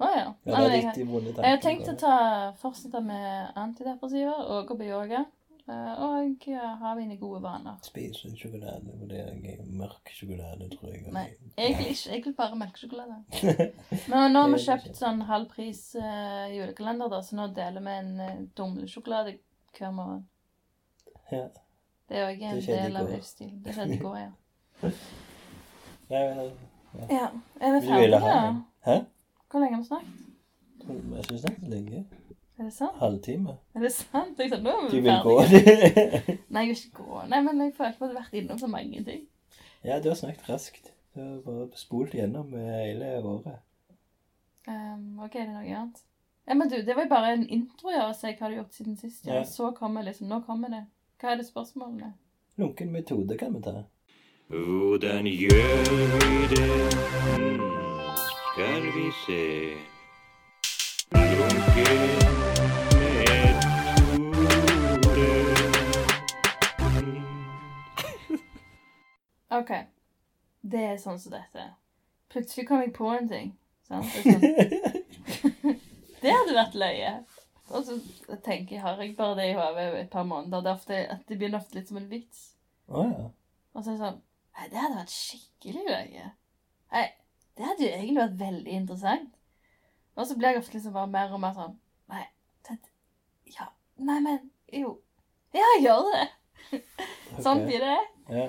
Å 0.00 0.06
ja. 0.10 0.22
Ja, 0.46 0.52
Nei, 0.58 0.80
jeg, 0.80 0.84
tanker. 0.84 1.42
jeg 1.42 1.50
har 1.54 1.60
tenkt 1.62 1.88
å 1.92 1.96
ta, 1.98 2.14
fortsette 2.58 3.00
med 3.04 3.52
antidepressiva 3.56 4.32
og 4.50 4.66
gå 4.68 4.76
på 4.80 4.88
yoga. 4.88 5.24
Eh, 5.68 6.02
Og 6.04 6.46
har 6.46 6.76
ha 6.80 6.94
mine 6.98 7.16
gode 7.16 7.42
vaner. 7.42 7.78
Spise 7.82 8.30
sjokolade, 8.36 8.92
for 8.98 9.10
det 9.10 9.20
er 9.22 9.64
mørk 9.66 10.12
sjokolade, 10.12 10.68
tror 10.76 10.92
jeg. 10.92 11.12
Nei. 11.14 11.26
Jeg 11.56 11.76
vil, 11.78 11.90
ikke, 11.92 12.10
jeg 12.12 12.22
vil 12.24 12.36
bare 12.38 12.60
melkesjokolade. 12.60 13.18
Men 14.10 14.32
nå 14.32 14.44
har 14.44 14.52
vi 14.54 14.62
kjøpt 14.66 15.00
sånn 15.00 15.24
halv 15.30 15.48
pris 15.52 15.82
uh, 15.98 16.46
julekalender, 16.52 17.12
da, 17.12 17.22
så 17.24 17.38
nå 17.40 17.48
deler 17.56 17.84
vi 17.86 17.96
en 18.02 18.14
uh, 18.20 18.42
dumlesjokolade 18.56 19.38
hver 19.78 19.94
morgen. 19.96 20.26
Ja. 21.32 21.48
Det 22.08 22.20
er 22.20 22.28
òg 22.28 22.42
en 22.44 22.60
del 22.66 23.00
av 23.00 23.08
livsstilen. 23.10 23.62
Det 23.64 23.74
skjedde 23.76 23.96
i 23.96 24.02
går, 24.02 24.18
ja. 24.20 24.32
Nei, 26.10 26.20
men, 26.28 26.52
ja. 27.08 27.30
Er 27.60 27.78
vi 27.78 27.86
ferdige, 27.86 28.20
da? 28.20 28.52
Hæ? 28.84 29.00
Hvor 29.50 29.60
lenge 29.60 29.74
har 29.74 29.82
vi 29.82 29.86
snakket? 29.86 30.20
Jeg 30.84 31.24
syns 31.24 31.42
det 31.42 31.50
er 31.50 31.68
lenge. 31.68 32.04
Er 32.58 32.64
det 32.68 32.72
sant? 32.72 32.96
Halvtime. 33.00 33.56
Er 33.74 33.80
det 33.82 33.90
sant? 33.92 34.38
Jeg 34.38 34.50
sa, 34.52 34.58
nå 34.62 34.70
er 34.70 34.88
Du 34.90 34.96
vi 34.96 35.00
vil 35.02 35.20
gå? 35.24 35.34
ferdige. 35.42 36.38
Nei, 36.54 36.62
jeg 36.68 36.74
vil 36.74 36.82
ikke 36.84 37.02
gå. 37.02 37.22
Nei, 37.32 37.40
men 37.42 37.60
jeg 37.64 37.72
føler 37.74 37.88
at 37.90 37.96
jeg 37.98 38.04
hadde 38.06 38.18
vært 38.20 38.36
innom 38.40 38.58
så 38.62 38.68
mange 38.70 39.04
ting. 39.08 39.22
Ja, 39.84 39.98
du 40.00 40.08
har 40.12 40.18
snakket 40.20 40.48
raskt. 40.48 40.90
Du 41.14 41.20
har 41.20 41.40
bare 41.46 41.66
spolt 41.78 42.14
gjennom 42.14 42.52
hele 42.56 43.10
året. 43.22 43.58
Um, 44.68 45.18
ok, 45.26 45.32
det 45.34 45.42
er 45.44 45.50
noe 45.52 45.64
annet. 45.80 45.98
Ja, 46.48 46.54
men 46.54 46.68
du, 46.70 46.76
det 46.84 46.94
var 46.96 47.04
jo 47.06 47.10
bare 47.10 47.32
en 47.34 47.44
intro, 47.52 47.90
ja, 47.92 48.06
å 48.10 48.14
si 48.16 48.28
hva 48.30 48.36
du 48.38 48.44
har 48.44 48.54
gjort 48.60 48.74
siden 48.78 48.96
sist. 49.00 49.26
Ja. 49.26 49.40
Ja. 49.40 49.44
Så 49.48 49.72
kommer 49.76 50.04
liksom, 50.06 50.28
nå 50.30 50.38
kommer 50.46 50.70
det. 50.72 50.84
Hva 51.20 51.32
er 51.34 51.40
det 51.42 51.46
spørsmålene? 51.48 52.12
Lunken 52.60 52.92
metode 52.94 53.36
kan 53.40 53.54
vi 53.56 53.62
ta. 53.64 53.74
Hvordan 54.52 55.26
gjør 55.26 55.84
vi 55.90 56.32
det? 56.52 56.66
Hmm, 57.34 57.58
Skal 58.20 58.84
vi 58.94 59.06
se 59.24 59.42
Lunken 61.14 61.63
Ok. 69.54 69.70
Det 70.64 70.82
er 70.92 71.00
sånn 71.00 71.20
som 71.20 71.34
dette. 71.34 71.68
Plutselig 72.32 72.66
kom 72.68 72.82
jeg 72.82 72.94
på 72.96 73.08
en 73.12 73.28
ting. 73.30 73.52
Sant? 73.86 74.08
Det, 74.14 74.34
sånn. 74.34 75.78
det 76.22 76.32
hadde 76.32 76.56
vært 76.56 76.78
løye. 76.80 77.14
Og 77.72 77.84
så 77.86 77.98
tenker 78.44 78.76
jeg, 78.76 78.82
har 78.84 79.00
jeg 79.00 79.14
bare 79.16 79.36
det 79.38 79.50
i 79.50 79.56
hodet 79.56 79.84
et 80.00 80.10
par 80.12 80.26
måneder. 80.28 80.64
Det, 80.64 80.72
ofte, 80.72 81.00
at 81.16 81.28
det 81.28 81.38
blir 81.40 81.56
ofte 81.56 81.78
litt 81.78 81.90
som 81.90 82.00
en 82.00 82.10
vits. 82.10 82.46
Oh, 82.88 83.08
ja. 83.08 83.28
Og 83.74 83.82
så 83.82 83.90
er 83.90 83.94
det 83.94 84.00
sånn 84.04 84.22
Nei, 84.54 84.66
det 84.70 84.78
hadde 84.78 84.98
vært 85.00 85.10
skikkelig 85.10 85.80
løye. 85.88 86.26
Nei, 86.94 87.06
det 87.58 87.64
hadde 87.66 87.82
jo 87.82 87.88
egentlig 87.90 88.20
vært 88.20 88.36
veldig 88.38 88.74
interessant. 88.78 89.32
Og 90.14 90.28
så 90.28 90.36
blir 90.38 90.52
jeg 90.52 90.60
ofte 90.60 90.76
liksom 90.76 90.94
bare 90.94 91.10
mer 91.10 91.32
og 91.34 91.40
mer 91.42 91.56
sånn 91.56 91.72
Nei, 92.12 92.20
det, 92.68 92.76
ja, 93.50 93.66
nei, 93.98 94.20
men 94.22 94.44
jo. 94.70 94.92
Ja, 95.56 95.64
jeg 95.74 95.88
gjør 95.88 96.06
det. 96.12 96.82
Sånn 97.42 97.64
blir 97.66 97.82
det. 97.82 97.96
Ja. 98.30 98.46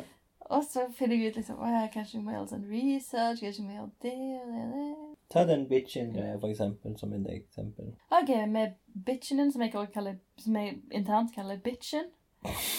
Og 0.54 0.64
så 0.70 0.84
finner 0.94 1.16
jeg 1.18 1.32
ut 1.32 1.38
liksom 1.40 1.58
kanskje 1.94 2.18
jeg 2.20 2.24
må 2.26 2.36
gjøre 2.36 2.50
sånn 2.52 2.68
research, 2.70 3.40
kanskje 3.42 3.64
jeg 3.64 3.66
må 3.66 3.78
gjøre 3.78 3.92
det 4.06 4.18
og 4.42 4.52
det 4.54 4.66
det. 4.74 5.16
Ta 5.34 5.46
den 5.50 5.64
bitchen-greia, 5.70 6.36
for 6.40 6.54
eksempel, 6.54 6.94
som 7.00 7.14
et 7.18 7.26
eksempel. 7.34 7.88
OK, 8.14 8.30
med 8.52 8.76
bitchen 9.08 9.52
som 9.52 9.64
jeg 9.66 9.74
kaller 9.74 10.20
Som 10.38 10.56
jeg 10.60 10.76
internt 10.92 11.34
kaller 11.36 11.58
bitchen, 11.58 12.12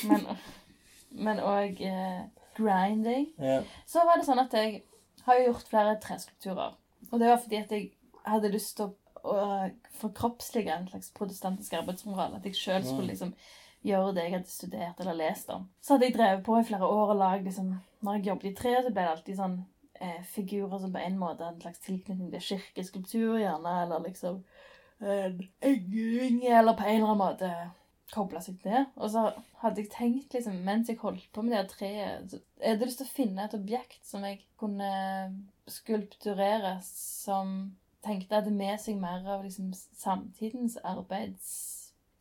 men 0.07 0.27
men 1.27 1.41
òg 1.41 1.81
eh, 1.81 2.23
grinding, 2.57 3.33
Ja. 3.39 3.63
så 3.87 4.05
var 4.05 4.19
det 4.21 4.27
sånn 4.29 4.43
at 4.43 4.53
jeg 4.55 4.83
har 5.27 5.41
gjort 5.43 5.69
flere 5.71 5.97
treskulpturer. 6.03 6.77
Og 7.11 7.21
det 7.21 7.29
var 7.29 7.41
fordi 7.43 7.57
at 7.57 7.73
jeg 7.73 7.91
hadde 8.27 8.51
lyst 8.53 8.77
til 8.77 8.87
å, 8.87 8.95
å 9.27 9.71
forkroppslige 10.01 10.75
en 10.75 10.89
slags 10.91 11.11
protestantisk 11.17 11.73
arbeidsmoral. 11.79 12.37
At 12.37 12.47
jeg 12.47 12.59
sjøl 12.59 12.85
skulle 12.85 13.11
liksom 13.13 13.35
gjøre 13.87 14.13
det 14.17 14.27
jeg 14.27 14.35
hadde 14.37 14.53
studert 14.53 15.01
eller 15.03 15.19
lest 15.21 15.51
om. 15.55 15.65
Så 15.81 15.95
hadde 15.95 16.11
jeg 16.11 16.17
drevet 16.19 16.45
på 16.47 16.59
i 16.59 16.67
flere 16.67 16.91
år 16.91 17.15
og 17.15 17.21
lagd 17.23 17.49
liksom 17.49 17.75
Når 18.05 18.19
jeg 18.19 18.27
jobbet 18.27 18.51
i 18.51 18.55
tre, 18.55 18.75
så 18.83 18.93
ble 18.93 19.03
det 19.03 19.13
alltid 19.15 19.39
sånn 19.39 19.57
eh, 20.01 20.21
figurer 20.31 20.79
som 20.79 20.93
på 20.93 21.01
en 21.03 21.19
måte 21.19 21.43
hadde 21.47 21.57
en 21.57 21.65
slags 21.65 21.83
tilknytning 21.87 22.29
til 22.31 22.45
kirkeskulptur, 22.51 23.39
gjerne, 23.41 23.73
eller 23.83 24.05
liksom 24.05 24.43
en 25.01 25.41
englevinge, 25.61 26.53
eller 26.59 26.77
på 26.77 26.85
en 26.85 26.95
eller 26.95 27.11
annen 27.11 27.21
måte 27.21 27.51
kobla 28.13 28.41
seg 28.41 28.61
til 28.61 28.77
det. 28.77 28.85
Og 28.97 29.11
så 29.13 29.25
hadde 29.63 29.83
jeg 29.83 29.91
tenkt, 29.93 30.37
liksom, 30.37 30.61
mens 30.67 30.91
jeg 30.91 31.01
holdt 31.01 31.27
på 31.35 31.43
med 31.43 31.57
det 31.57 31.65
treet 31.73 32.31
så 32.31 32.41
Jeg 32.61 32.73
hadde 32.73 32.89
lyst 32.89 33.03
til 33.03 33.09
å 33.09 33.17
finne 33.17 33.45
et 33.45 33.57
objekt 33.57 34.07
som 34.07 34.25
jeg 34.25 34.39
kunne 34.61 34.91
skulpturere, 35.69 36.79
som 36.87 37.57
tenkte 38.07 38.39
hadde 38.39 38.55
med 38.55 38.79
seg 38.81 39.01
mer 39.01 39.27
av 39.35 39.43
liksom, 39.45 39.73
samtidens 39.75 40.79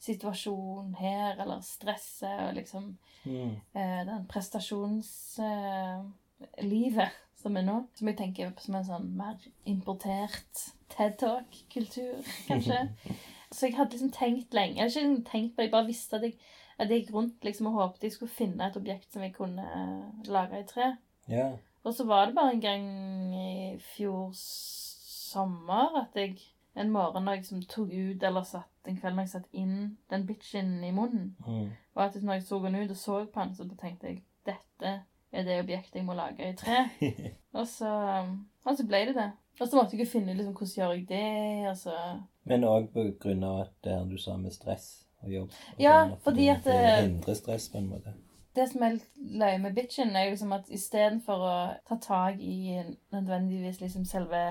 arbeidssituasjon 0.06 0.96
her, 1.00 1.42
eller 1.42 1.62
stresset 1.62 2.40
og 2.48 2.54
liksom 2.56 2.98
Mm. 3.26 3.56
eh, 3.76 4.06
den 4.06 4.28
prestasjonslivet 4.28 7.10
som 7.36 7.58
er 7.58 7.62
nå. 7.62 7.88
Som 7.96 8.08
jeg 8.08 8.18
tenker 8.18 8.52
på 8.52 8.62
som 8.62 8.76
en 8.76 8.84
sånn 8.86 9.16
mer 9.18 9.36
importert 9.66 10.74
TED 10.90 11.18
Talk-kultur, 11.18 12.24
kanskje. 12.48 12.90
Så 13.52 13.66
jeg 13.68 13.76
hadde 13.78 13.92
liksom 13.92 14.12
tenkt 14.12 14.54
lenge. 14.54 14.76
Jeg 14.76 14.84
hadde 14.84 14.92
ikke 14.92 15.08
liksom 15.08 15.26
tenkt 15.32 15.56
på 15.56 15.62
det, 15.62 15.66
jeg 15.66 15.72
bare 15.72 15.86
visste 15.88 16.16
at 16.16 16.22
jeg, 16.24 16.34
at 16.78 16.90
jeg 16.90 17.00
gikk 17.06 17.14
rundt 17.14 17.44
liksom 17.44 17.68
og 17.68 17.74
håpet 17.74 18.04
jeg 18.04 18.12
skulle 18.12 18.32
finne 18.32 18.66
et 18.68 18.78
objekt 18.78 19.14
som 19.14 19.22
jeg 19.24 19.34
kunne 19.34 19.62
eh, 19.64 20.04
lage 20.28 20.60
i 20.60 20.64
tre. 20.68 20.96
Yeah. 21.30 21.52
Og 21.84 21.94
så 21.94 22.04
var 22.06 22.26
det 22.26 22.36
bare 22.36 22.52
en 22.54 22.62
gang 22.62 22.86
i 23.36 23.78
fjor 23.96 24.30
sommer 24.34 25.96
at 26.02 26.08
jeg 26.16 26.38
en 26.76 26.90
morgen 26.92 27.24
når 27.24 27.32
jeg 27.32 27.42
liksom 27.42 27.62
tok 27.70 27.90
ut, 27.94 28.24
eller 28.24 28.44
satt 28.44 28.88
en 28.88 28.98
kveld 28.98 29.16
når 29.16 29.22
jeg 29.24 29.30
satt 29.30 29.48
inn 29.54 29.98
den 30.10 30.26
bitchen 30.28 30.84
i 30.84 30.92
munnen, 30.92 31.36
Mm. 31.48 31.70
og 31.96 32.04
at 32.04 32.16
når 32.24 32.34
jeg 32.34 32.44
så 32.44 32.60
henne 32.64 32.84
ut 32.84 32.90
og 32.92 32.98
så 32.98 33.26
på 33.26 33.40
den, 33.44 33.56
så 33.56 33.70
tenkte 33.82 34.08
jeg 34.08 34.24
dette 34.46 35.02
er 35.34 35.44
det 35.44 35.60
objektet 35.64 35.96
jeg 35.96 36.06
må 36.06 36.14
lage 36.14 36.50
i 36.50 36.54
tre. 36.56 36.86
Og 37.54 37.68
så, 37.68 37.88
um, 38.24 38.46
og 38.66 38.78
så 38.78 38.86
ble 38.88 39.06
det 39.08 39.16
det. 39.16 39.32
Og 39.62 39.68
så 39.68 39.76
måtte 39.76 39.96
jeg 39.98 40.06
jo 40.06 40.12
finne 40.12 40.32
ut 40.32 40.38
liksom, 40.38 40.54
hvordan 40.54 40.76
gjør 40.76 40.92
jeg 40.94 41.08
det, 41.10 41.70
og 41.70 41.78
så 41.78 41.96
Men 42.46 42.64
òg 42.64 42.88
på 42.94 43.04
grunn 43.20 43.44
av 43.44 43.68
det 43.84 43.98
du 44.10 44.18
sa 44.18 44.36
med 44.38 44.52
stress 44.52 45.06
og 45.24 45.30
jobb. 45.32 45.50
og 45.50 45.80
Ja, 45.82 46.10
fordi 46.24 46.48
at 46.48 46.64
det 46.64 46.74
det- 46.74 47.04
hindrer 47.10 47.34
stress 47.34 47.70
på 47.70 47.78
en 47.78 47.88
måte. 47.90 48.14
Det 48.56 48.66
som 48.72 48.84
er 48.86 48.96
litt 48.96 49.20
løye 49.42 49.60
med 49.60 49.76
bitchen, 49.76 50.14
er 50.16 50.28
jo 50.28 50.36
liksom 50.36 50.54
at 50.56 50.70
istedenfor 50.72 51.42
å 51.44 51.56
ta 51.88 51.98
tak 52.02 52.40
i 52.40 52.78
nødvendigvis 53.12 53.82
liksom 53.82 54.06
selve 54.08 54.42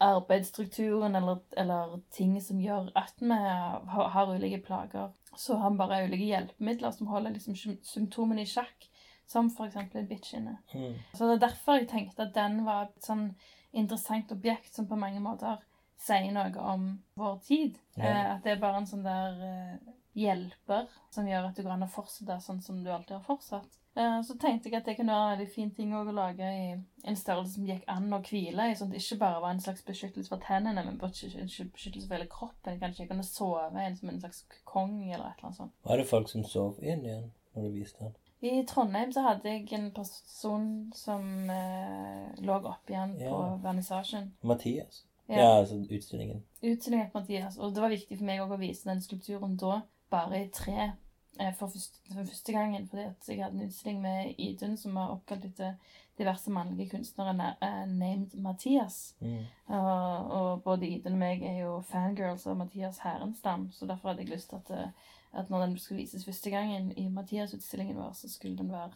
arbeidsstrukturen 0.00 1.18
eller, 1.18 1.42
eller 1.60 1.98
ting 2.16 2.38
som 2.42 2.60
gjør 2.62 2.88
at 2.96 3.20
vi 3.20 3.36
har, 3.36 4.08
har 4.14 4.32
ulike 4.32 4.62
plager, 4.64 5.10
så 5.36 5.58
har 5.60 5.74
vi 5.74 5.82
bare 5.82 6.02
ulike 6.06 6.30
hjelpemidler 6.30 6.96
som 6.96 7.10
holder 7.12 7.36
liksom 7.36 7.58
symptomene 7.86 8.46
i 8.46 8.50
sjakk, 8.50 8.88
som 9.30 9.52
eksempel 9.66 10.00
en 10.00 10.08
bitch 10.08 10.34
inne. 10.34 10.56
Mm. 10.74 10.94
Så 11.14 11.26
det 11.26 11.36
er 11.36 11.46
derfor 11.48 11.78
jeg 11.78 11.90
tenkte 11.92 12.26
at 12.26 12.34
den 12.34 12.64
var 12.66 12.88
et 12.88 13.04
sånn 13.04 13.28
interessant 13.70 14.32
objekt 14.34 14.74
som 14.74 14.88
på 14.90 14.98
mange 14.98 15.20
måter 15.22 15.60
sier 16.00 16.32
noe 16.34 16.64
om 16.72 16.90
vår 17.20 17.38
tid. 17.46 17.78
Ja. 17.96 18.04
Eh, 18.04 18.28
at 18.34 18.44
det 18.44 18.56
er 18.56 18.62
bare 18.62 18.80
en 18.80 18.88
sånn 18.88 19.04
der 19.04 19.42
eh, 19.46 19.74
hjelper 20.18 20.88
som 21.10 21.26
gjør 21.28 21.50
at 21.50 21.56
du 21.56 21.62
går 21.62 21.76
an 21.76 21.86
å 21.86 21.90
fortsette 21.92 22.40
sånn 22.44 22.62
som 22.62 22.80
du 22.84 22.90
alltid 22.90 23.16
har 23.18 23.26
fortsatt. 23.26 23.76
Eh, 23.98 24.20
så 24.22 24.36
tenkte 24.38 24.70
jeg 24.70 24.78
at 24.78 24.86
det 24.86 24.94
kunne 24.98 25.12
være 25.14 25.32
en 25.32 25.38
veldig 25.38 25.52
fin 25.54 25.70
ting 25.74 25.90
å 25.94 26.04
lage 26.14 26.46
i 26.46 26.66
en 27.10 27.16
størrelse 27.18 27.56
som 27.56 27.66
gikk 27.66 27.82
an 27.90 28.12
å 28.14 28.20
hvile 28.22 28.68
i, 28.70 28.76
sånn 28.78 28.92
at 28.92 28.94
det 28.96 29.02
ikke 29.02 29.18
bare 29.24 29.40
var 29.42 29.50
en 29.56 29.62
slags 29.64 29.82
beskyttelse 29.86 30.30
for 30.30 30.42
tennene, 30.46 30.84
men 30.86 30.98
besky- 31.00 31.32
en 31.34 31.50
beskyttelse 31.50 32.06
for 32.06 32.14
hele 32.16 32.28
kroppen. 32.30 32.78
Kanskje 32.78 33.02
jeg 33.04 33.10
kunne 33.10 33.26
sove 33.26 33.82
en, 33.82 33.96
som 33.98 34.08
en 34.12 34.20
slags 34.22 34.44
kong 34.64 34.96
eller 35.10 35.26
et 35.32 35.38
eller 35.40 35.50
annet 35.50 35.58
sånt. 35.58 35.74
Var 35.90 35.96
det 35.98 36.08
folk 36.10 36.30
som 36.30 36.44
sov 36.46 36.78
inn 36.82 37.04
igjen 37.04 37.30
når 37.56 37.66
du 37.66 37.70
viste 37.80 38.04
den? 38.06 38.14
I 38.40 38.62
Trondheim 38.64 39.10
så 39.12 39.20
hadde 39.26 39.50
jeg 39.52 39.66
en 39.76 39.90
person 39.92 40.68
som 40.96 41.26
eh, 41.52 42.30
lå 42.40 42.54
opp 42.62 42.88
igjen 42.88 43.18
på 43.20 43.40
vernissasjen. 43.66 44.30
Mathias? 44.42 45.02
Ja. 45.28 45.36
Ja, 45.36 45.50
altså 45.60 45.76
utstillingen. 45.82 46.40
Utstillingen 46.62 47.10
på 47.10 47.20
Mathias. 47.20 47.58
Og 47.58 47.74
det 47.74 47.82
var 47.84 47.92
viktig 47.92 48.16
for 48.16 48.24
meg 48.30 48.40
å 48.40 48.56
vise 48.58 48.88
den 48.88 49.02
skulpturen 49.04 49.58
da, 49.60 49.82
bare 50.10 50.44
i 50.44 50.48
tre, 50.52 50.92
eh, 51.40 51.54
for 51.54 51.66
første, 51.66 51.98
for 52.12 52.24
første 52.24 52.52
gangen. 52.52 52.88
Fordi 52.88 53.02
jeg 53.28 53.44
hadde 53.44 53.56
en 53.56 53.68
utstilling 53.68 54.00
med 54.02 54.34
Idun 54.38 54.76
som 54.76 54.94
var 54.94 55.14
oppkalt 55.14 55.44
etter 55.44 55.74
diverse 56.18 56.50
mannlige 56.50 56.90
kunstnere 56.90 57.54
eh, 57.62 57.86
named 57.88 58.34
Mathias. 58.34 59.16
Mm. 59.20 59.44
Og, 59.66 60.30
og 60.30 60.62
både 60.62 60.88
Idun 60.88 61.12
og 61.12 61.18
meg 61.18 61.42
er 61.42 61.58
jo 61.62 61.80
fangirls 61.88 62.46
av 62.46 62.56
Mathias 62.56 62.98
Herenstam, 63.04 63.70
så 63.72 63.86
derfor 63.86 64.08
hadde 64.08 64.26
jeg 64.26 64.34
lyst 64.34 64.50
til 64.50 64.56
at, 64.56 64.70
eh, 64.70 64.88
at 65.32 65.50
når 65.50 65.66
den 65.66 65.78
skulle 65.78 66.02
vises 66.02 66.24
første 66.24 66.50
gangen 66.50 66.92
i 66.98 67.08
Mathias-utstillingen 67.08 67.96
vår, 67.96 68.12
så 68.12 68.28
skulle 68.28 68.58
den 68.58 68.72
være 68.72 68.90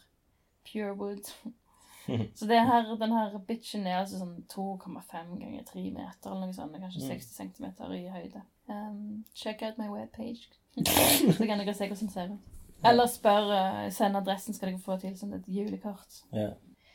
pure 0.73 0.93
wood. 0.95 1.31
så 2.37 2.47
det 2.47 2.61
her, 2.61 2.95
den 2.97 3.13
her 3.13 3.39
bitchen 3.39 3.87
er 3.87 4.03
altså 4.03 4.19
sånn 4.21 4.43
2,5 4.53 5.39
ganger 5.39 5.65
3 5.71 5.85
meter, 5.91 6.31
eller 6.31 6.51
noe 6.51 6.57
sånt, 6.57 6.77
kanskje 6.77 7.05
Mm. 7.05 7.09
60 7.09 7.37
centimeter 7.37 7.93
i 7.93 8.09
høyde. 8.09 8.43
Um, 8.69 9.25
check 9.35 9.63
out 9.63 9.79
my 9.79 9.89
webpage. 9.89 10.51
Så 10.75 11.47
kan 11.47 11.59
dere 11.61 11.75
se 11.75 11.89
hvordan 11.89 12.09
det 12.09 12.15
ser 12.15 12.35
ut. 12.35 12.51
Eller 12.85 13.07
spør, 13.09 13.51
eh, 13.57 13.91
send 13.95 14.17
adressen, 14.17 14.55
skal 14.55 14.73
dere 14.73 14.83
få 14.85 14.97
tilsendt 15.01 15.35
et 15.39 15.49
julekort. 15.49 16.19
Ja. 16.33 16.51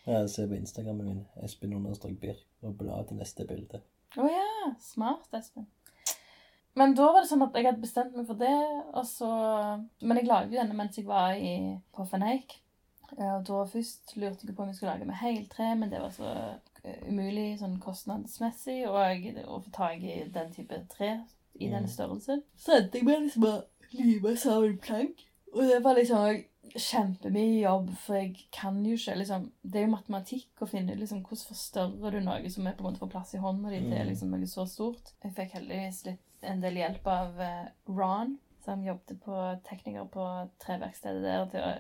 ja 0.05 0.27
se 0.27 0.45
på 0.47 0.53
Instagrammen 0.59 1.07
min. 1.07 1.25
Espen 1.43 1.73
understrek 1.73 2.19
Birk. 2.21 2.45
Og 2.61 2.77
bla 2.77 3.01
til 3.07 3.17
neste 3.17 3.45
bilde. 3.47 3.81
Å 4.19 4.25
ja, 4.27 4.71
smart, 4.83 5.29
Espen. 5.33 5.67
Men 6.75 6.93
da 6.95 7.07
var 7.11 7.23
det 7.23 7.29
sånn 7.31 7.43
at 7.43 7.55
jeg 7.57 7.65
hadde 7.65 7.81
bestemt 7.81 8.15
meg 8.15 8.27
for 8.29 8.37
det, 8.39 8.55
og 8.93 9.05
så 9.07 9.29
Men 10.01 10.17
jeg 10.19 10.27
lagde 10.29 10.53
jo 10.53 10.59
denne 10.61 10.77
mens 10.77 10.97
jeg 10.97 11.07
var 11.07 11.33
i, 11.33 11.77
på 11.95 12.05
Eh, 13.17 13.35
Og 13.35 13.45
da 13.47 13.63
først 13.65 14.15
lurte 14.17 14.45
jeg 14.45 14.55
på 14.55 14.63
om 14.63 14.69
jeg 14.69 14.75
skulle 14.77 14.93
lage 14.93 15.05
med 15.09 15.15
heltre, 15.15 15.75
men 15.75 15.89
det 15.89 16.01
var 16.01 16.13
så 16.13 16.29
eh, 16.83 17.01
umulig 17.09 17.57
sånn 17.59 17.79
kostnadsmessig, 17.81 18.83
og 18.87 19.25
å 19.47 19.61
få 19.65 19.71
tak 19.73 20.03
i 20.03 20.23
den 20.33 20.53
type 20.53 20.83
tre 20.93 21.11
i 21.59 21.67
Mm. 21.67 21.71
den 21.73 21.87
størrelsen. 21.87 22.43
Så 22.55 22.77
endte 22.77 22.97
jeg 22.97 23.05
med 23.05 23.23
liksom 23.23 23.43
å 23.43 23.63
lime 23.91 24.35
sammen 24.37 24.77
plank. 24.81 25.25
Og 25.53 25.65
det 25.65 25.83
var 25.83 25.97
liksom 25.97 26.43
kjempemye 26.69 27.63
jobb, 27.63 27.89
for 28.03 28.19
jeg 28.19 28.47
kan 28.53 28.77
jo 28.85 28.93
ikke 28.93 29.15
liksom, 29.17 29.47
Det 29.63 29.79
er 29.79 29.87
jo 29.87 29.93
matematikk 29.95 30.61
å 30.61 30.67
finne 30.69 30.93
ut 30.93 30.99
liksom, 31.01 31.23
hvordan 31.25 31.47
forstørrer 31.49 32.11
du 32.11 32.19
noe 32.21 32.51
som 32.53 32.67
er 32.67 32.75
på 32.77 32.83
en 32.83 32.89
måte 32.91 33.01
får 33.01 33.13
plass 33.15 33.33
i 33.33 33.41
hånda 33.41 33.71
di, 33.73 33.79
til 33.79 33.95
Mm. 33.97 34.09
liksom 34.11 34.29
noe 34.35 34.47
så 34.47 34.65
stort. 34.69 35.13
Jeg 35.23 35.33
fikk 35.33 35.55
heldigvis 35.57 36.03
litt, 36.05 36.25
en 36.43 36.61
del 36.61 36.77
hjelp 36.77 37.07
av 37.07 37.41
eh, 37.41 37.71
Ron, 37.87 38.37
som 38.65 38.83
jobbet 38.85 39.19
på 39.25 39.39
tekniker 39.65 40.05
på 40.13 40.27
treverkstedet 40.59 41.23
der, 41.23 41.49
til 41.49 41.65
å 41.65 41.73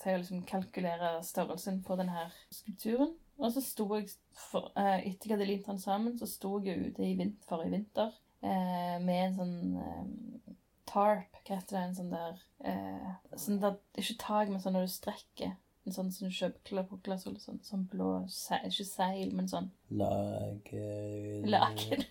til 0.00 0.14
å 0.14 0.20
liksom 0.22 0.44
kalkulere 0.48 1.18
størrelsen 1.26 1.82
på 1.84 1.96
denne 2.00 2.30
skulpturen. 2.54 3.12
Og 3.40 3.52
så 3.52 3.62
sto 3.64 3.86
jeg, 3.96 4.08
for, 4.50 4.70
eh, 4.76 5.00
etter 5.10 5.28
jeg 5.28 5.36
hadde 5.36 5.48
limt 5.48 5.66
den 5.66 5.78
sammen, 5.78 6.18
så 6.18 6.28
sto 6.28 6.58
jeg 6.64 6.90
ute 6.90 7.04
i 7.04 7.14
vinter, 7.18 7.44
forrige 7.48 7.74
vinter 7.74 8.12
eh, 8.42 8.96
med 9.04 9.20
en 9.26 9.36
sånn 9.36 9.76
eh, 9.76 10.54
tarp, 10.90 11.40
hva 11.46 11.56
heter 11.56 11.76
det, 11.76 11.82
en 11.86 11.96
sånn 11.98 12.14
der 12.14 12.38
eh, 12.70 13.10
sånn 13.38 13.60
der, 13.62 13.76
Ikke 14.00 14.16
tak, 14.22 14.48
men 14.52 14.62
sånn 14.62 14.76
når 14.76 14.88
du 14.88 14.94
strekker. 14.94 15.52
En 15.88 15.94
sånn 15.96 16.10
som 16.12 16.28
du 16.28 16.34
kjøper 16.36 16.82
på 16.90 16.98
Klasol, 17.06 17.38
sånn, 17.40 17.60
sånn 17.64 17.86
blå 17.90 18.10
seil, 18.28 18.66
Ikke 18.68 18.84
seil, 18.88 19.30
men 19.36 19.48
sånn 19.50 19.70
laken. 21.50 22.04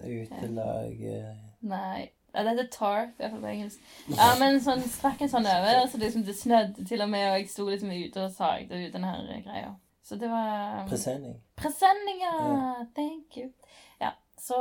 Utelag 0.00 1.04
eh, 1.12 1.36
Nei. 1.60 2.10
Ja, 2.30 2.44
det 2.46 2.50
heter 2.52 2.66
tarp, 2.70 3.14
i 3.18 3.22
hvert 3.24 3.32
fall 3.32 3.40
på 3.42 3.50
engelsk. 3.50 3.86
Ja, 4.14 4.26
men 4.38 4.60
sånn 4.62 4.84
strakk 4.86 5.22
en 5.24 5.30
sånn 5.32 5.48
over, 5.50 5.80
så 5.90 5.98
liksom 5.98 6.22
det 6.26 6.36
snødde 6.38 6.84
til 6.86 7.02
og 7.02 7.10
med, 7.10 7.24
og 7.26 7.38
jeg 7.40 7.48
sto 7.50 7.64
liksom 7.66 7.90
ute 7.90 8.22
og 8.22 8.34
sagde 8.36 8.78
ut 8.78 8.92
den 8.94 9.06
her 9.08 9.24
greia. 9.42 9.72
Så 10.06 10.18
det 10.18 10.30
var 10.30 10.86
Presenning. 10.90 11.40
Presenning, 11.58 12.22
Ja. 12.22 12.84
Thank 12.94 13.36
you. 13.36 13.50
Så 14.40 14.56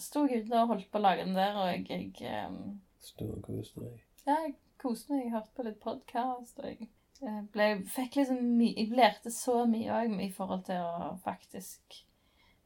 sto 0.00 0.26
jeg 0.28 0.44
ute 0.44 0.60
og 0.60 0.74
holdt 0.74 0.90
på 0.92 1.00
å 1.00 1.06
lage 1.06 1.24
den 1.24 1.36
der, 1.36 1.56
og 1.56 1.70
jeg, 1.70 2.10
jeg 2.20 2.42
og 2.50 2.74
Storkoste 3.02 3.82
deg. 3.82 4.02
Ja, 4.26 4.36
jeg 4.44 4.54
koste 4.82 5.14
meg. 5.14 5.24
Jeg 5.24 5.32
hørte 5.34 5.54
på 5.56 5.64
litt 5.66 5.80
podkast, 5.82 6.60
og 6.60 6.68
jeg 6.68 6.88
eh, 7.24 7.40
ble, 7.54 7.68
fikk 7.90 8.20
liksom 8.20 8.42
mye 8.60 8.76
Jeg 8.76 8.92
lærte 8.94 9.32
så 9.34 9.62
mye 9.70 9.96
òg 9.96 10.14
i 10.22 10.30
forhold 10.34 10.66
til 10.68 10.84
å 10.84 11.14
faktisk 11.24 12.02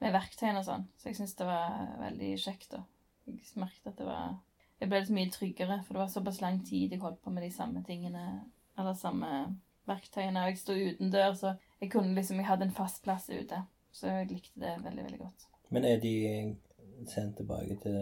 Med 0.02 0.12
verktøyene 0.12 0.60
og 0.60 0.66
sånn. 0.66 0.84
Så 1.00 1.08
jeg 1.08 1.20
syns 1.20 1.36
det 1.38 1.46
var 1.48 1.94
veldig 2.02 2.34
kjekt, 2.42 2.74
da. 2.74 2.82
Jeg 3.26 3.40
merket 3.62 3.94
at 3.94 4.02
det 4.02 4.10
var 4.10 4.34
Jeg 4.82 4.90
ble 4.90 5.00
litt 5.00 5.14
mye 5.16 5.32
tryggere, 5.32 5.80
for 5.86 5.96
det 5.96 6.02
var 6.02 6.12
såpass 6.12 6.42
lang 6.42 6.60
tid 6.66 6.92
jeg 6.92 7.00
holdt 7.00 7.22
på 7.24 7.32
med 7.32 7.46
de 7.46 7.54
samme 7.54 7.80
tingene, 7.86 8.26
eller 8.76 8.98
samme 8.98 9.30
verktøyene, 9.88 10.42
og 10.42 10.50
jeg 10.50 10.60
sto 10.60 10.74
utendørs, 10.76 11.40
så 11.40 11.54
jeg 11.80 11.94
kunne 11.94 12.12
liksom 12.18 12.42
Jeg 12.42 12.50
hadde 12.50 12.68
en 12.68 12.76
fast 12.76 13.00
plass 13.06 13.30
ute. 13.30 13.62
Så 13.96 14.10
jeg 14.12 14.34
likte 14.34 14.60
det 14.60 14.74
veldig, 14.84 15.06
veldig 15.06 15.22
godt. 15.22 15.46
Men 15.70 15.84
er 15.84 16.00
de 16.02 16.14
sendt 17.10 17.36
tilbake 17.40 17.78
til 17.82 17.96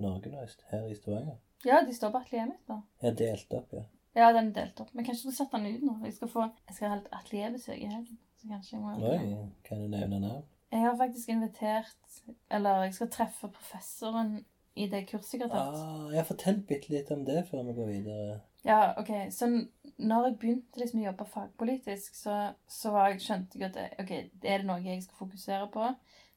Norge 0.00 0.32
nå, 0.32 0.44
her 0.70 0.86
i 0.88 0.96
Stavanger? 0.96 1.38
Ja, 1.64 1.80
de 1.86 1.94
står 1.94 2.12
på 2.12 2.22
atelieret 2.22 2.52
mitt 2.52 2.70
nå. 2.72 2.80
Ja, 3.02 3.12
delt 3.16 3.56
opp, 3.56 3.72
ja. 3.76 3.84
Ja, 4.16 4.30
den 4.34 4.50
er 4.50 4.54
delt 4.62 4.80
opp. 4.82 4.94
Men 4.94 5.06
kanskje 5.06 5.30
du 5.30 5.34
setter 5.36 5.60
den 5.60 5.76
ut 5.76 5.84
nå? 5.86 5.96
Jeg 6.04 6.16
skal 6.16 6.30
få 6.32 6.46
Jeg 6.68 6.76
skal 6.76 6.88
ha 6.92 6.96
et 6.98 7.10
atelierbesøk 7.20 7.78
i 7.78 7.90
helgen. 7.90 8.18
Så 8.40 8.48
kanskje 8.48 8.76
jeg 8.76 8.82
må 8.82 9.10
Oi, 9.10 9.50
kan 9.64 9.82
du 9.82 9.90
nevne 9.92 10.20
navn? 10.20 10.46
Jeg 10.72 10.80
har 10.80 10.96
faktisk 10.96 11.28
invitert 11.28 12.20
Eller 12.50 12.82
jeg 12.86 12.94
skal 12.94 13.10
treffe 13.10 13.48
professoren 13.48 14.40
i 14.78 14.86
det 14.88 15.02
kurset 15.10 15.34
jeg 15.34 15.42
har 15.42 15.50
tatt. 15.50 15.80
Ah, 15.82 16.06
jeg 16.12 16.20
har 16.20 16.28
fortalt 16.28 16.62
bitte 16.68 16.92
litt 16.92 17.10
om 17.12 17.24
det 17.26 17.42
før 17.48 17.64
vi 17.66 17.74
går 17.76 17.88
videre. 17.90 18.36
Ja, 18.64 18.92
ok. 19.00 19.10
Så 19.34 19.48
når 19.98 20.26
jeg 20.28 20.36
begynte 20.40 20.80
liksom 20.80 21.00
å 21.00 21.04
jobbe 21.08 21.26
fagpolitisk, 21.28 22.14
så, 22.16 22.36
så 22.70 22.92
var 22.94 23.10
jeg, 23.10 23.20
skjønte 23.24 23.58
jeg 23.58 23.66
at 23.66 23.76
det, 23.76 23.88
ok, 24.00 24.12
er 24.46 24.62
det 24.62 24.68
noe 24.68 24.78
jeg 24.84 25.02
skal 25.04 25.18
fokusere 25.24 25.66
på, 25.74 25.88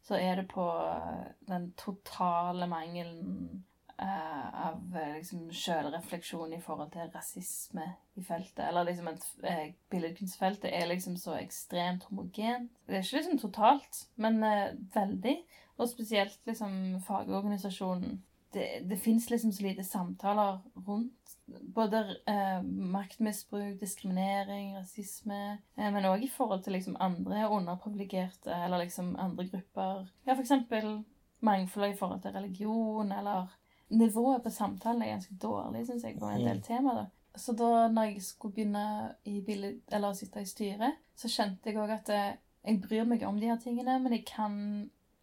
så 0.04 0.18
er 0.20 0.36
det 0.36 0.48
på 0.52 0.64
eh, 0.84 1.30
den 1.48 1.70
totale 1.80 2.68
mangelen 2.68 3.64
uh, 4.02 4.68
av 4.68 4.98
eh, 4.98 5.14
liksom 5.18 5.46
sjølrefleksjon 5.56 6.54
i 6.54 6.62
forhold 6.62 6.92
til 6.92 7.12
rasisme 7.14 7.86
i 8.20 8.24
feltet. 8.26 8.66
Eller 8.68 8.90
liksom 8.90 9.08
at 9.14 9.24
uh, 9.46 9.70
billedkunstfeltet 9.94 10.74
er 10.74 10.90
liksom 10.92 11.16
så 11.18 11.38
ekstremt 11.40 12.04
homogent. 12.10 12.72
Det 12.88 12.98
er 12.98 13.06
ikke 13.06 13.22
liksom 13.22 13.40
totalt, 13.40 14.04
men 14.16 14.44
uh, 14.44 14.76
veldig. 14.96 15.38
Og 15.78 15.90
spesielt 15.90 16.40
liksom 16.46 17.00
fagorganisasjonen. 17.08 18.20
Det, 18.54 18.68
det 18.90 18.98
fins 19.02 19.30
liksom 19.30 19.52
så 19.52 19.64
lite 19.64 19.84
samtaler 19.84 20.60
rundt 20.88 21.24
både 21.46 22.18
eh, 22.28 22.62
maktmisbruk, 22.64 23.80
diskriminering, 23.80 24.76
rasisme, 24.78 25.58
eh, 25.76 25.90
men 25.94 26.06
òg 26.06 26.24
i 26.24 26.30
forhold 26.32 26.64
til 26.64 26.78
liksom 26.78 26.98
andre 27.02 27.48
underprivilegerte, 27.50 28.54
eller 28.54 28.86
liksom 28.86 29.16
andre 29.20 29.48
grupper. 29.50 30.06
Ja, 30.28 30.38
eksempel 30.38 31.02
mangfoldet 31.44 31.96
i 31.96 31.98
forhold 32.00 32.22
til 32.22 32.32
religion, 32.38 33.12
eller 33.12 33.52
nivået 33.90 34.44
på 34.44 34.50
samtalen 34.50 35.02
er 35.02 35.16
ganske 35.16 35.36
dårlig, 35.42 35.86
syns 35.88 36.04
jeg, 36.04 36.20
på 36.20 36.30
en 36.30 36.48
del 36.48 36.62
tema. 36.62 36.96
da. 37.02 37.06
Så 37.36 37.54
da 37.58 37.88
når 37.90 38.04
jeg 38.04 38.24
skulle 38.24 38.54
begynne 38.54 39.16
i 39.26 39.42
bildet, 39.42 39.82
eller 39.92 40.14
sitte 40.14 40.42
i 40.42 40.50
styret, 40.50 41.00
så 41.16 41.30
kjente 41.30 41.70
jeg 41.70 41.82
òg 41.82 41.96
at 41.98 42.10
eh, 42.14 42.36
jeg 42.64 42.82
bryr 42.82 43.08
meg 43.10 43.26
om 43.28 43.40
de 43.40 43.50
her 43.52 43.60
tingene, 43.60 44.00
men 44.00 44.16
jeg 44.16 44.26
kan 44.30 44.54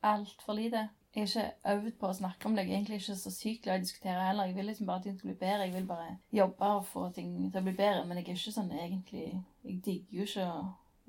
altfor 0.02 0.58
lite. 0.58 0.88
Jeg 1.14 1.22
er 1.22 1.26
ikke 1.26 1.72
øvd 1.72 1.92
på 1.98 2.06
å 2.06 2.14
snakke 2.14 2.46
om 2.46 2.54
det. 2.54 2.64
Jeg 2.66 2.70
er 2.72 2.76
egentlig 2.78 2.98
ikke 3.00 3.16
så 3.18 3.30
sykt 3.34 3.62
glad 3.64 3.74
i 3.74 3.80
å 3.80 3.84
diskutere 3.84 4.26
heller. 4.28 4.44
Jeg 4.46 4.54
vil 4.56 4.68
liksom 4.70 4.86
bare 4.86 4.96
at 5.02 5.02
ting 5.08 5.16
skal 5.18 5.30
bli 5.32 5.38
bedre. 5.40 5.64
Jeg 5.66 5.72
vil 5.74 5.86
bare 5.86 6.10
jobbe 6.32 6.68
og 6.76 6.84
få 6.86 7.08
ting 7.16 7.32
til 7.50 7.60
å 7.60 7.64
bli 7.66 7.72
bedre. 7.74 8.04
Men 8.06 8.20
jeg 8.20 8.28
er 8.28 8.36
ikke 8.38 8.52
sånn 8.54 8.70
egentlig 8.72 9.24
Jeg 9.64 9.80
digger 9.84 10.20
jo 10.20 10.22
ikke 10.28 10.44
å 10.46 10.60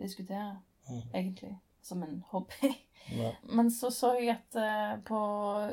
diskutere, 0.01 0.55
Mhm. 0.89 1.03
egentlig. 1.13 1.57
Som 1.83 2.03
en 2.03 2.23
hobby. 2.31 2.71
Nei. 3.11 3.31
Men 3.53 3.69
så 3.71 3.89
så 3.91 4.11
jeg 4.19 4.29
at 4.29 4.55
uh, 4.55 4.99
på 5.05 5.17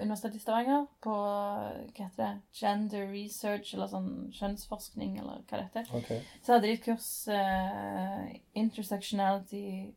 Universitetet 0.03 0.37
i 0.37 0.39
Stavanger, 0.39 0.87
på 1.03 1.11
hva 1.13 1.73
heter 1.95 2.17
det, 2.17 2.41
gender 2.55 3.07
research, 3.13 3.75
eller 3.75 3.87
sånn 3.87 4.33
kjønnsforskning, 4.33 5.19
eller 5.19 5.43
hva 5.49 5.59
det 5.59 5.69
heter, 5.75 5.97
okay. 5.97 6.21
så 6.43 6.53
hadde 6.55 6.67
de 6.67 6.73
et 6.73 6.85
kurs 6.85 7.29
uh, 7.29 8.29
Intersectionality 8.55 9.95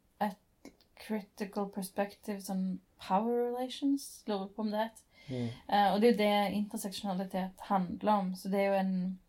Critical 1.08 1.70
Perspective, 1.70 2.42
on 2.50 2.80
Power 3.08 3.34
Relations. 3.48 4.24
Lurer 4.28 4.48
på 4.48 4.62
om 4.62 4.72
det 4.72 4.86
het. 4.86 5.04
Mm. 5.28 5.48
Uh, 5.70 5.94
og 5.94 6.02
det 6.02 6.08
er 6.08 6.12
jo 6.12 6.18
det 6.18 6.58
interseksjonalitet 6.58 7.66
handler 7.70 8.14
om. 8.14 8.36
Så 8.36 8.50
det 8.50 8.60
er 8.60 8.68
jo 8.68 8.80
en 8.80 9.20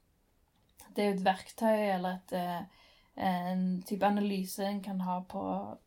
Det 0.92 1.04
er 1.04 1.08
jo 1.08 1.14
et 1.14 1.24
verktøy 1.24 1.78
eller 1.94 2.18
et, 2.18 2.32
eh, 2.36 2.64
en 3.24 3.82
type 3.88 4.04
analyse 4.06 4.64
en 4.64 4.82
kan 4.84 5.00
ha 5.00 5.20
på 5.24 5.40
å 5.40 5.78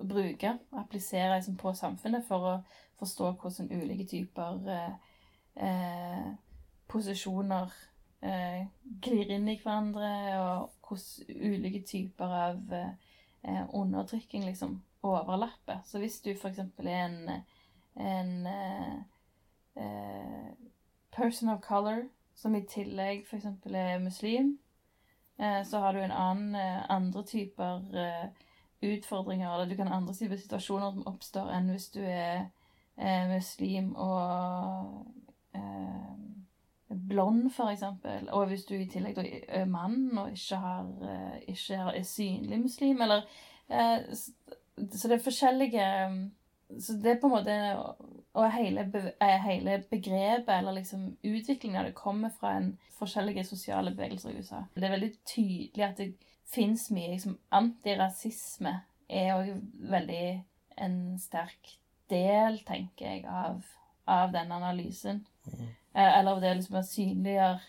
bruke 0.00 0.54
og 0.70 0.80
applisere 0.80 1.34
liksom, 1.34 1.56
på 1.60 1.74
samfunnet 1.76 2.24
for 2.24 2.46
å 2.48 2.54
forstå 3.02 3.32
hvordan 3.42 3.68
ulike 3.72 4.06
typer 4.08 4.70
eh, 4.72 4.94
eh, 5.66 6.30
posisjoner 6.88 7.72
eh, 8.22 8.66
glir 9.02 9.30
inn 9.34 9.48
i 9.48 9.58
hverandre, 9.60 10.12
og 10.40 10.88
hvordan 10.88 11.52
ulike 11.52 11.82
typer 11.88 12.36
av 12.38 12.76
eh, 12.76 13.11
eh, 13.42 13.74
undertrykking 13.74 14.44
liksom 14.44 14.82
overlapper. 15.02 15.78
Så 15.84 15.98
hvis 15.98 16.20
du 16.20 16.30
f.eks. 16.30 16.58
er 16.58 17.06
en, 17.06 17.30
en 17.96 18.46
eh, 18.46 18.94
eh, 19.76 20.50
person 21.16 21.48
of 21.48 21.60
color 21.60 22.04
som 22.34 22.54
i 22.54 22.64
tillegg 22.66 23.26
f.eks. 23.26 23.46
er 23.64 23.98
muslim, 23.98 24.58
eh, 25.38 25.64
så 25.64 25.78
har 25.78 25.92
du 25.92 26.00
en 26.00 26.10
annen, 26.10 26.54
eh, 26.54 26.90
andre 26.90 27.22
typer 27.22 27.82
utfordringer, 28.82 29.52
eller 29.54 29.66
du 29.66 29.76
kan 29.76 29.92
andre 29.92 30.14
typer 30.14 30.36
situasjoner 30.36 30.90
som 30.90 31.06
oppstår 31.06 31.52
enn 31.54 31.70
hvis 31.70 31.90
du 31.94 32.00
er 32.02 32.48
muslim 33.30 33.92
og 33.94 35.06
blond, 37.08 37.50
eksempel. 37.70 38.28
Og 38.30 38.46
hvis 38.46 38.64
du 38.64 38.74
i 38.74 38.88
tillegg 38.90 39.18
er 39.48 39.64
mann 39.70 40.18
og 40.18 40.32
ikke, 40.32 40.56
har, 40.56 40.86
eh, 41.08 41.40
ikke 41.48 41.74
er 41.74 42.02
synlig 42.02 42.60
muslim, 42.60 43.02
eller 43.02 43.22
eh, 43.70 44.14
Så 44.92 45.08
det 45.08 45.18
er 45.18 45.24
forskjellige 45.24 45.86
Så 46.80 46.92
det 46.92 47.10
er 47.10 47.20
på 47.20 47.26
en 47.26 47.34
måte 47.34 47.56
Og 48.34 48.52
hele, 48.52 48.86
eh, 49.20 49.38
hele 49.44 49.84
begrepet, 49.90 50.58
eller 50.58 50.72
liksom 50.72 51.16
utviklingen 51.24 51.80
av 51.80 51.84
det, 51.84 51.94
kommer 51.94 52.30
fra 52.40 52.56
en 52.56 52.78
forskjellige 52.98 53.44
sosiale 53.44 53.90
bevegelser 53.90 54.30
i 54.30 54.38
USA. 54.38 54.62
Det 54.74 54.84
er 54.84 54.90
veldig 54.90 55.12
tydelig 55.26 55.84
at 55.84 55.98
det 55.98 56.14
fins 56.54 56.90
mye 56.90 57.10
liksom 57.10 57.38
Antirasisme 57.50 58.80
er 59.08 59.34
òg 59.34 59.52
veldig 59.90 60.44
en 60.78 61.18
sterk 61.20 61.76
del, 62.12 62.58
tenker 62.66 63.06
jeg, 63.06 63.24
av, 63.28 63.62
av 64.08 64.32
den 64.32 64.52
analysen. 64.52 65.26
Eh, 65.46 65.68
eller 65.94 66.40
det 66.40 66.56
liksom 66.56 66.78
å 66.80 66.86
synliggjøre 66.86 67.60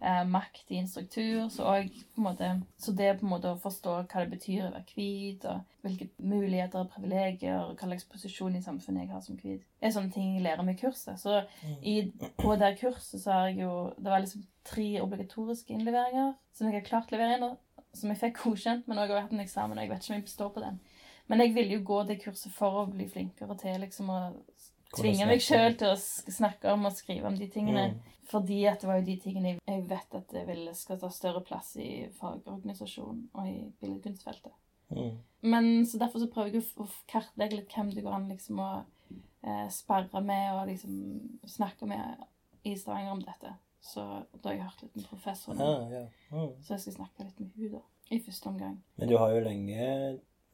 eh, 0.00 0.24
makt 0.24 0.72
i 0.72 0.78
en 0.80 0.88
struktur. 0.88 1.48
Så, 1.48 1.64
også, 1.64 2.04
på 2.14 2.20
en 2.20 2.26
måte, 2.26 2.50
så 2.76 2.92
det 2.92 3.18
på 3.20 3.26
en 3.26 3.32
måte 3.32 3.52
å 3.52 3.60
forstå 3.62 3.94
hva 4.00 4.24
det 4.24 4.32
betyr 4.34 4.66
å 4.66 4.72
være 4.74 4.94
hvit, 4.94 5.46
og 5.48 5.86
hvilke 5.86 6.08
muligheter 6.18 6.82
og 6.82 6.90
privilegier, 6.94 7.60
og 7.62 7.78
hva 7.78 7.90
slags 7.90 8.08
posisjon 8.12 8.58
i 8.58 8.64
samfunnet 8.64 9.06
jeg 9.06 9.14
har 9.14 9.24
som 9.24 9.38
hvit, 9.40 9.64
er 9.80 9.94
sånne 9.94 10.14
ting 10.14 10.34
jeg 10.36 10.46
lærer 10.46 10.66
med 10.66 10.78
kurset. 10.80 11.20
Så 11.20 11.42
i, 11.82 12.00
på 12.40 12.58
det 12.60 12.74
kurset 12.82 13.22
så 13.22 13.32
har 13.32 13.48
jeg 13.52 13.62
jo 13.64 13.72
Det 13.98 14.10
var 14.10 14.22
liksom 14.24 14.44
tre 14.68 14.90
obligatoriske 15.00 15.72
innleveringer 15.72 16.34
som 16.52 16.68
jeg 16.68 16.80
har 16.80 16.86
klart 16.86 17.12
å 17.12 17.16
levere 17.16 17.38
inn, 17.38 17.56
som 17.96 18.10
jeg 18.12 18.20
fikk 18.20 18.42
godkjent, 18.42 18.86
men 18.86 18.98
også 19.00 19.14
har 19.14 19.26
hatt 19.26 19.34
en 19.34 19.44
eksamen, 19.44 19.78
og 19.78 19.84
jeg 19.84 19.90
vet 19.90 20.02
ikke 20.02 20.12
om 20.12 20.18
jeg 20.18 20.28
består 20.28 20.50
på 20.54 20.64
den. 20.64 20.80
Men 21.28 21.42
jeg 21.42 21.52
ville 21.54 21.76
jo 21.76 21.84
gå 21.84 22.02
det 22.08 22.22
kurset 22.22 22.52
for 22.56 22.82
å 22.82 22.88
bli 22.88 23.04
flinkere 23.08 23.56
til 23.60 23.82
liksom 23.82 24.08
å 24.12 24.18
tvinge 24.96 25.26
meg 25.26 25.40
sjøl 25.44 25.76
til 25.78 25.88
å 25.92 25.96
snakke 25.98 26.72
om 26.72 26.86
og 26.88 26.92
skrive 26.96 27.26
om 27.28 27.36
de 27.36 27.48
tingene. 27.52 27.88
Mm. 27.92 28.14
Fordi 28.28 28.64
at 28.68 28.80
det 28.80 28.88
var 28.88 28.98
jo 29.00 29.04
de 29.06 29.16
tingene 29.16 29.48
jeg- 29.54 29.60
jeg 29.66 29.88
vet 29.88 30.14
at 30.14 30.28
det 30.28 30.46
vil 30.46 30.74
skal 30.74 30.98
ta 30.98 31.08
større 31.08 31.40
plass 31.40 31.76
i 31.76 32.08
fagorganisasjonen 32.20 33.28
og 33.34 33.46
i 33.48 33.72
billedkunstfeltet. 33.80 34.52
Mm. 34.90 35.18
Men 35.42 35.86
så 35.86 35.98
derfor 35.98 36.18
så 36.18 36.30
prøver 36.32 36.52
jeg 36.52 36.62
å 36.76 36.88
kartlegge 37.08 37.56
litt 37.56 37.72
hvem 37.72 37.90
det 37.94 38.04
går 38.04 38.14
an 38.14 38.28
liksom 38.28 38.58
å 38.58 38.84
eh, 39.44 39.68
sparre 39.68 40.20
med 40.24 40.52
og 40.54 40.66
liksom 40.68 41.38
snakke 41.46 41.86
med 41.86 42.24
i 42.64 42.74
Stavanger 42.74 43.12
om 43.12 43.20
dette. 43.22 43.54
Så 43.80 44.02
da 44.42 44.48
har 44.48 44.56
jeg 44.56 44.64
hørt 44.64 44.82
litt 44.82 44.96
med 44.96 45.04
professoren. 45.06 45.60
Ah, 45.60 45.88
ja. 45.90 46.06
Mm. 46.32 46.54
Så 46.62 46.74
jeg 46.74 46.80
skal 46.80 46.92
snakke 46.98 47.24
litt 47.24 47.40
med 47.40 47.50
hun 47.56 47.70
da, 47.72 47.82
i 48.10 48.18
første 48.18 48.46
omgang. 48.50 48.82
Men 48.96 49.08
du 49.08 49.16
har 49.16 49.30
jo 49.32 49.44
lenge 49.44 49.78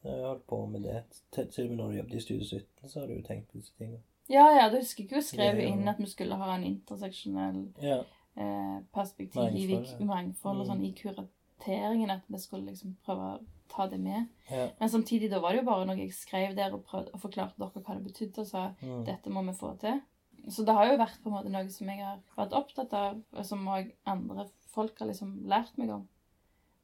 eh, 0.05 0.21
holdt 0.21 0.45
på 0.47 0.65
med 0.69 0.83
det. 0.83 1.03
Til 1.31 1.65
og 1.65 1.69
med 1.71 1.77
når 1.77 1.91
du 1.91 1.97
jobbet 1.97 2.13
i 2.19 2.19
Studio 2.19 2.45
17, 2.45 2.89
så 2.89 2.99
har 2.99 3.07
du 3.07 3.15
jo 3.15 3.21
tenkt 3.25 3.49
på 3.51 3.57
disse 3.59 3.73
tingene. 3.79 4.03
Ja, 4.29 4.45
ja, 4.57 4.69
du 4.69 4.77
husker 4.77 5.03
ikke 5.03 5.15
hun 5.15 5.23
skrev 5.23 5.59
jo- 5.61 5.67
inn 5.67 5.87
at 5.87 5.97
vi 5.99 6.05
skulle 6.09 6.35
ha 6.35 6.55
en 6.55 6.63
interseksjonell 6.63 7.73
Ja. 7.81 7.99
eh, 8.37 8.79
perspektiv 8.93 9.53
i 9.55 9.67
Mangfold, 9.67 9.99
ja. 9.99 10.05
mangfold 10.05 10.59
og 10.61 10.65
Mm. 10.67 10.71
sånn 10.71 10.85
i 10.85 10.93
kurateringen, 10.93 12.09
at 12.11 12.21
vi 12.27 12.37
skulle 12.37 12.65
liksom 12.71 12.95
prøve 13.05 13.19
å 13.39 13.45
ta 13.69 13.87
det 13.87 13.99
med. 13.99 14.27
ja. 14.49 14.69
Men 14.79 14.89
samtidig, 14.89 15.29
da 15.29 15.39
var 15.39 15.51
det 15.51 15.59
jo 15.59 15.65
bare 15.65 15.85
noe 15.85 15.95
jeg 15.97 16.11
skrev 16.13 16.55
der 16.55 16.73
og 16.73 16.83
prøvde 16.85 17.11
og 17.13 17.19
forklarte 17.21 17.57
dere 17.57 17.69
hva 17.83 17.93
det 17.95 18.03
betydde, 18.13 18.39
og 18.39 18.47
sa 18.47 18.71
Mm. 18.81 19.05
dette 19.05 19.29
må 19.29 19.43
vi 19.45 19.51
få 19.53 19.77
til. 19.79 20.01
Så 20.49 20.65
det 20.65 20.75
har 20.75 20.85
jo 20.91 20.97
vært 20.97 21.21
på 21.23 21.27
en 21.27 21.31
måte 21.33 21.49
noe 21.51 21.69
som 21.69 21.87
jeg 21.87 21.99
har 21.99 22.19
vært 22.37 22.51
opptatt 22.53 22.93
av, 22.93 23.21
og 23.33 23.45
som 23.45 23.65
òg 23.67 23.91
andre 24.05 24.49
folk 24.67 24.99
har 24.99 25.07
liksom 25.07 25.45
lært 25.47 25.77
meg 25.77 25.89
om. 25.89 26.07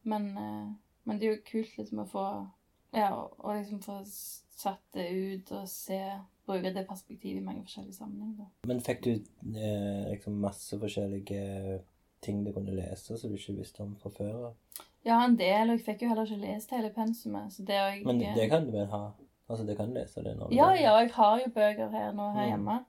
Men, 0.03 0.37
eh, 0.37 0.73
men 1.05 1.19
det 1.19 1.23
er 1.27 1.35
jo 1.35 1.41
kult 1.43 1.77
liksom 1.77 1.99
å 1.99 2.07
få 2.09 2.49
Ja, 2.93 3.09
å 3.39 3.45
liksom 3.57 3.79
få 3.81 4.03
satt 4.05 4.81
det 4.91 5.11
ut 5.13 5.51
og 5.53 5.65
se 5.69 6.19
Bruke 6.51 6.73
det 6.75 6.85
perspektivet 6.89 7.39
i 7.41 7.45
mange 7.45 7.63
forskjellige 7.65 7.97
sammenhenger. 7.97 8.47
Men 8.67 8.81
fikk 8.83 9.01
du 9.05 9.11
eh, 9.15 10.11
liksom 10.11 10.37
masse 10.43 10.79
forskjellige 10.79 11.81
ting 12.21 12.43
du 12.45 12.51
kunne 12.53 12.75
lese 12.77 13.17
som 13.17 13.31
du 13.31 13.37
ikke 13.39 13.57
visste 13.57 13.81
om 13.81 13.95
fra 13.97 14.11
før? 14.13 14.51
Ja, 15.05 15.23
en 15.25 15.35
del, 15.39 15.71
og 15.71 15.79
jeg 15.79 15.85
fikk 15.87 16.03
jo 16.05 16.11
heller 16.11 16.29
ikke 16.29 16.43
lest 16.43 16.71
hele 16.75 16.91
pensumet. 16.93 17.49
Så 17.55 17.65
det 17.65 17.73
jeg, 17.79 18.03
Men 18.05 18.19
det 18.21 18.49
kan 18.51 18.67
du 18.67 18.71
vel 18.75 18.85
ha? 18.91 19.03
Altså, 19.49 19.65
det 19.67 19.75
kan 19.79 19.89
lese 19.95 20.21
det 20.23 20.37
når 20.37 20.49
du 20.51 20.55
Ja, 20.55 20.69
ja, 20.77 20.93
jeg 21.01 21.11
har 21.15 21.39
jo 21.41 21.49
bøker 21.55 21.89
her 21.89 22.11
nå 22.15 22.31
her 22.35 22.45
Mm. 22.45 22.51
hjemme. 22.51 22.85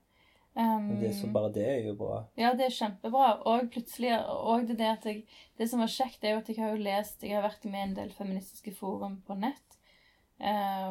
Um, 0.54 0.82
Men 0.88 0.98
det, 1.00 1.14
så 1.16 1.30
bare 1.32 1.48
det 1.52 1.64
er 1.64 1.86
jo 1.86 1.94
bra. 1.96 2.24
Ja, 2.36 2.50
det 2.52 2.66
er 2.66 2.74
kjempebra. 2.76 3.28
Og 3.48 3.70
plutselig 3.72 4.12
og 4.28 4.68
det, 4.68 4.76
det 4.78 4.90
jeg 5.04 5.24
Det 5.58 5.68
som 5.70 5.80
var 5.80 5.88
kjekt, 5.88 6.24
er 6.24 6.34
jo 6.34 6.42
at 6.42 6.48
jeg 6.48 6.58
har 6.58 6.76
jo 6.76 6.82
lest 6.82 7.22
Jeg 7.22 7.34
har 7.40 7.48
vært 7.48 7.64
med 7.64 7.80
i 7.80 7.82
en 7.88 7.94
del 7.94 8.10
feministiske 8.12 8.74
forum 8.76 9.22
på 9.26 9.34
nett. 9.40 9.78
Eh, 10.38 10.81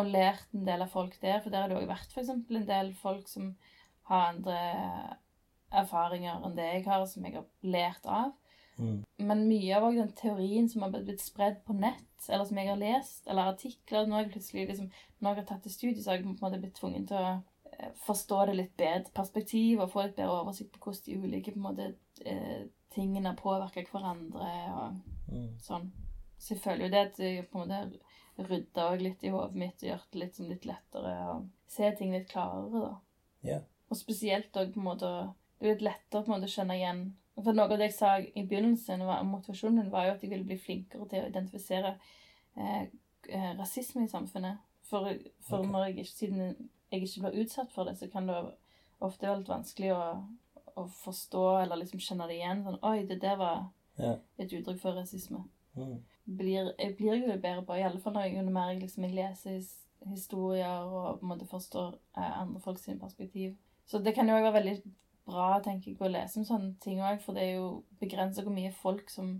og, 0.00 0.10
lært 0.12 0.54
en 0.54 0.66
del 0.66 0.84
av 0.84 0.92
folk 0.92 1.16
der. 1.22 1.40
For 1.44 1.50
der 1.54 1.64
har 1.64 1.72
det 1.72 1.78
òg 1.78 1.88
vært 1.90 2.14
f.eks. 2.14 2.30
en 2.34 2.68
del 2.68 2.92
folk 2.98 3.28
som 3.30 3.52
har 4.10 4.32
andre 4.32 4.58
erfaringer 5.68 6.44
enn 6.46 6.56
det 6.56 6.68
jeg 6.68 6.84
har, 6.86 7.04
som 7.06 7.26
jeg 7.26 7.36
har 7.36 7.48
lært 7.62 8.06
av. 8.08 8.32
Mm. 8.78 9.02
Men 9.26 9.44
mye 9.50 9.76
av 9.76 9.88
den 9.94 10.12
teorien 10.16 10.68
som 10.70 10.84
har 10.84 10.94
blitt 10.94 11.20
spredd 11.20 11.64
på 11.66 11.74
nett, 11.74 12.28
eller 12.28 12.46
som 12.46 12.60
jeg 12.60 12.70
har 12.70 12.78
lest, 12.78 13.26
eller 13.26 13.50
artikler 13.52 14.06
Nå 14.06 14.14
har 14.14 14.22
jeg 14.22 14.32
plutselig 14.36 14.68
liksom, 14.68 14.90
Når 15.18 15.32
jeg 15.32 15.40
har 15.40 15.48
tatt 15.48 15.64
det 15.66 15.72
studiet, 15.74 16.02
så 16.04 16.10
har 16.12 16.18
jeg 16.18 16.24
på 16.24 16.30
en 16.30 16.38
måte 16.44 16.60
blitt 16.62 16.78
tvunget 16.78 17.08
til 17.10 17.18
å 17.18 17.32
eh, 17.72 17.90
forstå 18.06 18.38
det 18.46 18.54
litt 18.54 18.76
bedre 18.78 19.14
perspektiv 19.14 19.82
og 19.82 19.90
få 19.90 20.06
litt 20.06 20.14
bedre 20.16 20.40
oversikt 20.44 20.72
på 20.76 20.82
hvordan 20.84 21.04
de 21.08 21.18
ulike 21.26 21.54
på 21.54 21.58
en 21.58 21.66
måte, 21.66 21.88
eh, 22.24 22.68
tingene 22.94 23.34
påvirker 23.38 23.90
hverandre 23.90 24.52
og 24.78 25.00
Mm. 25.28 25.58
sånn. 25.60 25.90
Så 26.38 26.54
jeg 26.54 26.62
føler 26.62 26.86
jo 26.86 26.90
det 26.92 27.00
at 27.06 27.18
jeg 27.20 27.48
på 27.50 27.60
en 27.60 27.68
måte 27.68 27.98
rydda 28.38 28.90
litt 29.00 29.24
i 29.24 29.32
hodet 29.34 29.58
mitt 29.58 29.82
og 29.82 29.90
gjort 29.90 30.12
det 30.12 30.20
litt, 30.22 30.36
som 30.36 30.48
litt 30.50 30.66
lettere 30.68 31.14
å 31.26 31.38
se 31.68 31.90
ting 31.98 32.12
litt 32.14 32.28
klarere, 32.30 32.82
da. 32.84 32.92
Yeah. 33.46 33.64
Og 33.88 33.98
spesielt 33.98 34.56
òg 34.58 34.72
på 34.74 34.80
en 34.80 34.88
måte 34.88 35.08
Det 35.58 35.66
er 35.66 35.76
litt 35.76 35.84
lettere 35.86 36.24
på 36.24 36.28
en 36.28 36.34
måte 36.34 36.48
å 36.48 36.52
kjenne 36.52 36.74
igjen 36.74 37.02
For 37.38 37.54
noe 37.54 37.68
av 37.68 37.78
det 37.78 37.86
jeg 37.86 37.94
sa 37.94 38.08
i 38.18 38.42
begynnelsen, 38.50 39.04
var, 39.06 39.22
motivasjonen 39.26 39.78
min, 39.78 39.92
var 39.92 40.08
jo 40.08 40.14
at 40.16 40.24
jeg 40.24 40.32
ville 40.32 40.46
bli 40.48 40.58
flinkere 40.58 41.06
til 41.06 41.22
å 41.22 41.28
identifisere 41.30 41.92
eh, 42.58 42.88
eh, 43.30 43.52
rasisme 43.60 44.02
i 44.02 44.10
samfunnet. 44.10 44.58
For, 44.88 45.06
for 45.46 45.62
okay. 45.62 45.70
når 45.70 45.84
jeg 45.84 45.94
ikke, 45.94 46.16
siden 46.16 46.40
jeg 46.90 47.06
ikke 47.06 47.22
blir 47.28 47.44
utsatt 47.44 47.70
for 47.70 47.86
det, 47.86 47.94
så 48.00 48.08
kan 48.10 48.26
det 48.26 48.40
ofte 48.98 49.28
være 49.28 49.44
litt 49.44 49.52
vanskelig 49.52 49.92
å, 49.94 50.02
å 50.82 50.86
forstå 51.04 51.44
eller 51.60 51.78
liksom 51.84 52.02
kjenne 52.02 52.26
det 52.26 52.40
igjen. 52.40 52.64
Sånn 52.66 52.82
Oi, 52.90 52.96
det 53.06 53.20
der 53.22 53.38
var 53.38 53.68
yeah. 54.00 54.18
et 54.42 54.50
uttrykk 54.50 54.82
for 54.82 54.98
rasisme 54.98 55.44
Mm. 55.78 55.98
Blir, 56.36 56.72
jeg 56.78 56.94
blir 56.96 57.14
jo 57.16 57.36
bedre 57.40 57.64
på, 57.64 57.76
i 57.78 57.84
alle 57.86 58.00
fall 58.00 58.12
når 58.16 58.28
jeg, 58.28 58.44
mer 58.52 58.72
liksom, 58.76 59.04
jeg 59.04 59.16
leser 59.16 59.56
his, 59.56 59.74
historier 60.06 60.84
og 60.86 61.18
på 61.18 61.26
en 61.26 61.32
måte 61.32 61.46
forstår 61.50 61.94
eh, 62.16 62.40
andre 62.40 62.60
folks 62.60 62.88
perspektiv. 63.00 63.56
Så 63.86 63.98
det 63.98 64.14
kan 64.14 64.28
jo 64.28 64.34
også 64.36 64.50
være 64.50 64.58
veldig 64.60 64.82
bra 65.28 65.48
tenker 65.64 65.90
jeg, 65.90 66.00
å 66.00 66.10
lese 66.12 66.38
om 66.40 66.46
sånne 66.48 66.74
ting 66.84 67.00
òg, 67.02 67.20
for 67.24 67.36
det 67.36 67.44
er 67.46 67.56
jo 67.56 67.82
begrensa 68.00 68.44
hvor 68.44 68.54
mye 68.54 68.72
folk 68.72 69.10
som 69.10 69.38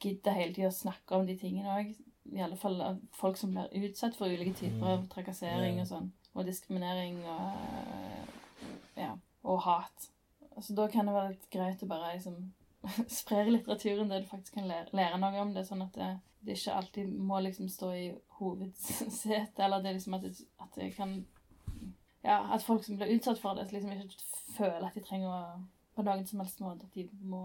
gidder 0.00 0.36
hele 0.36 0.54
tida 0.56 0.70
å 0.70 0.76
snakke 0.76 1.16
om 1.16 1.26
de 1.28 1.36
tingene 1.40 1.74
òg. 1.74 1.90
I 2.30 2.44
alle 2.44 2.56
fall 2.60 2.78
folk 3.16 3.36
som 3.40 3.50
blir 3.56 3.88
utsatt 3.88 4.16
for 4.16 4.30
ulike 4.30 4.54
typer 4.60 4.86
av 4.94 5.08
trakassering 5.12 5.80
Ja. 5.80 5.82
og 5.82 5.88
sånn. 5.90 6.08
Og 6.36 6.46
diskriminering 6.46 7.18
og 7.26 7.42
eh, 7.58 9.02
ja, 9.02 9.14
og 9.42 9.60
hat. 9.66 10.08
Så 10.60 10.76
da 10.76 10.86
kan 10.92 11.08
det 11.08 11.14
være 11.16 11.32
litt 11.34 11.48
greit 11.50 11.82
å 11.82 11.88
bare 11.90 12.14
liksom 12.14 12.38
spre 13.20 13.44
litteraturen 13.50 14.10
det 14.10 14.22
du 14.22 14.30
faktisk 14.30 14.56
kan 14.58 14.68
lære, 14.68 14.92
lære 14.96 15.18
noe 15.20 15.42
om. 15.42 15.52
Det, 15.54 15.66
sånn 15.68 15.84
at 15.84 15.96
det, 15.96 16.10
det 16.46 16.56
ikke 16.58 16.78
alltid 16.78 17.10
må 17.30 17.40
liksom 17.44 17.68
stå 17.72 17.90
i 17.96 18.06
hovedsetet, 18.38 19.60
eller 19.60 19.82
det 19.82 19.92
er 19.92 19.98
liksom 19.98 20.16
at 20.16 20.24
det, 20.28 20.48
at 20.60 20.80
det 20.80 20.94
kan 20.96 21.20
Ja, 22.20 22.42
at 22.52 22.62
folk 22.62 22.84
som 22.84 22.98
blir 23.00 23.14
utsatt 23.14 23.38
for 23.40 23.56
det, 23.56 23.70
liksom 23.72 23.92
ikke 23.94 24.24
føler 24.56 24.88
at 24.90 24.96
de 24.96 25.00
trenger 25.04 25.30
å 25.32 25.44
på 25.96 26.04
noen 26.04 26.26
som 26.28 26.40
helst 26.42 26.60
måte 26.60 26.86
at 26.86 26.96
de 26.96 27.06
må 27.26 27.44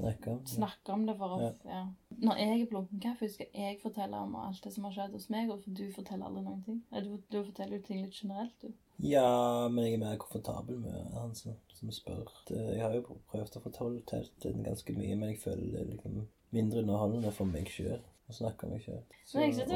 Snakke 0.00 0.30
om 0.32 0.38
det. 0.42 0.52
snakke 0.54 0.92
om 0.92 1.06
det 1.06 1.16
for 1.18 1.36
oss, 1.36 1.62
Ja. 1.64 1.70
ja. 1.70 1.86
Når 2.20 2.36
jeg 2.42 2.60
er 2.60 2.66
på 2.66 2.76
Lunken 2.76 3.00
kaffe, 3.00 3.28
skal 3.32 3.46
jeg 3.54 3.78
fortelle 3.82 4.16
om 4.16 4.34
alt 4.36 4.64
det 4.64 4.72
som 4.74 4.84
har 4.84 4.92
skjedd 4.96 5.14
hos 5.16 5.28
meg, 5.32 5.50
og 5.50 5.62
du 5.66 5.84
forteller 5.94 6.26
aldri 6.26 6.42
noen 6.44 6.62
ting. 6.66 6.82
Du, 6.92 7.16
du 7.32 7.38
forteller 7.44 7.78
jo 7.78 7.82
ting 7.86 8.02
litt 8.04 8.18
generelt, 8.22 8.56
du. 8.62 8.72
Ja, 9.00 9.68
men 9.68 9.84
jeg 9.86 9.94
er 9.94 10.02
mer 10.02 10.18
komfortabel 10.20 10.76
med 10.82 11.14
han 11.16 11.34
som, 11.34 11.54
som 11.72 11.92
spør. 11.94 12.28
Jeg 12.50 12.82
har 12.82 12.94
jo 12.98 13.16
prøvd 13.30 13.56
å 13.56 13.62
fortelle 13.64 14.26
den 14.44 14.64
ganske 14.66 14.92
mye, 14.96 15.16
men 15.16 15.32
jeg 15.32 15.40
føler 15.44 15.70
det 15.72 15.80
er 15.80 15.92
liksom 15.94 16.26
mindre 16.52 16.82
underholdende 16.82 17.32
for 17.32 17.48
meg 17.48 17.70
sjøl 17.72 18.00
å 18.00 18.36
snakke 18.36 18.66
om 18.66 18.74
meg 18.74 18.84
sjøl. 18.84 19.00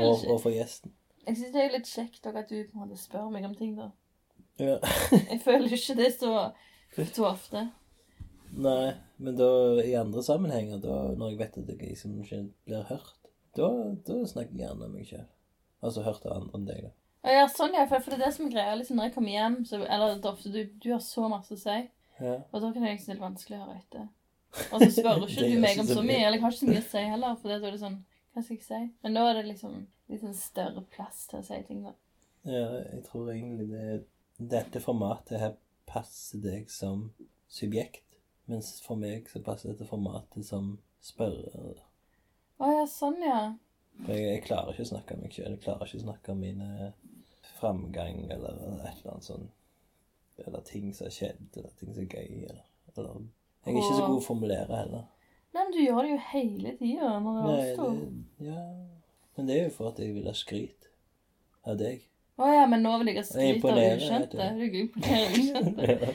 Og, 0.04 0.26
og 0.28 0.40
for 0.42 0.52
gjesten. 0.52 0.92
Jeg 1.24 1.38
syns 1.38 1.54
det 1.54 1.62
er 1.62 1.72
litt 1.72 1.88
kjekt 1.88 2.26
at 2.28 2.50
du 2.50 2.58
på 2.58 2.76
en 2.76 2.82
måte 2.84 3.00
spør 3.00 3.30
meg 3.32 3.46
om 3.48 3.54
ting, 3.56 3.72
da. 3.78 3.90
Ja. 4.60 4.76
Jeg 5.32 5.40
føler 5.42 5.72
ikke 5.72 5.96
det 5.98 6.10
så, 6.18 6.34
så 6.94 7.24
ofte. 7.26 7.64
Nei, 8.54 8.92
men 9.24 9.36
da 9.38 9.48
i 9.82 9.94
andre 9.98 10.22
sammenhenger, 10.26 10.80
da, 10.82 10.98
når 11.18 11.32
jeg 11.32 11.38
vet 11.40 11.56
at 11.62 11.70
jeg 11.72 11.80
liksom 11.82 12.18
ikke 12.22 12.40
blir 12.68 12.84
hørt, 12.90 13.14
da, 13.56 13.68
da 14.06 14.18
snakker 14.28 14.52
jeg 14.54 14.64
gjerne 14.66 14.88
om 14.88 14.94
meg 14.96 15.08
sjøl. 15.08 15.26
Altså 15.84 16.04
hørt 16.06 16.24
av 16.26 16.38
andre 16.38 16.58
enn 16.60 16.68
deg, 16.68 16.82
da. 16.88 16.92
Ja, 17.34 17.44
sånn, 17.48 17.72
ja. 17.76 17.86
For, 17.88 18.04
det 18.12 18.18
er 18.18 18.26
det 18.26 18.32
som 18.36 18.46
er 18.48 18.52
greia. 18.52 18.74
Liksom, 18.76 18.98
når 19.00 19.08
jeg 19.08 19.14
kommer 19.14 19.32
hjem, 19.32 19.54
så 19.68 19.78
Eller 19.80 20.18
det 20.18 20.26
er 20.28 20.32
ofte 20.34 20.50
du, 20.52 20.60
du 20.84 20.88
har 20.92 21.00
så 21.04 21.28
masse 21.32 21.56
å 21.56 21.60
si, 21.60 21.76
Ja. 22.20 22.34
og 22.52 22.60
da 22.60 22.68
kan 22.72 22.84
det 22.84 22.90
liksom 22.94 23.14
litt 23.14 23.22
vanskelig 23.24 23.56
å 23.58 23.64
høre 23.64 23.78
etter. 23.80 24.04
Og 24.70 24.82
så 24.84 24.90
spør 24.94 25.24
ikke 25.26 25.48
du 25.50 25.56
meg 25.64 25.80
om 25.82 25.88
så 25.88 25.96
så 25.98 26.04
mye. 26.06 26.20
Eller 26.20 26.38
jeg 26.38 26.44
har 26.44 26.52
ikke 26.54 26.60
så 26.62 26.68
mye 26.70 26.82
å 26.84 26.88
si 26.92 27.04
heller, 27.14 27.36
for 27.40 27.50
da 27.50 27.56
er 27.58 27.74
det 27.74 27.80
sånn 27.82 28.00
Hva 28.34 28.42
skal 28.44 28.56
jeg 28.58 28.66
si? 28.68 28.80
Men 29.06 29.16
da 29.18 29.24
er 29.30 29.38
det 29.40 29.46
liksom 29.48 29.74
litt 30.12 30.20
sånn 30.22 30.36
større 30.38 30.82
plass 30.94 31.24
til 31.30 31.40
å 31.40 31.46
si 31.46 31.58
ting, 31.68 31.80
da. 31.86 31.94
ja, 32.50 32.64
jeg 32.92 33.02
tror 33.08 33.30
egentlig 33.32 33.68
det 33.72 34.02
Dette 34.54 34.80
formatet 34.82 35.38
her 35.40 35.52
passer 35.86 36.40
deg 36.42 36.68
som 36.72 37.06
subjekt, 37.48 38.03
mens 38.50 38.74
for 38.84 39.00
meg 39.00 39.28
så 39.30 39.42
passer 39.44 39.72
dette 39.72 39.86
formatet 39.88 40.46
som 40.46 40.74
spørrer. 41.04 41.80
Å 42.60 42.70
ja, 42.70 42.84
sånn, 42.88 43.20
ja. 43.24 43.40
For 44.04 44.12
jeg, 44.14 44.26
jeg 44.30 44.44
klarer 44.46 44.74
ikke 44.74 44.86
å 44.86 44.90
snakke 44.92 45.16
om 45.16 45.24
meg 45.24 45.34
sjøl. 45.36 45.52
Jeg 45.54 45.62
klarer 45.64 45.88
ikke 45.88 46.00
å 46.00 46.06
snakke 46.08 46.32
om 46.34 46.40
mine 46.42 46.92
framgang 47.60 48.24
eller 48.32 48.56
et 48.58 48.88
eller 48.98 49.12
annet 49.14 49.28
sånn 49.28 49.44
Eller 50.42 50.64
ting 50.66 50.88
som 50.94 51.06
har 51.06 51.12
skjedd, 51.14 51.44
eller 51.56 51.74
ting 51.78 51.92
som 51.94 52.02
er 52.02 52.08
gøy, 52.10 52.40
eller, 52.48 52.64
eller 52.96 53.20
Jeg 53.64 53.74
er 53.74 53.76
ikke 53.78 53.98
så 54.00 54.06
god 54.08 54.16
å 54.18 54.24
formulere 54.24 54.80
heller. 54.80 55.04
Nei, 55.54 55.60
men 55.60 55.70
du 55.76 55.78
gjør 55.78 56.00
det 56.02 56.10
jo 56.10 56.22
hele 56.32 56.72
tida 56.80 57.12
når 57.22 57.36
det 57.36 57.52
oppstår. 57.52 58.00
ja. 58.48 58.64
Men 59.36 59.46
det 59.48 59.54
er 59.54 59.64
jo 59.64 59.70
for 59.76 59.90
at 59.92 60.00
jeg 60.02 60.14
vil 60.14 60.26
ha 60.26 60.34
skryt 60.34 60.88
av 61.66 61.78
deg. 61.78 62.02
Å 62.34 62.50
ja, 62.50 62.66
men 62.70 62.82
nå 62.82 62.92
vil 63.00 63.12
jeg 63.12 63.20
ha 63.20 63.24
skryt 63.28 63.64
av 63.70 63.78
ukjente. 63.78 64.48
Du 64.58 64.64
imponerer 64.66 65.38
ukjente. 65.38 66.14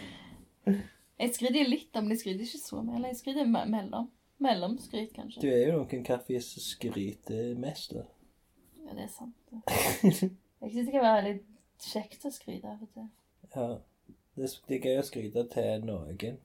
Jeg 1.19 1.33
skryter 1.35 1.67
litt, 1.67 1.89
men 1.99 2.13
jeg 2.13 2.21
skryter 2.21 2.45
ikke 2.45 2.61
så 2.61 2.81
mye. 2.81 2.95
Eller 2.95 3.11
jeg 3.13 3.19
skryter 3.19 3.47
me- 3.49 3.65
mellom. 3.69 4.07
Mellomskryt, 4.39 5.11
kanskje. 5.13 5.41
Du 5.43 5.49
er 5.51 5.65
jo 5.67 5.81
noen 5.81 6.03
kaffe 6.07 6.39
som 6.41 6.63
skryter 6.63 7.55
mest, 7.59 7.91
da. 7.97 8.05
Ja, 8.85 8.93
det 8.95 9.03
er 9.03 9.11
sant. 9.11 9.35
det. 9.51 9.59
Jeg 10.61 10.71
syns 10.73 10.87
det 10.89 10.93
kan 10.95 11.03
være 11.05 11.23
litt 11.25 11.45
kjekt 11.79 12.23
å 12.27 12.31
skryte 12.35 12.67
av 12.71 12.81
og 12.83 12.89
til. 12.95 13.05
Ja. 13.53 13.67
Det 14.35 14.45
er, 14.47 14.55
det 14.67 14.77
er 14.77 14.85
gøy 14.87 14.97
å 14.99 15.05
skryte 15.07 15.43
til 15.53 15.85
noen, 15.87 16.39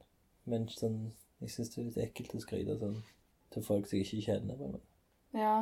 men 0.51 0.67
sånn 0.71 0.99
Jeg 1.43 1.51
syns 1.55 1.71
det 1.73 1.81
er 1.81 1.87
litt 1.89 1.99
ekkelt 2.05 2.35
å 2.39 2.43
skryte 2.43 2.77
sånn 2.79 2.99
til 3.55 3.63
folk 3.67 3.87
som 3.91 3.99
jeg 3.99 4.07
ikke 4.07 4.27
kjenner. 4.27 4.59
på. 4.59 4.81
Ja. 5.39 5.55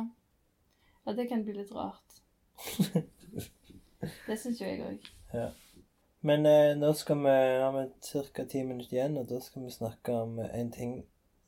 ja, 1.05 1.13
det 1.17 1.27
kan 1.29 1.45
bli 1.45 1.53
litt 1.57 1.71
rart. 1.73 2.19
Det 4.27 4.35
syns 4.39 4.59
jo 4.59 4.67
jeg 4.67 4.81
òg. 4.83 5.05
Ja. 5.33 5.47
Men 6.23 6.45
eh, 6.47 6.71
nå 6.79 6.93
skal 6.95 7.19
vi 7.19 7.35
ha 7.59 7.85
ca. 8.33 8.45
ti 8.45 8.63
minutter 8.63 8.95
igjen, 8.95 9.17
og 9.19 9.27
da 9.27 9.41
skal 9.43 9.65
vi 9.65 9.73
snakke 9.75 10.15
om 10.15 10.39
en 10.39 10.71
ting 10.71 11.01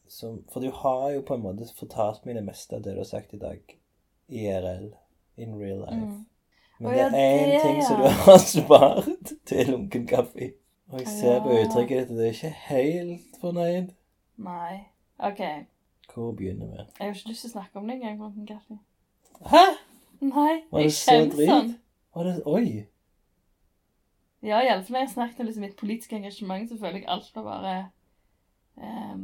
som 0.08 0.44
For 0.54 0.62
du 0.62 0.70
har 0.70 1.10
jo 1.16 1.22
på 1.26 1.34
en 1.34 1.42
måte 1.42 1.66
fortalt 1.78 2.26
meg 2.28 2.36
det 2.38 2.44
meste 2.46 2.76
av 2.78 2.84
det 2.86 2.94
du 2.94 3.00
har 3.02 3.10
sagt 3.10 3.34
i 3.34 3.40
dag. 3.42 3.62
IRL. 4.30 4.92
In 5.38 5.56
real 5.60 5.80
life. 5.82 5.96
Mm. 5.96 6.26
Men 6.80 6.92
det 6.92 7.02
er 7.02 7.16
én 7.16 7.62
ting 7.64 7.80
som 7.88 8.02
du 8.04 8.08
har 8.28 8.38
spart 8.38 9.32
til 9.48 9.72
lunken 9.72 10.08
kaffe. 10.08 10.52
Og 10.92 11.00
jeg 11.00 11.08
ser 11.08 11.40
på 11.42 11.56
uttrykket 11.56 11.98
ditt 11.98 12.12
at 12.12 12.12
du 12.12 12.22
er 12.22 12.36
ikke 12.36 12.52
helt 12.68 13.40
fornøyd. 13.42 13.96
Nei. 14.38 14.76
OK. 15.18 15.42
Hvor 16.14 16.32
begynner 16.32 16.68
vi? 16.68 16.78
Jeg 16.78 17.08
har 17.08 17.16
ikke 17.16 17.30
lyst 17.30 17.42
til 17.46 17.50
å 17.50 17.54
snakke 17.56 17.80
om 17.80 17.88
det 17.88 17.96
engang. 17.96 18.20
Morten 18.20 18.48
Kaffe. 18.48 18.78
Hæ? 19.50 19.64
Nei, 20.22 20.54
Var 20.72 20.84
jeg 20.84 20.92
det 20.92 20.94
så 20.96 21.16
kjenner 21.16 21.50
sånn. 21.50 21.72
Var 22.16 22.30
det 22.30 22.36
Oi! 22.46 22.68
Ja, 24.46 24.60
iallfall 24.62 24.94
når 24.94 25.02
jeg 25.02 25.14
snakket 25.16 25.40
om 25.42 25.48
liksom 25.50 25.64
mitt 25.66 25.78
politiske 25.80 26.18
engasjement, 26.20 26.70
så 26.70 26.78
føler 26.78 27.00
jeg 27.00 27.10
alt 27.10 27.32
var 27.34 27.46
bare 27.48 27.76
um, 28.78 29.24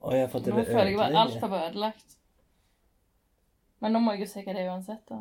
Oi, 0.00 0.14
jeg 0.16 0.24
har 0.24 0.30
fått 0.32 0.46
det 0.46 0.54
Nå 0.54 0.64
føler 0.64 0.90
jeg 0.92 1.00
bare 1.00 1.20
alt 1.20 1.36
var 1.42 1.52
bare 1.52 1.68
ødelagt. 1.68 2.16
Men 3.84 3.92
nå 3.92 4.00
må 4.00 4.14
jeg 4.14 4.24
jo 4.24 4.30
si 4.30 4.44
hva 4.46 4.56
det 4.56 4.64
er 4.64 4.72
uansett, 4.72 5.04
da. 5.10 5.20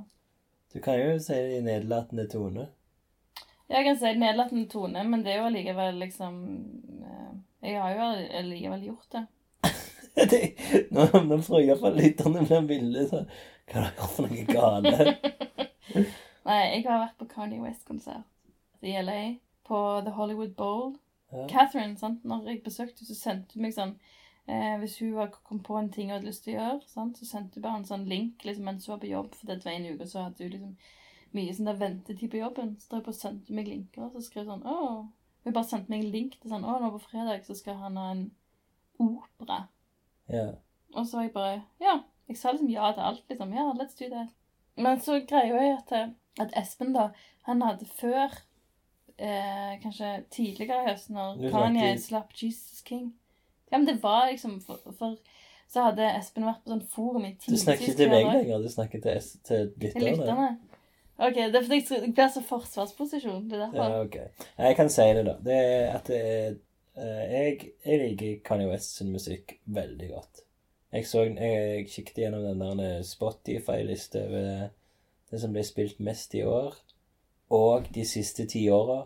Du 0.72 0.80
kan 0.84 0.96
jo 1.00 1.20
si 1.20 1.36
det 1.36 1.60
i 1.60 1.66
nedlatende 1.66 2.28
tone. 2.32 2.70
Jeg 3.72 3.88
kan 3.88 4.00
si 4.00 4.16
nedlatende 4.20 4.68
tone, 4.72 5.04
men 5.12 5.24
det 5.26 5.34
er 5.34 5.42
jo 5.42 5.52
allikevel 5.52 6.00
liksom 6.06 6.42
eh, 7.04 7.32
Jeg 7.68 7.80
har 7.82 7.96
jo 7.98 8.10
allikevel 8.40 8.90
gjort 8.90 9.18
det. 9.18 9.26
det, 10.32 10.44
nå, 10.96 11.08
nå 11.28 11.40
tror 11.44 11.60
jeg 11.60 11.74
iallfall 11.74 12.00
lytterne 12.00 12.48
blir 12.48 12.68
ville. 12.72 13.08
Så 13.12 13.26
hva 13.72 13.88
er 13.88 13.92
det 13.92 14.12
for 14.16 14.28
noe 14.28 14.48
gale? 14.48 15.16
Nei, 16.48 16.62
jeg 16.78 16.86
har 16.88 17.10
vært 17.10 17.20
på 17.20 17.28
Kanye 17.36 17.64
West-konsert 17.64 18.28
i 18.84 18.96
LA, 19.02 19.36
på 19.66 20.02
The 20.06 20.12
Hollywood 20.12 20.56
Bowl. 20.56 20.96
Ja. 21.32 21.48
Catherine, 21.50 21.98
sant? 21.98 22.24
når 22.26 22.48
jeg 22.50 22.64
besøkte 22.64 23.06
så 23.08 23.16
sendte 23.16 23.54
hun 23.56 23.64
meg 23.64 23.74
sånn 23.74 23.96
eh, 24.48 24.76
Hvis 24.78 25.00
hun 25.00 25.14
var- 25.16 25.32
kom 25.44 25.60
på 25.64 25.78
en 25.80 25.90
ting 25.90 26.10
hun 26.10 26.18
hadde 26.20 26.28
lyst 26.28 26.44
til 26.44 26.54
å 26.54 26.60
gjøre, 26.60 26.82
sant? 26.88 27.18
så 27.18 27.26
sendte 27.26 27.56
hun 27.56 27.64
bare 27.64 27.78
en 27.78 27.86
sånn 27.86 28.06
link 28.08 28.44
liksom, 28.46 28.64
mens 28.66 28.86
hun 28.86 28.94
var 28.94 29.00
på 29.00 29.10
jobb. 29.10 29.34
For 29.36 29.48
det 29.48 29.64
var 29.66 29.72
en 29.72 29.86
uke, 29.96 30.06
så 30.08 30.24
hadde 30.28 30.44
hun 30.44 30.52
liksom 30.52 30.76
mye 31.34 31.54
sånn 31.56 31.66
der 31.66 31.80
ventetid 31.80 32.30
på 32.32 32.38
jobben. 32.44 32.76
Så 32.80 32.90
drev 32.90 33.00
hun 33.00 33.06
på 33.08 33.14
og 33.16 33.16
sendte 33.22 33.54
meg 33.54 33.68
linker, 33.68 34.04
og 34.04 34.12
så 34.14 34.22
skrev 34.28 34.46
hun 34.46 34.62
sånn 34.62 34.68
Å 34.70 35.08
Hun 35.44 35.54
bare 35.54 35.68
sendte 35.68 35.90
meg 35.90 36.04
en 36.06 36.12
link 36.12 36.40
til 36.40 36.52
sånn 36.52 36.64
Å, 36.64 36.80
nå 36.80 36.92
på 36.92 37.02
fredag 37.10 37.44
så 37.46 37.56
skal 37.56 37.76
han 37.76 37.98
ha 37.98 38.12
en 38.12 38.32
opera. 39.00 39.68
ja. 40.30 40.52
Og 40.96 41.08
så 41.08 41.18
var 41.18 41.24
jeg 41.24 41.34
bare 41.34 41.64
Ja. 41.82 42.04
Jeg 42.30 42.38
sa 42.38 42.52
liksom 42.52 42.70
ja 42.70 42.92
til 42.94 43.02
alt, 43.04 43.24
liksom. 43.30 43.52
Ja, 43.54 43.74
let's 43.74 43.98
do 44.00 44.08
that. 44.10 44.30
Men 44.78 45.00
så 45.00 45.20
greia 45.28 45.62
jeg 45.62 45.78
at, 45.78 46.14
at 46.40 46.54
Espen, 46.56 46.94
da, 46.94 47.10
han 47.44 47.62
hadde 47.62 47.86
før 47.86 48.30
eh, 49.18 49.74
Kanskje 49.84 50.24
tidligere 50.32 50.84
i 50.84 50.90
høst, 50.92 51.10
når 51.14 51.42
Kanye 51.54 51.94
slapp 52.02 52.34
Jesus 52.38 52.82
King 52.86 53.14
Ja, 53.72 53.78
men 53.78 53.88
det 53.88 54.00
var 54.04 54.30
liksom 54.32 54.60
For, 54.62 54.82
for 54.98 55.18
så 55.74 55.88
hadde 55.88 56.06
Espen 56.20 56.46
vært 56.46 56.62
på 56.62 56.70
sånn 56.70 56.84
forum 56.94 57.24
i 57.26 57.32
Du 57.34 57.48
timevis 57.48 57.64
snakker 57.66 57.88
ikke 57.88 57.98
til 57.98 58.12
meg 58.12 58.28
lenger, 58.30 58.62
du 58.62 58.70
snakker 58.70 59.02
til, 59.02 59.32
til 59.48 59.72
lytterne. 59.82 60.52
OK, 61.18 61.36
det 61.36 61.58
er 61.58 61.66
fordi 61.66 61.80
jeg 61.80 62.02
jeg 62.04 62.14
blir 62.14 62.30
så 62.34 62.44
forsvarsposisjon. 62.46 63.48
Det 63.50 63.58
er 63.58 63.64
derfor. 63.64 63.96
Ja, 63.96 64.04
ok. 64.04 64.46
Jeg 64.68 64.78
kan 64.78 64.90
si 64.94 65.08
det, 65.18 65.26
da. 65.26 65.36
Det 65.46 65.58
er 65.58 65.90
at 65.96 66.08
det 66.10 66.20
er 66.22 66.56
eh, 66.98 67.34
jeg, 67.34 67.72
jeg 67.86 68.00
liker 68.04 68.40
Kanye 68.46 68.70
West 68.70 68.98
sin 68.98 69.12
musikk 69.14 69.56
veldig 69.66 70.10
godt. 70.12 70.44
Jeg 70.94 71.08
så 71.10 71.24
Jeg 71.26 71.88
kikket 71.90 72.22
gjennom 72.22 72.46
den 72.46 72.80
der 72.80 73.02
Spotify-lista 73.02 74.26
over 74.28 74.70
det 75.32 75.42
som 75.42 75.54
ble 75.54 75.64
spilt 75.66 76.00
mest 76.00 76.36
i 76.38 76.44
år. 76.46 76.76
Og 77.54 77.90
de 77.96 78.06
siste 78.08 78.48
ti 78.50 78.66
åra. 78.74 79.04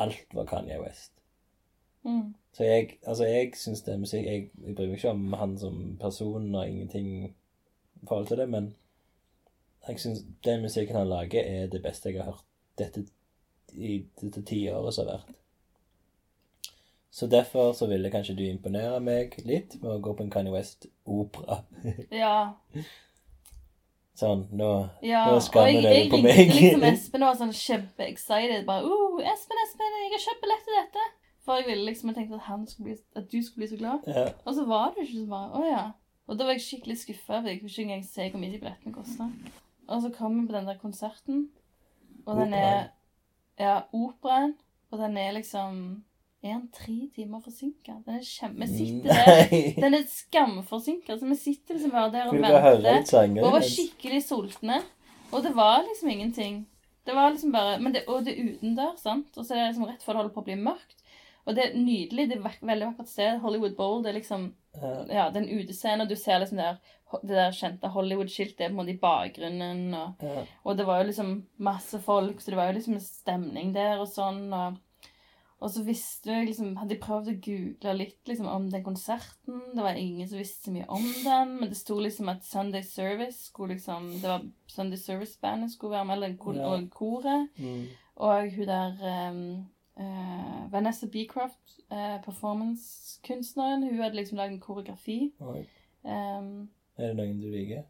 Alt 0.00 0.32
var 0.32 0.48
Kanye 0.48 0.80
West. 0.80 1.12
Mm. 2.02 2.34
Så 2.52 2.64
jeg, 2.64 2.98
altså 3.06 3.24
jeg 3.24 3.52
syns 3.56 3.82
det 3.82 3.94
er 3.94 4.00
musikk 4.00 4.24
jeg, 4.26 4.48
jeg 4.66 4.74
bryr 4.76 4.88
meg 4.90 4.96
ikke 4.98 5.12
om 5.14 5.36
han 5.38 5.52
som 5.58 5.76
person 6.00 6.54
og 6.54 6.68
ingenting 6.68 7.12
i 7.24 8.06
forhold 8.08 8.26
til 8.26 8.40
det, 8.42 8.48
men 8.48 8.74
jeg 9.88 10.00
syns 10.00 10.24
den 10.44 10.64
musikken 10.64 10.96
han 10.96 11.08
lager, 11.08 11.40
er 11.40 11.70
det 11.70 11.82
beste 11.82 12.10
jeg 12.10 12.24
har 12.24 12.32
hørt 12.32 12.44
dette 12.78 13.04
i 13.72 14.02
dette 14.20 14.42
tiåret 14.44 14.94
som 14.94 15.06
har 15.06 15.20
vært. 15.20 15.38
Så 17.12 17.26
derfor 17.28 17.72
så 17.76 17.86
ville 17.86 18.10
kanskje 18.10 18.36
du 18.36 18.42
imponere 18.46 19.00
meg 19.04 19.36
litt 19.44 19.76
med 19.82 19.90
å 19.92 20.00
gå 20.00 20.14
på 20.16 20.24
en 20.24 20.32
Kanye 20.32 20.52
West-opera. 20.54 21.62
Ja. 22.10 22.36
sånn, 24.18 24.44
nå 24.52 24.68
Ja, 25.02 25.24
Nå 25.30 25.38
skammer 25.40 25.68
jeg, 25.72 25.82
dere 25.82 25.94
jeg 25.96 26.10
på 26.12 26.20
ringte 26.20 26.28
meg. 26.28 26.52
liksom 26.56 26.84
Espen 26.92 27.22
og 27.22 27.30
var 27.32 27.38
sånn 27.40 27.54
kjempe-excited. 27.56 28.64
Bare 28.68 28.84
uh, 28.84 29.18
'Espen, 29.22 29.62
Espen, 29.66 29.98
jeg 30.02 30.12
har 30.14 30.24
kjøpt 30.26 30.42
billett 30.44 30.64
til 30.68 30.78
dette.' 30.80 31.08
For 31.42 31.58
jeg 31.58 31.66
ville 31.66 31.86
liksom 31.88 32.10
jeg 32.12 32.16
tenkte 32.20 32.36
at, 32.38 32.44
han 32.46 32.66
skulle 32.70 32.92
bli, 32.92 32.96
at 33.18 33.24
du 33.32 33.38
skulle 33.42 33.64
bli 33.64 33.70
så 33.72 33.78
glad. 33.80 34.04
ja. 34.06 34.28
Og 34.46 34.54
så 34.54 34.64
var 34.68 34.92
det 34.94 35.08
ikke 35.08 35.18
så 35.24 35.26
bra. 35.26 35.40
Å 35.58 35.62
ja. 35.66 35.82
Og 36.30 36.38
da 36.38 36.44
var 36.46 36.54
jeg 36.54 36.62
skikkelig 36.68 36.98
skuffa. 37.00 37.40
For 37.40 37.48
jeg 37.50 37.58
kunne 37.58 37.72
ikke 37.72 37.82
engang 37.88 38.04
se 38.06 38.28
hvor 38.30 38.40
mye 38.44 38.52
de 38.52 38.60
billettene 38.62 38.94
kosta. 38.94 39.26
Og 39.88 40.02
så 40.04 40.10
kom 40.14 40.36
vi 40.38 40.46
på 40.46 40.54
den 40.54 40.68
der 40.70 40.78
konserten, 40.78 41.48
og 42.26 42.38
den 42.38 42.54
er 42.54 42.92
Ja, 43.58 43.80
operaen. 43.92 44.54
Og 44.92 44.98
den 45.00 45.16
er 45.18 45.32
liksom 45.34 46.04
Er 46.42 46.56
den 46.58 46.68
tre 46.74 46.96
timer 47.14 47.40
forsinka? 47.44 48.00
Den 48.06 48.16
er 48.18 48.24
kjempe... 48.26 48.66
Vi 48.66 48.66
sitter 48.66 49.14
der. 49.14 49.82
Den 49.84 49.94
er 49.94 50.06
skamforsinka, 50.10 51.14
så 51.20 51.28
vi 51.30 51.36
sitter 51.38 51.76
liksom 51.78 51.92
bare 51.94 52.10
der 52.10 52.26
og 52.26 52.34
venter. 52.34 53.44
Og 53.46 53.52
var 53.54 53.62
skikkelig 53.66 54.22
sultne. 54.26 54.80
Og 55.32 55.44
det 55.46 55.52
var 55.56 55.84
liksom 55.86 56.10
ingenting. 56.10 56.56
Det 57.06 57.14
var 57.14 57.30
liksom 57.30 57.52
bare, 57.54 57.78
men 57.82 57.94
det, 57.94 58.02
Og 58.10 58.24
det 58.26 58.34
er 58.34 58.50
utendørs, 58.56 59.00
sant? 59.06 59.30
Og 59.38 59.46
så 59.46 59.54
er 59.54 59.62
det 59.62 59.68
liksom 59.72 59.86
rett 59.88 60.02
før 60.02 60.12
det 60.16 60.20
holder 60.22 60.34
på 60.34 60.42
å 60.42 60.48
bli 60.50 60.58
mørkt. 60.58 60.98
Og 61.46 61.54
det 61.56 61.64
er 61.68 61.78
nydelig. 61.78 62.28
Det 62.30 62.36
er 62.36 62.44
vek- 62.44 62.60
veldig 62.68 62.90
vakkert 62.92 63.08
sted. 63.10 63.38
Hollywood 63.42 63.76
Bowl. 63.78 64.02
Det 64.04 64.10
er 64.12 64.18
liksom 64.20 64.50
Ja. 64.74 65.30
den 65.30 65.46
det 65.46 65.52
er 65.52 65.54
en 65.54 65.62
utescene, 65.62 66.02
og 66.02 66.08
du 66.08 66.16
ser 66.16 66.38
liksom 66.40 66.56
der, 66.58 66.78
det 67.22 67.34
der 67.36 67.50
kjente 67.52 67.90
Hollywood-skiltet 67.92 68.62
på 68.66 68.70
en 68.70 68.78
måte 68.78 68.94
i 68.94 68.98
bakgrunnen. 68.98 69.94
Og, 69.94 70.22
Ja. 70.22 70.44
og 70.64 70.76
det 70.78 70.86
var 70.86 71.02
jo 71.02 71.08
liksom 71.10 71.42
masse 71.58 71.98
folk, 72.02 72.40
så 72.40 72.50
det 72.50 72.56
var 72.56 72.70
jo 72.72 72.78
liksom 72.78 72.94
en 72.94 73.00
stemning 73.00 73.72
der 73.74 73.98
og 74.00 74.08
sånn. 74.08 74.48
Og, 74.52 74.78
og 75.62 75.70
så 75.70 75.82
visste 75.86 76.32
jeg 76.32 76.46
liksom 76.48 76.72
Hadde 76.80 76.96
jeg 76.96 77.02
prøvd 77.04 77.28
å 77.30 77.34
google 77.44 77.92
litt 78.00 78.28
liksom 78.28 78.48
om 78.50 78.64
den 78.72 78.82
konserten. 78.82 79.60
Det 79.76 79.84
var 79.84 79.98
ingen 80.00 80.26
som 80.28 80.40
visste 80.40 80.66
så 80.66 80.72
mye 80.74 80.88
om 80.90 81.04
den, 81.24 81.52
men 81.60 81.70
det 81.70 81.78
sto 81.78 81.98
liksom 82.02 82.28
at 82.32 82.42
Sunday 82.44 82.82
Service 82.82 83.44
skulle 83.50 83.76
liksom 83.76 84.08
Det 84.18 84.26
var 84.28 84.42
Sunday 84.72 84.98
Service-bandet 84.98 85.70
skulle 85.74 85.94
være 85.96 86.08
med, 86.10 86.16
eller 86.18 86.36
kor, 86.36 86.54
Ja. 86.58 86.72
og 86.74 86.90
koret. 86.90 87.48
Mm. 87.58 87.86
Og 88.16 88.50
hun 88.56 88.66
der 88.66 89.30
um, 89.30 89.66
uh, 90.00 90.72
Vanessa 90.72 91.06
Beecroft, 91.06 91.78
uh, 91.92 92.18
performance-kunstneren, 92.24 93.82
hun 93.88 94.02
hadde 94.02 94.16
liksom 94.16 94.38
lagd 94.38 94.52
en 94.52 94.60
koreografi. 94.60 95.32
Ehm, 96.04 96.68
Er 96.98 97.06
det 97.12 97.16
noen 97.16 97.40
du 97.40 97.48
liker? 97.50 97.82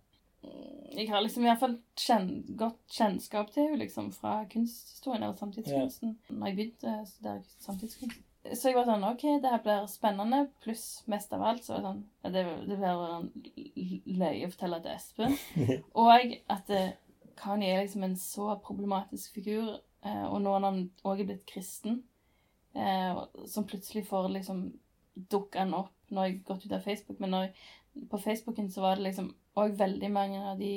Jeg 0.43 1.09
har 1.11 1.23
liksom 1.23 1.45
i 1.45 1.49
hvert 1.49 1.61
fall 1.61 1.77
kjenn, 1.99 2.29
godt 2.59 2.81
kjennskap 2.91 3.53
til 3.53 3.67
henne 3.67 3.79
liksom, 3.81 4.11
fra 4.17 4.43
kunsthistorien 4.51 5.23
eller 5.23 5.39
samtidskunsten. 5.39 6.17
Når 6.29 6.51
jeg 6.51 6.59
begynte 6.59 6.95
å 6.99 7.07
studere 7.09 7.65
samtidskunst. 7.65 8.21
Så 8.43 8.69
jeg 8.69 8.75
var 8.75 8.89
sånn 8.89 9.07
OK, 9.07 9.23
det 9.43 9.53
her 9.53 9.63
blir 9.63 9.87
spennende. 9.91 10.41
Pluss 10.65 10.87
mest 11.11 11.33
av 11.35 11.45
alt 11.47 11.63
så 11.65 11.77
var 11.77 11.79
det 11.79 11.87
sånn 11.87 12.01
ja, 12.25 12.33
Det, 12.35 12.43
det 12.67 12.79
blir 12.81 13.05
en 13.07 13.29
løye 14.19 14.49
å 14.49 14.53
fortelle 14.53 14.81
til 14.83 14.97
Espen. 14.97 15.37
Og 16.03 16.35
at 16.51 16.73
Kani 16.73 16.91
Kanye 17.39 17.71
er 17.77 17.85
liksom 17.85 18.07
en 18.07 18.19
så 18.19 18.49
problematisk 18.67 19.39
figur, 19.39 19.77
eh, 20.05 20.25
og 20.29 20.43
nå 20.43 20.53
når 20.53 20.67
han 20.67 20.83
òg 21.09 21.23
er 21.23 21.29
blitt 21.31 21.47
kristen, 21.49 22.03
eh, 22.77 23.23
som 23.49 23.65
plutselig 23.67 24.05
får 24.11 24.29
liksom 24.35 24.67
dukka 25.33 25.65
han 25.65 25.73
opp 25.79 25.95
når 26.13 26.29
jeg 26.29 26.43
gått 26.51 26.67
ut 26.67 26.75
av 26.77 26.85
Facebook, 26.85 27.23
men 27.23 27.33
når 27.33 27.49
på 28.11 28.21
Facebooken 28.21 28.69
så 28.71 28.85
var 28.85 29.01
det 29.01 29.07
liksom 29.09 29.33
òg 29.59 29.75
veldig 29.79 30.09
mange 30.13 30.41
av 30.49 30.61
de 30.61 30.75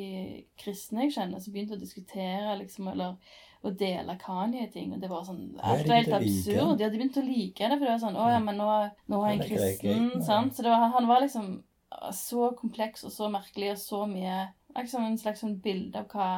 kristne 0.59 1.05
jeg 1.05 1.15
kjenner, 1.15 1.41
som 1.41 1.53
begynte 1.55 1.78
å 1.78 1.82
diskutere 1.82 2.57
liksom, 2.59 2.89
eller 2.91 3.15
å 3.65 3.71
dele 3.73 4.17
Kanye-ting. 4.21 4.93
Og 4.95 5.03
det 5.03 5.09
var 5.09 5.23
sånn 5.28 5.45
Alt 5.57 5.88
var 5.88 6.01
helt 6.01 6.17
absurd. 6.19 6.82
Ja, 6.82 6.89
de 6.89 6.97
begynte 6.97 7.23
å 7.23 7.28
like 7.28 7.69
det, 7.69 7.78
for 7.78 7.86
det 7.86 7.93
var 7.93 8.03
sånn 8.03 8.19
Å 8.19 8.28
ja, 8.34 8.41
men 8.43 8.59
nå, 8.61 8.67
nå 9.11 9.21
er 9.23 9.32
Han 9.32 9.45
kristen, 9.47 10.11
sant? 10.26 10.57
Så 10.57 10.65
det 10.65 10.73
var, 10.73 10.91
han 10.93 11.09
var 11.09 11.23
liksom 11.23 11.55
så 12.13 12.49
kompleks 12.59 13.05
og 13.07 13.13
så 13.15 13.30
merkelig 13.32 13.71
og 13.71 13.80
så 13.80 14.01
mye 14.09 14.41
Liksom 14.76 15.05
en 15.07 15.15
slags 15.15 15.39
sånn 15.39 15.55
bilde 15.63 16.01
av 16.01 16.11
hva 16.11 16.30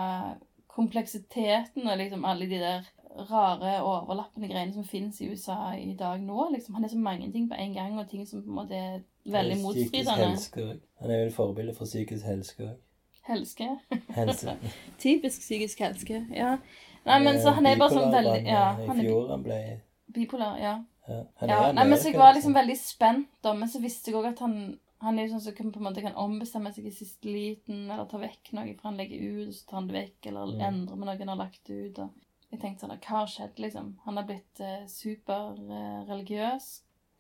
kompleksiteten 0.78 1.88
og 1.90 1.98
liksom 1.98 2.26
alle 2.30 2.46
de 2.46 2.60
der 2.62 2.86
rare, 3.26 3.80
overlappende 3.82 4.50
greiene 4.52 4.76
som 4.76 4.86
finnes 4.86 5.18
i 5.22 5.30
USA 5.32 5.72
i 5.74 5.96
dag 5.98 6.22
nå. 6.22 6.50
liksom. 6.54 6.76
Han 6.78 6.86
er 6.86 6.92
så 6.92 7.00
mange 7.02 7.32
ting 7.34 7.48
på 7.50 7.58
en 7.58 7.74
gang, 7.74 7.98
og 7.98 8.10
ting 8.12 8.28
som 8.30 8.44
på 8.44 8.52
en 8.52 8.60
måte 8.60 8.78
er 8.78 9.00
veldig 9.32 9.58
Psykisk 9.62 10.10
motstridende. 10.12 10.80
Han 11.02 11.12
er 11.12 11.22
jo 11.22 11.30
et 11.30 11.34
forbilde 11.36 11.74
for 11.78 11.86
psykisk 11.90 12.26
helske 12.26 12.68
òg. 12.68 12.76
Helske. 13.28 13.68
Helse. 14.16 14.58
Typisk 15.04 15.42
psykisk 15.44 15.80
helske, 15.84 16.22
ja. 16.36 16.58
Nei, 17.08 17.20
men 17.24 17.40
så 17.42 17.54
han 17.56 17.66
er 17.68 17.80
bare 17.80 17.96
sånn 17.96 18.12
veldig 18.12 18.40
Ja, 18.48 18.64
han 18.80 19.00
er 19.00 19.06
fjor 19.08 19.30
han 19.32 19.44
ble 19.44 19.60
bipolar, 20.16 20.58
ja. 20.60 20.74
ja, 21.08 21.22
han 21.42 21.52
ja. 21.52 21.60
Nei, 21.76 21.86
men 21.88 22.00
så 22.00 22.12
jeg 22.12 22.20
var 22.20 22.34
liksom 22.36 22.52
liksom. 22.52 22.60
veldig 22.62 22.78
spent, 22.80 23.32
da. 23.44 23.54
Men 23.56 23.72
så 23.72 23.82
visste 23.84 24.12
jeg 24.12 24.20
òg 24.20 24.30
at 24.32 24.44
han 24.44 24.58
han 25.04 25.20
er 25.20 25.28
jo 25.28 25.36
sånn 25.36 25.44
som 25.46 25.54
kan, 25.54 25.68
på 25.70 25.78
en 25.78 25.86
måte 25.86 26.02
kan 26.02 26.16
ombestemme 26.18 26.72
seg 26.74 26.88
i 26.90 26.94
siste 26.96 27.30
liten, 27.30 27.84
eller 27.86 28.08
ta 28.10 28.18
vekk 28.18 28.50
noe 28.58 28.72
fra 28.80 28.90
han 28.90 28.98
legger 28.98 29.26
ut, 29.28 29.52
og 29.52 29.54
så 29.54 29.68
tar 29.70 29.78
han 29.78 29.90
det 29.92 29.98
vekk, 29.98 30.30
eller 30.32 30.54
Mm. 30.56 30.64
endrer 30.70 30.98
med 30.98 31.08
noe 31.10 31.18
han 31.20 31.34
har 31.34 31.38
lagt 31.44 31.70
ut. 31.70 32.00
Og 32.00 32.10
jeg 32.52 32.60
tenkte 32.64 32.82
sånn, 32.88 32.96
hva 32.98 33.20
har 33.20 33.28
skjedd, 33.30 33.60
liksom? 33.62 33.92
Han 34.06 34.18
har 34.18 34.26
blitt 34.26 34.60
eh, 34.60 34.88
superreligiøs. 34.90 36.70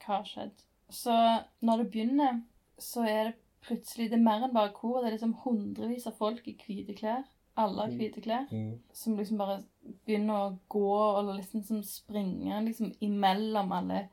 hva 0.01 0.17
har 0.17 0.25
skjedd? 0.25 0.63
Så 0.89 1.13
når 1.59 1.83
det 1.83 1.89
begynner, 1.91 2.41
så 2.79 3.03
er 3.07 3.23
det 3.29 3.35
plutselig 3.67 4.11
Det 4.11 4.15
er 4.15 4.23
mer 4.23 4.45
enn 4.45 4.53
bare 4.55 4.71
kor. 4.75 5.01
Det 5.01 5.09
er 5.09 5.17
liksom 5.17 5.33
hundrevis 5.43 6.07
av 6.07 6.15
folk 6.19 6.45
i 6.47 6.55
hvite 6.61 6.95
klær. 6.95 7.25
Alle 7.57 7.87
har 7.87 7.95
hvite 7.97 8.21
klær. 8.21 8.45
Mm. 8.51 8.77
Som 8.93 9.17
liksom 9.17 9.41
bare 9.41 9.63
begynner 10.05 10.43
å 10.45 10.55
gå 10.71 10.93
og 10.93 11.33
liksom 11.33 11.65
som 11.65 11.81
springer 11.83 12.61
liksom 12.63 12.93
imellom 13.03 13.73
alle 13.75 14.05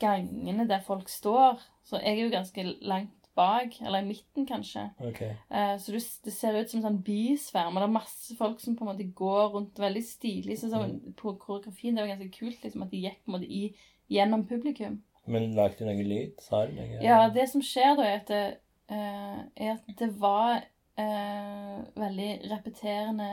gangene 0.00 0.66
der 0.68 0.82
folk 0.86 1.08
står. 1.12 1.60
Så 1.84 2.00
jeg 2.00 2.16
er 2.16 2.24
jo 2.24 2.32
ganske 2.32 2.64
langt 2.80 3.14
bak, 3.38 3.76
eller 3.80 4.02
i 4.02 4.08
midten 4.08 4.46
kanskje. 4.48 4.88
OK. 5.04 5.20
Eh, 5.22 5.74
så 5.78 5.92
du, 5.94 5.98
det 6.24 6.32
ser 6.34 6.56
ut 6.58 6.70
som 6.70 6.80
en 6.80 6.86
sånn 6.88 7.02
bysverm, 7.06 7.76
og 7.76 7.82
det 7.82 7.86
er 7.86 7.94
masse 8.00 8.38
folk 8.38 8.62
som 8.62 8.74
på 8.76 8.84
en 8.84 8.90
måte 8.90 9.06
går 9.20 9.52
rundt 9.54 9.78
veldig 9.78 10.02
stilig. 10.06 10.58
Så, 10.58 10.72
så 10.72 10.82
på 11.18 11.36
koreografien 11.38 11.94
det 11.94 12.04
var 12.04 12.16
ganske 12.16 12.32
kult 12.34 12.64
liksom, 12.64 12.86
at 12.86 12.94
de 12.94 13.04
gikk 13.04 13.20
på 13.22 13.30
en 13.30 13.36
måte 13.36 13.50
i, 13.60 13.62
gjennom 14.10 14.46
publikum. 14.48 14.98
Men 15.28 15.52
lagde 15.56 15.82
du 15.82 15.88
noe 15.88 16.06
lyd? 16.06 16.38
Sa 16.42 16.64
du 16.66 16.74
noe? 16.76 17.00
Ja, 17.04 17.26
det 17.32 17.48
som 17.52 17.64
skjer 17.64 17.96
da, 17.98 18.06
er 18.08 18.20
at 18.22 18.32
det, 18.32 18.44
uh, 18.92 19.40
er 19.56 19.74
at 19.76 19.90
det 20.00 20.12
var 20.20 20.62
uh, 21.00 21.80
veldig 21.98 22.30
repeterende 22.52 23.32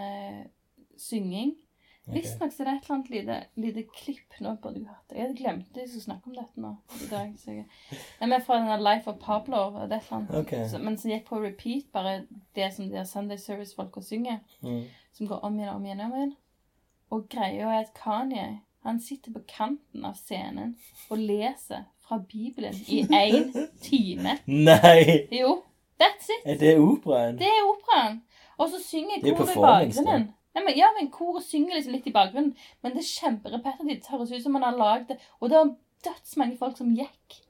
synging. 1.00 1.56
Ok. 2.06 2.14
Visstnok 2.20 2.52
er 2.54 2.68
det 2.68 2.74
et 2.76 2.84
eller 2.84 2.96
annet 2.96 3.08
lite, 3.10 3.36
lite 3.58 3.84
klipp 3.90 4.36
nå 4.46 4.52
på 4.62 4.70
du 4.76 4.84
hørte. 4.86 5.16
Jeg 5.18 5.34
glemte 5.40 5.82
jeg 5.82 5.90
skulle 5.90 6.04
snakke 6.04 6.30
om 6.30 6.36
dette 6.38 6.62
nå 6.62 6.74
i 7.02 7.08
dag. 7.10 7.32
Så 7.42 7.56
jeg, 7.56 7.66
med 8.30 8.44
fra 8.46 8.60
denne 8.60 8.78
Life 8.78 9.10
of 9.10 9.18
Pablo. 9.24 9.64
og 9.72 9.90
det 9.90 9.98
er 9.98 10.04
et 10.04 10.12
eller 10.12 10.18
annet. 10.20 10.36
Ok. 10.44 10.54
Så, 10.70 10.82
men 10.84 11.00
som 11.02 11.10
gikk 11.10 11.26
på 11.32 11.42
repeat, 11.42 11.88
bare 11.94 12.28
det 12.56 12.70
som 12.76 12.86
de 12.86 13.00
her 13.00 13.10
Sunday 13.10 13.42
Service-folka 13.42 14.06
synger. 14.06 14.44
Mm. 14.62 14.84
Som 15.18 15.32
går 15.32 15.42
om 15.48 15.58
igjen 15.58 15.70
og 15.70 15.76
om 15.76 15.86
igjen. 15.86 16.00
og 16.00 16.06
om 16.06 16.18
igjen. 16.20 16.36
Og 17.16 17.26
greia 17.30 17.72
er 17.72 17.80
at 17.80 17.94
Kanye 17.98 18.46
han 18.86 19.02
sitter 19.02 19.34
på 19.34 19.42
kanten 19.50 20.06
av 20.06 20.18
scenen 20.20 20.76
og 21.10 21.22
leser 21.22 21.86
fra 22.06 22.20
Bibelen 22.22 22.76
i 22.88 23.02
én 23.04 23.50
time. 23.82 24.38
Nei! 24.46 25.26
Jo, 25.34 25.58
that's 26.02 26.30
it. 26.30 26.44
Er 26.46 26.60
det 26.62 26.76
operaen? 26.80 27.40
Det 27.40 27.50
er 27.50 27.64
operaen. 27.66 28.20
Og 28.58 28.70
så 28.72 28.82
synger 28.84 29.18
er 29.18 29.34
koret 29.36 29.56
i 29.56 29.64
bakgrunnen. 29.64 30.28
Nei, 30.56 30.62
men, 30.64 30.78
ja, 30.78 30.92
men 30.96 31.10
koret 31.12 31.44
synger 31.44 31.76
liksom 31.76 31.96
litt 31.98 32.06
i 32.08 32.14
bakgrunnen. 32.16 32.54
Men 32.86 32.94
det 32.96 33.02
er 33.04 33.10
kjemperepetitivt. 33.10 34.12
Høres 34.14 34.32
ut 34.32 34.46
som 34.46 34.56
man 34.56 34.64
har 34.64 34.78
lagd 34.78 35.10
det. 35.12 35.18
Og 35.42 35.50
det 35.52 35.60
var 35.60 35.74
dødsmange 36.06 36.60
folk 36.62 36.78
som 36.80 36.94
gikk 36.96 37.42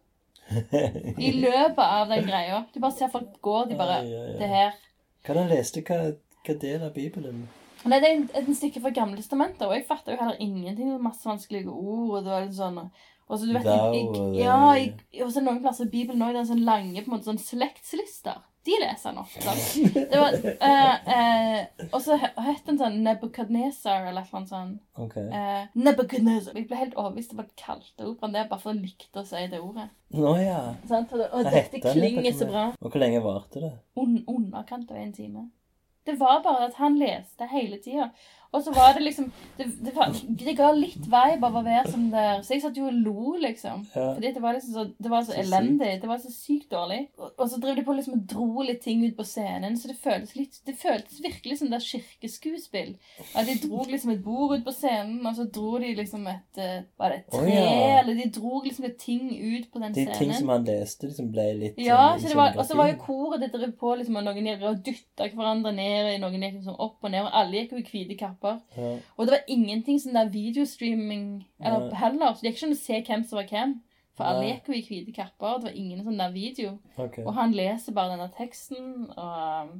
i 1.19 1.31
løpet 1.45 1.83
av 1.83 2.09
den 2.09 2.25
greia. 2.25 2.63
Du 2.73 2.79
bare 2.79 2.95
ser 2.95 3.11
folk 3.13 3.35
gå, 3.41 3.59
de 3.69 3.77
bare 3.77 3.99
Ja, 4.05 4.09
ja, 4.09 4.25
ja. 4.31 4.39
Det 4.39 4.49
her. 4.55 4.81
Hva 5.25 5.37
han 5.41 5.51
leste 5.51 5.81
hva, 5.85 5.99
hva 6.45 6.57
del 6.61 6.85
av 6.85 6.93
Bibelen? 6.95 7.45
Nei, 7.85 7.99
det 8.01 8.11
er 8.11 8.39
en 8.41 8.57
stykke 8.57 8.81
fra 8.81 8.93
Gamle 8.95 9.19
testamentet, 9.19 9.65
og 9.67 9.75
jeg 9.75 9.85
fatter 9.87 10.15
jo 10.15 10.21
heller 10.21 10.39
ingenting. 10.41 10.87
Det 10.89 10.95
var 10.95 11.09
masse 11.11 11.29
vanskelige 11.29 11.69
ord, 11.69 12.17
og 12.17 12.23
det 12.25 12.33
var 12.33 12.47
litt 12.47 12.57
sånn 12.57 12.79
og 13.25 13.39
så 13.39 13.47
du 13.47 13.55
vet, 13.55 13.65
jeg, 13.65 14.01
jeg, 14.05 14.25
ja, 14.37 14.57
jeg, 14.77 15.23
og 15.25 15.31
så 15.33 15.41
noen 15.41 15.63
plasser 15.63 15.87
i 15.87 15.93
Bibelen 15.93 16.21
også, 16.21 16.35
det 16.35 16.41
er 16.43 16.49
sånn 16.51 16.67
lange 16.67 17.01
på 17.01 17.09
en 17.09 17.15
måte 17.15 17.31
sånn 17.31 17.41
slektslister. 17.41 18.43
De 18.65 18.77
leser 18.81 19.11
han 19.11 19.19
ofte. 19.21 19.53
Det 20.11 20.17
var, 20.17 20.35
uh, 20.41 21.09
uh, 21.09 21.89
og 21.91 21.99
så 22.01 22.17
het 22.17 22.63
den 22.65 22.79
sånn 22.79 22.95
Nebuchadnezzar, 23.05 24.07
eller 24.09 24.25
noe 24.25 24.29
sånt. 24.29 24.53
annet 24.53 24.53
sånn. 24.53 24.71
OK. 25.05 25.17
Eh, 25.21 25.67
Nebuchadnezzar. 25.77 26.57
Jeg 26.57 26.65
ble 26.69 26.79
helt 26.79 26.97
overbevist 26.97 27.35
om 27.35 27.43
at 27.43 27.51
jeg 27.51 27.59
kalte 27.61 28.07
operaen 28.09 28.33
det, 28.33 28.47
bare 28.49 28.63
for 28.63 28.73
jeg 28.73 28.87
likte 28.87 29.21
å 29.21 29.27
si 29.29 29.43
det 29.51 29.61
ordet. 29.61 29.85
Nå 30.17 30.33
ja. 30.41 30.61
Sånn, 30.89 31.05
Og, 31.13 31.27
og 31.29 31.51
dette 31.53 31.81
klinger 31.85 32.33
så 32.33 32.49
bra. 32.49 32.65
Og 32.79 32.89
hvor 32.89 33.05
lenge 33.05 33.21
varte 33.25 33.61
det? 33.67 33.71
Un 34.01 34.17
underkant 34.23 34.89
av 34.89 35.01
en 35.01 35.13
time. 35.13 35.47
Det 36.05 36.19
var 36.19 36.43
bare 36.43 36.67
at 36.67 36.77
han 36.77 36.97
leste 36.99 37.47
hele 37.51 37.79
tida. 37.81 38.09
Og 38.55 38.63
så 38.63 38.71
var 38.75 38.93
det 38.95 39.03
liksom 39.03 39.27
Det, 39.57 39.65
det, 39.85 39.91
var, 39.95 40.11
det 40.39 40.53
ga 40.57 40.69
litt 40.75 41.05
vibe 41.11 41.47
av 41.47 41.55
å 41.59 41.63
være 41.65 41.91
som 41.91 42.07
der 42.11 42.41
Så 42.43 42.55
jeg 42.55 42.63
satt 42.63 42.77
jo 42.79 42.87
og 42.89 42.97
lo, 43.05 43.35
liksom. 43.43 43.83
Ja. 43.95 44.07
Fordi 44.15 44.31
det 44.35 44.41
var 44.43 44.55
liksom 44.57 44.73
så 44.75 44.85
Det 44.95 45.11
var 45.11 45.23
så, 45.27 45.33
Så 45.35 45.41
elendig. 45.43 45.91
Det 46.01 46.09
var 46.09 46.19
så 46.23 46.31
sykt 46.33 46.71
dårlig. 46.71 47.01
Og, 47.19 47.29
og 47.37 47.49
så 47.51 47.59
drev 47.63 47.75
de 47.79 47.83
på 47.87 47.95
liksom 47.97 48.15
og 48.17 48.25
dro 48.31 48.65
litt 48.67 48.81
ting 48.85 49.03
ut 49.05 49.15
på 49.17 49.25
scenen, 49.27 49.75
så 49.79 49.89
det 49.91 49.97
føltes 50.01 50.35
litt 50.39 50.59
Det 50.67 50.75
føltes 50.79 51.19
virkelig 51.23 51.59
som 51.59 51.71
det 51.71 51.79
er 51.81 51.87
kirkeskuespill. 51.91 52.93
At 53.35 53.47
de 53.49 53.55
dro 53.67 53.83
liksom 53.89 54.11
et 54.15 54.23
bord 54.25 54.55
ut 54.57 54.65
på 54.65 54.73
scenen, 54.75 55.19
og 55.27 55.35
så 55.37 55.45
dro 55.55 55.77
de 55.83 55.93
liksom 55.97 56.27
et 56.31 56.61
eh, 56.61 56.77
Var 56.99 57.09
det 57.13 57.19
et 57.19 57.29
tre? 57.31 57.41
tre? 57.43 57.55
ja. 57.59 57.99
Eller 58.01 58.19
de 58.21 58.29
dro 58.39 58.61
liksom 58.63 58.85
et 58.89 58.97
ting 59.01 59.27
ut 59.31 59.69
på 59.71 59.79
den 59.83 59.93
De 59.95 60.03
scenen. 60.05 60.17
ting 60.19 60.33
som 60.39 60.49
han 60.53 60.65
leste, 60.67 61.09
liksom 61.09 61.31
ble 61.33 61.47
litt 61.59 61.79
Ja, 61.81 62.13
sånn 62.15 62.21
så 62.25 62.31
det 62.33 62.37
var, 62.39 62.55
og 62.59 62.65
så 62.69 62.77
var 62.79 62.87
jo 62.91 62.97
koret 63.03 63.41
det 63.43 63.51
drev 63.53 63.71
på, 63.79 63.95
liksom, 63.99 64.15
og 64.19 64.23
noen 64.27 64.47
gikk 64.51 64.63
og 64.69 64.81
dytta 64.85 65.29
hverandre 65.35 65.71
ned, 65.75 66.09
og 66.13 66.21
noen 66.25 66.43
gikk 66.45 66.57
liksom 66.59 66.75
opp 66.87 67.03
og 67.03 67.11
ned, 67.11 67.25
og 67.25 67.31
alle 67.41 67.61
gikk 67.63 67.71
jo 67.75 67.81
i 67.81 67.87
hvite 67.89 68.15
kapper. 68.19 68.44
Ja. 68.77 68.91
Og 69.15 69.25
det 69.25 69.33
var 69.35 69.51
ingenting 69.51 69.99
sånn 70.01 70.17
der 70.17 70.29
videostreaming 70.33 71.25
eller 71.61 71.89
Nei. 71.89 71.99
heller, 72.01 72.33
så 72.33 72.45
det 72.45 72.51
gikk 72.51 72.61
ikke 72.61 72.69
an 72.69 72.77
å 72.77 72.79
se 72.83 73.01
hvem 73.09 73.25
som 73.25 73.39
var 73.41 73.49
hvem. 73.51 73.75
For 74.15 74.29
alle 74.29 74.45
gikk 74.47 74.69
jo 74.71 74.77
i 74.77 74.83
hvite 74.85 75.15
kapper, 75.15 75.49
og 75.49 75.63
det 75.63 75.71
var 75.71 75.79
ingen 75.81 76.05
sånn 76.05 76.21
der 76.21 76.31
video. 76.31 76.77
Okay. 76.95 77.25
Og 77.25 77.33
han 77.35 77.55
leser 77.55 77.95
bare 77.97 78.13
denne 78.13 78.29
teksten, 78.37 79.09
og, 79.11 79.73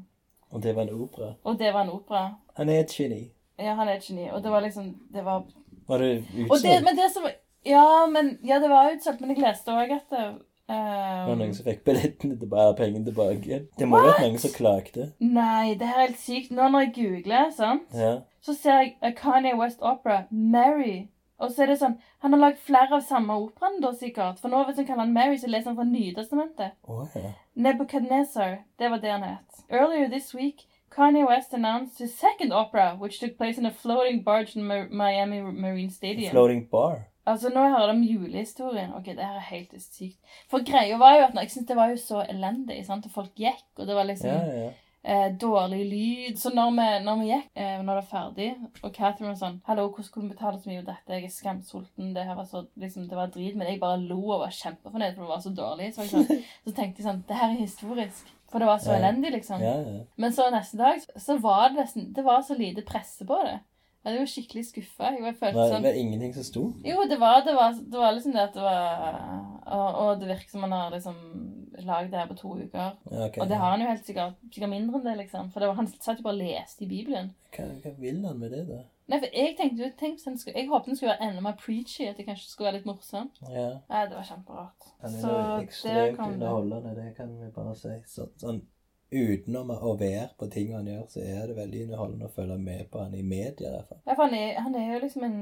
Og 0.51 0.63
det 0.63 0.75
var 0.75 0.89
en 0.89 0.97
opera. 1.05 1.29
og 1.43 1.59
det 1.59 1.71
var 1.73 1.87
en 1.87 1.93
opera. 1.93 2.25
Han 2.57 2.69
er 2.69 2.83
et 2.83 2.91
geni. 2.97 3.21
Ja, 3.59 3.77
han 3.79 3.87
er 3.87 3.95
et 3.95 4.09
geni, 4.09 4.27
og 4.31 4.43
det 4.43 4.51
var 4.51 4.65
liksom, 4.65 4.91
det 5.13 5.23
var... 5.23 5.45
Var 5.87 6.01
det 6.03 6.11
utsolgt? 6.33 6.83
men 6.83 6.97
det 6.97 7.07
som 7.13 7.29
ja, 7.65 8.05
men, 8.05 8.37
ja, 8.45 8.59
det 8.59 8.69
var 8.69 8.91
utsolgt, 8.93 9.21
men 9.21 9.33
jeg 9.33 9.41
leste 9.41 9.73
også 9.73 9.95
at 9.95 10.11
det, 10.13 10.25
Var 10.67 11.25
det 11.25 11.29
var 11.29 11.35
noen 11.39 11.53
som 11.53 11.65
fikk 11.67 11.83
billettene 11.85 12.37
tilbake, 12.41 12.77
pengene 12.79 13.05
tilbake? 13.05 13.59
Det 13.77 13.87
må 13.87 13.99
ha 13.99 14.07
vært 14.07 14.23
noen 14.23 14.39
som 14.41 14.53
klagde. 14.55 15.09
Nei, 15.19 15.75
det 15.77 15.85
er 15.89 15.99
helt 15.99 16.21
sykt. 16.21 16.53
Nå 16.55 16.69
når 16.73 16.87
jeg 16.87 16.93
googler, 16.95 17.51
sant? 17.53 17.91
Ja. 17.93 18.15
så 18.41 18.53
ser 18.57 18.79
jeg 18.81 18.95
eh, 19.01 19.13
Kanye 19.17 19.55
West 19.59 19.81
Opera, 19.81 20.23
Mary. 20.31 21.07
Og 21.37 21.51
så 21.51 21.65
er 21.65 21.67
det 21.67 21.79
sånn 21.81 21.97
Han 22.23 22.31
har 22.31 22.39
lagd 22.39 22.61
flere 22.63 22.95
av 22.95 23.01
samme 23.03 23.35
operaen, 23.43 23.81
da 23.83 23.91
sikkert. 23.93 24.39
For 24.41 24.49
nå 24.49 24.63
hvis 24.65 24.77
han 24.81 24.87
kaller 24.87 25.05
han 25.05 25.13
Mary, 25.13 25.37
så 25.37 25.49
leser 25.51 25.71
han 25.71 25.77
fra 25.77 25.87
Nytestamentet. 25.89 26.77
Oh, 26.87 27.05
ja. 27.13 27.33
Nebuchadnezzar. 27.55 28.61
Det 28.79 28.89
var 28.89 29.03
det 29.03 29.11
han 29.11 29.25
het. 29.27 29.65
Earlier 29.69 30.07
this 30.09 30.33
week, 30.33 30.65
Kanye 30.95 31.27
West 31.27 31.53
announced 31.53 31.99
his 31.99 32.15
second 32.15 32.53
opera, 32.53 32.95
which 32.97 33.19
took 33.19 33.37
place 33.37 33.57
in 33.57 33.65
a 33.65 33.71
floating 33.71 34.23
barge 34.23 34.55
in 34.55 34.63
Miami 34.65 35.41
Marine 35.41 35.89
Stadium. 35.89 36.29
A 36.29 36.31
Floating 36.31 36.65
bar. 36.71 37.07
Altså, 37.25 37.49
nå 37.49 37.61
hører 37.69 37.87
de 37.87 37.97
om 37.97 38.03
julehistorien. 38.03 38.93
Ok, 38.93 39.05
det 39.05 39.25
her 39.25 39.35
er 39.39 39.49
helt 39.49 39.71
sykt. 39.81 40.17
For 40.51 40.59
greia 40.65 40.97
var 41.01 41.15
jo 41.17 41.23
at 41.27 41.33
jeg 41.41 41.51
synes 41.51 41.67
det 41.67 41.75
var 41.75 41.89
jo 41.89 41.97
så 41.97 42.23
elendig, 42.29 42.85
sant? 42.85 43.05
Og 43.05 43.11
folk 43.11 43.31
gikk, 43.35 43.63
og 43.79 43.87
det 43.87 43.95
var 43.95 44.03
liksom 44.05 44.29
Ja, 44.29 44.65
ja. 44.65 44.69
eh, 45.03 45.31
dårlig 45.41 45.85
lyd. 45.89 46.37
Så 46.37 46.51
når 46.53 46.69
vi, 46.77 46.85
når 47.05 47.15
vi 47.23 47.25
gikk, 47.31 47.49
eh, 47.55 47.81
når 47.81 47.95
det 47.95 48.03
var 48.03 48.11
ferdig, 48.11 48.49
og 48.83 48.93
Catherine 48.93 49.29
var 49.33 49.35
sånn 49.41 49.61
'Hallo, 49.65 49.87
hvordan 49.89 50.11
kunne 50.13 50.29
du 50.29 50.33
betale 50.35 50.59
så 50.61 50.69
mye 50.69 50.83
for 50.83 50.91
dette? 50.91 51.13
Jeg 51.13 51.23
er 51.23 51.35
skamsulten.' 51.39 52.13
Det 52.13 52.25
her 52.25 52.35
var 52.35 52.45
så, 52.45 52.65
liksom, 52.77 53.09
det 53.09 53.17
var 53.17 53.27
drit, 53.27 53.55
men 53.55 53.67
jeg 53.67 53.79
bare 53.79 53.97
lo 54.01 54.21
og 54.31 54.39
var 54.39 54.49
kjempefornøyd, 54.49 55.15
for 55.15 55.21
det 55.21 55.29
var 55.29 55.41
så 55.41 55.55
dårlig. 55.55 55.93
Så, 55.95 56.07
sånn, 56.09 56.27
så 56.67 56.71
tenkte 56.75 57.01
jeg 57.01 57.07
sånn 57.09 57.23
'Det 57.27 57.35
her 57.35 57.49
er 57.49 57.65
historisk'. 57.65 58.29
For 58.51 58.59
det 58.59 58.67
var 58.67 58.77
så 58.77 58.91
Ja. 58.93 58.97
elendig, 58.99 59.31
liksom. 59.33 59.59
ja, 59.61 59.75
ja. 59.81 60.03
Men 60.17 60.31
så 60.31 60.51
neste 60.51 60.77
dag 60.77 61.01
så 61.17 61.39
var 61.41 61.69
det 61.69 61.77
nesten 61.77 62.13
Det 62.13 62.23
var 62.23 62.41
så 62.41 62.53
lite 62.57 62.85
presse 62.85 63.25
på 63.25 63.41
det. 63.43 63.59
Jeg 64.05 64.19
var 64.21 64.27
skikkelig 64.29 64.63
skuffa. 64.67 65.11
Jeg 65.15 65.23
var- 65.23 65.33
følte 65.39 65.55
Var 65.57 65.71
sånn 65.73 65.83
det 65.83 65.95
ingenting 65.97 66.33
som 66.35 66.43
sto? 66.43 66.63
jo, 66.85 67.05
det 67.09 67.19
var, 67.19 67.41
det 67.45 67.55
var, 67.57 67.71
det 67.73 67.99
var 67.99 68.11
liksom 68.13 68.33
det 68.33 68.41
at 68.43 68.53
det 68.53 68.61
var 68.61 69.19
Og, 69.65 69.95
og 70.01 70.19
det 70.19 70.27
virker 70.29 70.49
som 70.51 70.61
han 70.61 70.71
har 70.71 70.91
liksom 70.91 71.15
lagd 71.85 72.11
det 72.11 72.19
her 72.19 72.27
på 72.27 72.37
to 72.37 72.53
uker. 72.55 72.91
Ja, 73.11 73.25
ok. 73.25 73.37
Og 73.41 73.47
det 73.49 73.57
har 73.57 73.71
han 73.71 73.81
jo 73.81 73.87
helt 73.87 74.05
sikkert, 74.05 74.35
sikkert 74.53 74.69
mindre 74.69 74.99
enn 74.99 75.03
det, 75.09 75.17
liksom. 75.25 75.49
For 75.51 75.59
det 75.59 75.67
var, 75.67 75.75
han 75.75 75.87
satt 75.87 76.19
jo 76.19 76.23
bare 76.23 76.37
og 76.37 76.43
leste 76.45 76.85
i 76.85 76.87
Bibelen. 76.87 77.33
Hva, 77.51 77.65
hva 77.81 77.91
vil 77.99 78.21
han 78.25 78.39
med 78.39 78.51
det, 78.51 78.67
da? 78.69 78.83
Nei, 79.07 79.19
for 79.19 79.27
jeg 79.33 79.55
tenkte 79.57 79.83
jo 79.83 79.89
tenk, 79.99 80.19
skulle, 80.21 80.55
Jeg 80.55 80.69
håpet 80.69 80.85
den 80.85 80.95
skulle 80.97 81.11
være 81.13 81.27
enda 81.29 81.41
mer 81.45 81.57
preachy, 81.59 82.07
at 82.09 82.17
det 82.17 82.25
kanskje 82.25 82.47
skulle 82.49 82.71
være 82.71 82.79
litt 82.79 82.87
morsom. 82.89 83.27
Ja. 83.49 83.67
Nei, 83.89 84.05
det 84.09 84.15
var 84.17 84.29
kjemperart. 84.29 84.87
Han 85.01 85.13
er 85.13 85.27
jo 85.27 85.65
ekstremt 85.65 86.19
underholdende, 86.25 86.95
det 86.95 87.15
kan 87.17 87.35
vi 87.41 87.51
bare 87.53 87.75
si. 87.75 87.97
Så, 88.07 88.29
sånn, 88.41 88.61
utenom 89.15 89.71
å 89.75 89.93
være 89.99 90.27
på 90.39 90.47
ting 90.53 90.73
han 90.75 90.87
gjør, 90.89 91.05
så 91.09 91.21
er 91.23 91.47
det 91.47 91.55
veldig 91.57 91.83
underholdende 91.85 92.27
å 92.29 92.33
følge 92.35 92.57
med 92.61 92.83
på 92.91 93.03
han 93.03 93.15
i 93.15 93.21
media, 93.23 93.69
i 93.69 93.71
hvert 93.77 93.87
fall. 93.91 94.01
Ja, 94.05 94.13
for 94.15 94.23
han 94.27 94.35
er, 94.37 94.59
han 94.65 94.75
er 94.75 94.93
jo 94.93 94.99
liksom 95.03 95.23
en 95.27 95.39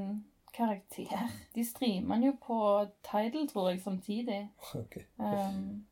karakter. 0.53 1.31
De 1.55 1.65
streamer 1.65 2.15
han 2.15 2.23
jo 2.27 2.35
på 2.45 2.59
Tidal, 3.07 3.47
tror 3.49 3.69
jeg, 3.71 3.81
samtidig. 3.81 4.41
Ok. 4.75 4.99
Um, 5.17 5.85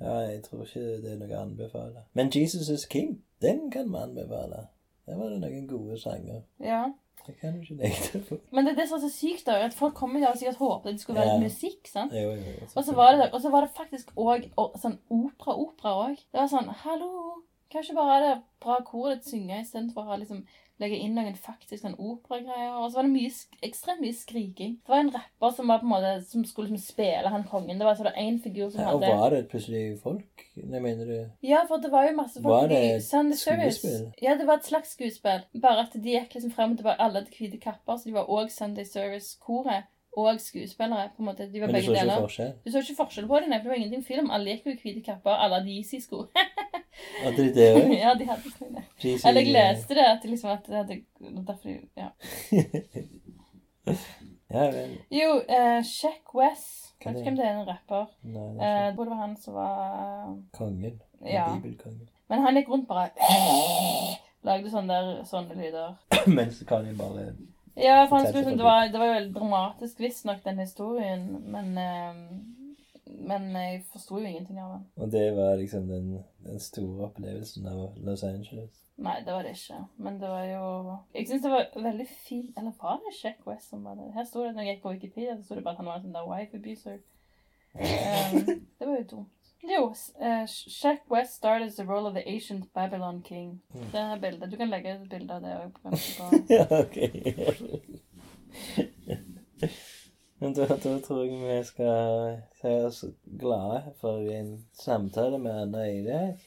Ja, 0.00 0.14
jeg 0.30 0.42
tror 0.46 0.62
ikke 0.62 0.80
det 1.02 1.10
er 1.12 1.16
noe 1.18 1.34
å 1.34 1.42
anbefale. 1.42 2.04
Men 2.14 2.28
Jesus 2.34 2.68
is 2.70 2.84
King, 2.90 3.16
den 3.42 3.64
kan 3.74 3.88
vi 3.90 3.98
anbefale. 3.98 4.68
Der 5.08 5.16
var 5.18 5.32
det 5.32 5.40
noen 5.42 5.66
gode 5.66 5.98
sanger. 6.00 6.42
ja. 6.62 6.84
Det 7.28 7.34
kan 7.40 7.54
du 7.54 7.60
ikke 7.60 8.20
på. 8.28 8.38
Men 8.56 8.64
det 8.64 8.72
er 8.72 8.78
det 8.80 8.86
som 8.88 8.96
er 8.98 9.02
så 9.04 9.10
sykt, 9.12 9.44
da, 9.46 9.58
at 9.66 9.74
folk 9.76 9.94
kommer 9.98 10.22
jo 10.22 10.30
og 10.30 10.38
sikkert 10.40 10.60
håpet 10.62 10.94
det 10.96 11.02
skulle 11.02 11.20
være 11.20 11.34
litt 11.34 11.50
musikk. 11.50 11.90
sant? 11.90 12.14
Jo, 12.16 12.30
jo, 12.32 12.54
jo. 12.56 12.68
Og 12.72 12.86
så 12.86 12.94
var 12.96 13.18
det, 13.18 13.26
og 13.36 13.42
så 13.44 13.52
var 13.52 13.66
det 13.66 13.74
faktisk 13.76 14.14
òg 14.16 14.48
sånn 14.80 14.96
opera-opera 15.12 15.92
òg. 16.06 16.22
Det 16.32 16.40
var 16.40 16.48
sånn 16.54 16.72
Hallo, 16.84 17.10
kanskje 17.74 17.98
bare 17.98 18.22
det 18.24 18.32
bra 18.64 18.78
koret 18.86 19.20
ditt 19.20 19.28
synge 19.34 19.60
istedenfor 19.60 20.06
å 20.06 20.14
ha 20.14 20.18
liksom 20.22 20.40
legge 20.82 20.98
inn 21.02 21.16
noen 21.18 21.34
faktisk 21.38 21.82
sånn 21.82 21.96
operagreier. 21.98 22.76
Og 22.78 22.90
så 22.90 23.00
var 23.00 23.08
det 23.08 23.12
mye, 23.14 23.32
ekstremt 23.66 24.02
mye 24.04 24.16
skriking. 24.16 24.76
Det 24.84 24.92
var 24.92 25.02
en 25.02 25.12
rapper 25.14 25.54
som 25.56 25.72
var 25.72 25.82
på 25.82 25.88
en 25.88 25.92
måte, 25.92 26.12
som 26.30 26.44
skulle 26.46 26.70
liksom 26.70 26.84
spille 26.84 27.32
han 27.34 27.46
kongen. 27.50 27.80
Det 27.80 27.88
var 27.88 27.98
så 27.98 28.06
det 28.06 28.14
én 28.20 28.38
figur 28.42 28.70
som 28.70 28.80
Ja, 28.82 28.92
og 28.94 29.02
hadde 29.02 29.18
var 29.18 29.34
det 29.36 29.42
plutselig 29.50 29.84
folk? 30.02 30.46
Nei, 30.62 30.80
mener 30.84 31.10
du 31.10 31.46
Ja, 31.48 31.64
for 31.68 31.82
det 31.82 31.92
var 31.92 32.08
jo 32.08 32.16
masse 32.18 32.42
folk 32.42 32.54
Var 32.54 32.70
i 32.70 32.74
det 32.74 33.04
Sunday 33.04 33.38
Service. 33.38 33.84
Ja, 34.22 34.38
det 34.38 34.46
var 34.46 34.62
et 34.62 34.70
slags 34.70 34.94
skuespill. 34.96 35.44
Bare 35.62 35.86
at 35.86 35.94
de 35.94 36.16
gikk 36.16 36.34
liksom 36.34 36.54
frem 36.54 36.74
og 36.76 36.82
tilbake. 36.82 37.00
Alle 37.02 37.22
hadde 37.22 37.34
hvite 37.36 37.60
kapper, 37.62 37.96
så 37.96 38.08
de 38.08 38.16
var 38.16 38.30
òg 38.30 38.50
Sunday 38.54 38.86
Service-koret. 38.88 39.88
Og 40.18 40.40
skuespillere. 40.40 41.08
på 41.16 41.22
en 41.22 41.28
måte. 41.28 41.46
De 41.52 41.60
var 41.60 41.66
Men 41.70 41.74
du 41.74 41.78
begge 41.78 41.86
så 41.86 41.92
ikke 41.94 42.00
deler. 42.04 42.20
forskjell? 42.26 42.52
Du 42.64 42.70
så 42.74 42.82
ikke 42.84 42.96
forskjell 43.02 43.26
på 43.30 43.40
nei, 43.46 43.58
for 43.58 43.68
det 43.68 43.72
var 43.72 43.80
ingenting 43.80 44.04
film. 44.06 44.30
Alle 44.34 44.54
gikk 44.56 44.66
jo 44.66 44.72
i 44.74 44.80
hvite 44.82 45.02
kapper, 45.06 45.30
alle 45.44 45.60
hadde 45.60 45.70
Yeezy-sko. 45.76 46.24
Hadde 47.22 47.36
de 47.44 47.52
det 47.58 47.68
òg? 47.76 47.92
Ja, 48.04 48.14
de 48.18 48.24
hadde 48.30 48.54
det. 48.78 48.84
Eller 49.24 49.40
jeg 49.40 49.52
leste 49.54 49.94
det, 49.98 50.06
at, 50.14 50.22
de 50.22 50.28
liksom, 50.32 50.50
at 50.50 50.66
det 50.66 50.76
hadde 50.80 51.00
derfor, 51.46 51.68
de- 51.68 51.88
ja. 51.96 52.08
Ja 54.50 54.62
vel. 54.72 54.94
Jo, 55.12 55.34
uh, 55.44 55.82
Sheck 55.84 56.34
West. 56.34 56.94
Vet 57.04 57.14
ikke 57.20 57.24
hvem 57.30 57.36
det 57.36 57.44
er, 57.46 57.58
en 57.60 57.66
rapper. 57.68 58.06
Nei, 58.24 58.46
det 58.56 58.62
Eh, 58.62 58.68
er 58.68 58.84
Jeg 58.86 58.94
tror 58.96 59.04
det 59.04 59.10
var 59.12 59.20
han 59.20 59.36
som 59.36 59.54
var 59.54 59.74
ikke 60.34 60.58
kongen. 60.58 61.00
ja. 61.26 61.44
Bibelkongen. 61.54 62.08
Men 62.28 62.42
han 62.42 62.56
gikk 62.56 62.68
rundt 62.72 62.88
bare 62.88 63.10
Lagde 64.44 64.70
sånne, 64.70 64.88
der, 64.88 65.24
sånne 65.28 65.54
lyder. 65.58 65.94
Mens 66.38 66.62
Kanye 66.68 66.94
bare 66.98 67.28
Ja, 67.78 68.06
for 68.08 68.16
han 68.16 68.26
skulle, 68.28 68.56
det, 68.56 68.64
var, 68.64 68.88
det 68.92 68.98
var 68.98 69.06
jo 69.06 69.16
veldig 69.16 69.34
dramatisk, 69.34 70.00
visstnok, 70.00 70.44
den 70.44 70.58
historien. 70.58 71.28
Men, 71.46 71.78
eh, 71.78 72.16
men 73.28 73.48
jeg 73.56 73.84
forsto 73.92 74.18
jo 74.18 74.26
ingenting 74.26 74.58
av 74.60 74.72
den. 74.74 74.84
Og 74.96 75.12
det 75.12 75.24
var 75.36 75.56
liksom 75.60 75.88
den, 75.88 76.10
den 76.46 76.60
store 76.60 77.06
opplevelsen 77.06 77.66
av 77.70 77.98
Los 78.02 78.24
Angeles. 78.26 78.84
Nei, 78.98 79.20
det 79.24 79.32
var 79.32 79.46
det 79.46 79.54
ikke. 79.54 79.78
Men 80.02 80.18
det 80.18 80.28
var 80.28 80.44
jo 80.44 80.96
Jeg 81.14 81.28
syns 81.28 81.44
det 81.44 81.50
var 81.52 81.68
veldig 81.82 82.06
fint 82.26 82.56
Eller 82.58 82.72
var 82.80 82.96
det 83.04 83.12
Sheck 83.14 83.46
West 83.46 83.70
som 83.70 83.84
var 83.86 83.94
det? 83.94 84.08
Her 84.14 84.24
sto 84.26 84.42
det, 84.42 84.56
når 84.56 84.66
jeg 84.66 84.74
gikk 84.74 84.82
på 84.82 84.94
Wikipedia, 84.96 85.36
så 85.36 85.44
sto 85.44 85.54
det 85.54 85.62
bare 85.64 85.76
at 85.76 85.82
han 85.84 85.86
var 85.86 86.00
en 86.00 86.06
sånn 86.08 86.16
der 86.16 86.26
wife 86.26 86.58
abuser. 86.58 86.98
Um, 87.78 88.48
det 88.78 88.88
var 88.88 88.96
jo 88.96 89.06
dumt. 89.12 89.37
Jo, 89.62 89.88
uh, 90.20 90.46
Shack 90.46 91.10
West 91.10 91.34
started 91.34 91.72
the 91.76 91.84
role 91.84 92.06
of 92.06 92.14
the 92.14 92.28
ancient 92.28 92.72
Babylon 92.74 93.22
king. 93.22 93.62
Det 93.92 94.00
er 94.00 94.20
bildet. 94.20 94.50
Du 94.52 94.56
kan 94.56 94.70
legge 94.70 94.94
ut 94.94 95.02
et 95.02 95.08
bilde 95.10 95.34
av 95.34 95.42
det 95.42 95.56
òg. 95.58 95.72
Ja, 96.58 96.66
ok. 96.80 96.96
Men 100.38 100.54
da, 100.54 100.66
da 100.70 100.92
tror 101.02 101.24
jeg 101.24 101.40
vi 101.42 101.56
skal 101.66 102.36
si 102.60 102.74
oss 102.86 103.00
glade 103.40 103.94
for 104.00 104.22
en 104.30 104.52
samtale 104.78 105.38
med 105.42 105.62
Anna 105.62 105.88
i 105.90 106.04
dag. 106.06 106.38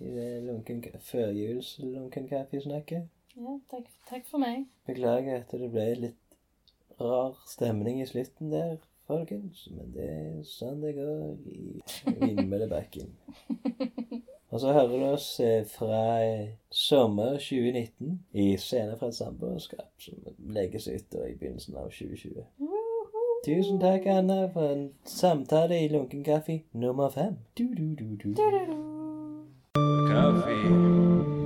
I 0.00 0.12
det 0.12 0.28
lunken, 0.44 0.84
førjuls 1.04 1.78
lunken 1.80 2.28
kaffesnakket. 2.28 3.08
Ja, 3.36 3.56
takk, 3.72 3.88
takk 4.10 4.28
for 4.28 4.42
meg. 4.42 4.66
Beklager 4.88 5.40
at 5.40 5.52
det 5.56 5.72
ble 5.72 5.86
litt 6.04 7.00
rar 7.00 7.36
stemning 7.48 8.02
i 8.02 8.06
slutten 8.08 8.52
der, 8.52 8.76
folkens. 9.10 9.68
Men 9.76 9.94
det 9.94 10.08
er 10.08 10.42
sånn 10.46 10.82
det 10.84 10.96
går 10.98 11.38
i 11.50 11.80
Vindmøllebakken. 12.20 13.14
Og 14.50 14.60
så 14.60 14.72
hører 14.74 14.88
du 14.88 15.04
oss 15.12 15.40
eh, 15.40 15.66
fra 15.66 16.24
eh, 16.24 16.48
sommer 16.70 17.38
2019 17.38 18.18
i 18.32 18.56
Scener 18.58 18.96
fra 18.98 19.12
et 19.12 19.14
samboerskap, 19.14 19.92
som 20.02 20.18
legges 20.56 20.88
ut 20.88 21.14
i 21.14 21.36
begynnelsen 21.38 21.78
av 21.78 21.92
2020. 21.94 22.42
Tusen 23.46 23.78
takk, 23.80 24.10
Anna, 24.10 24.48
for 24.52 24.74
en 24.74 24.88
samtale 25.04 25.84
i 25.84 25.88
Lunken 25.88 26.24
kaffe 26.24 26.60
nummer 26.72 27.08
fem. 27.08 27.38
Du, 27.58 27.68
du, 27.74 27.94
du, 27.94 28.16
du. 28.16 28.34
Kaffe, 28.34 28.66
kaffe, 30.10 31.39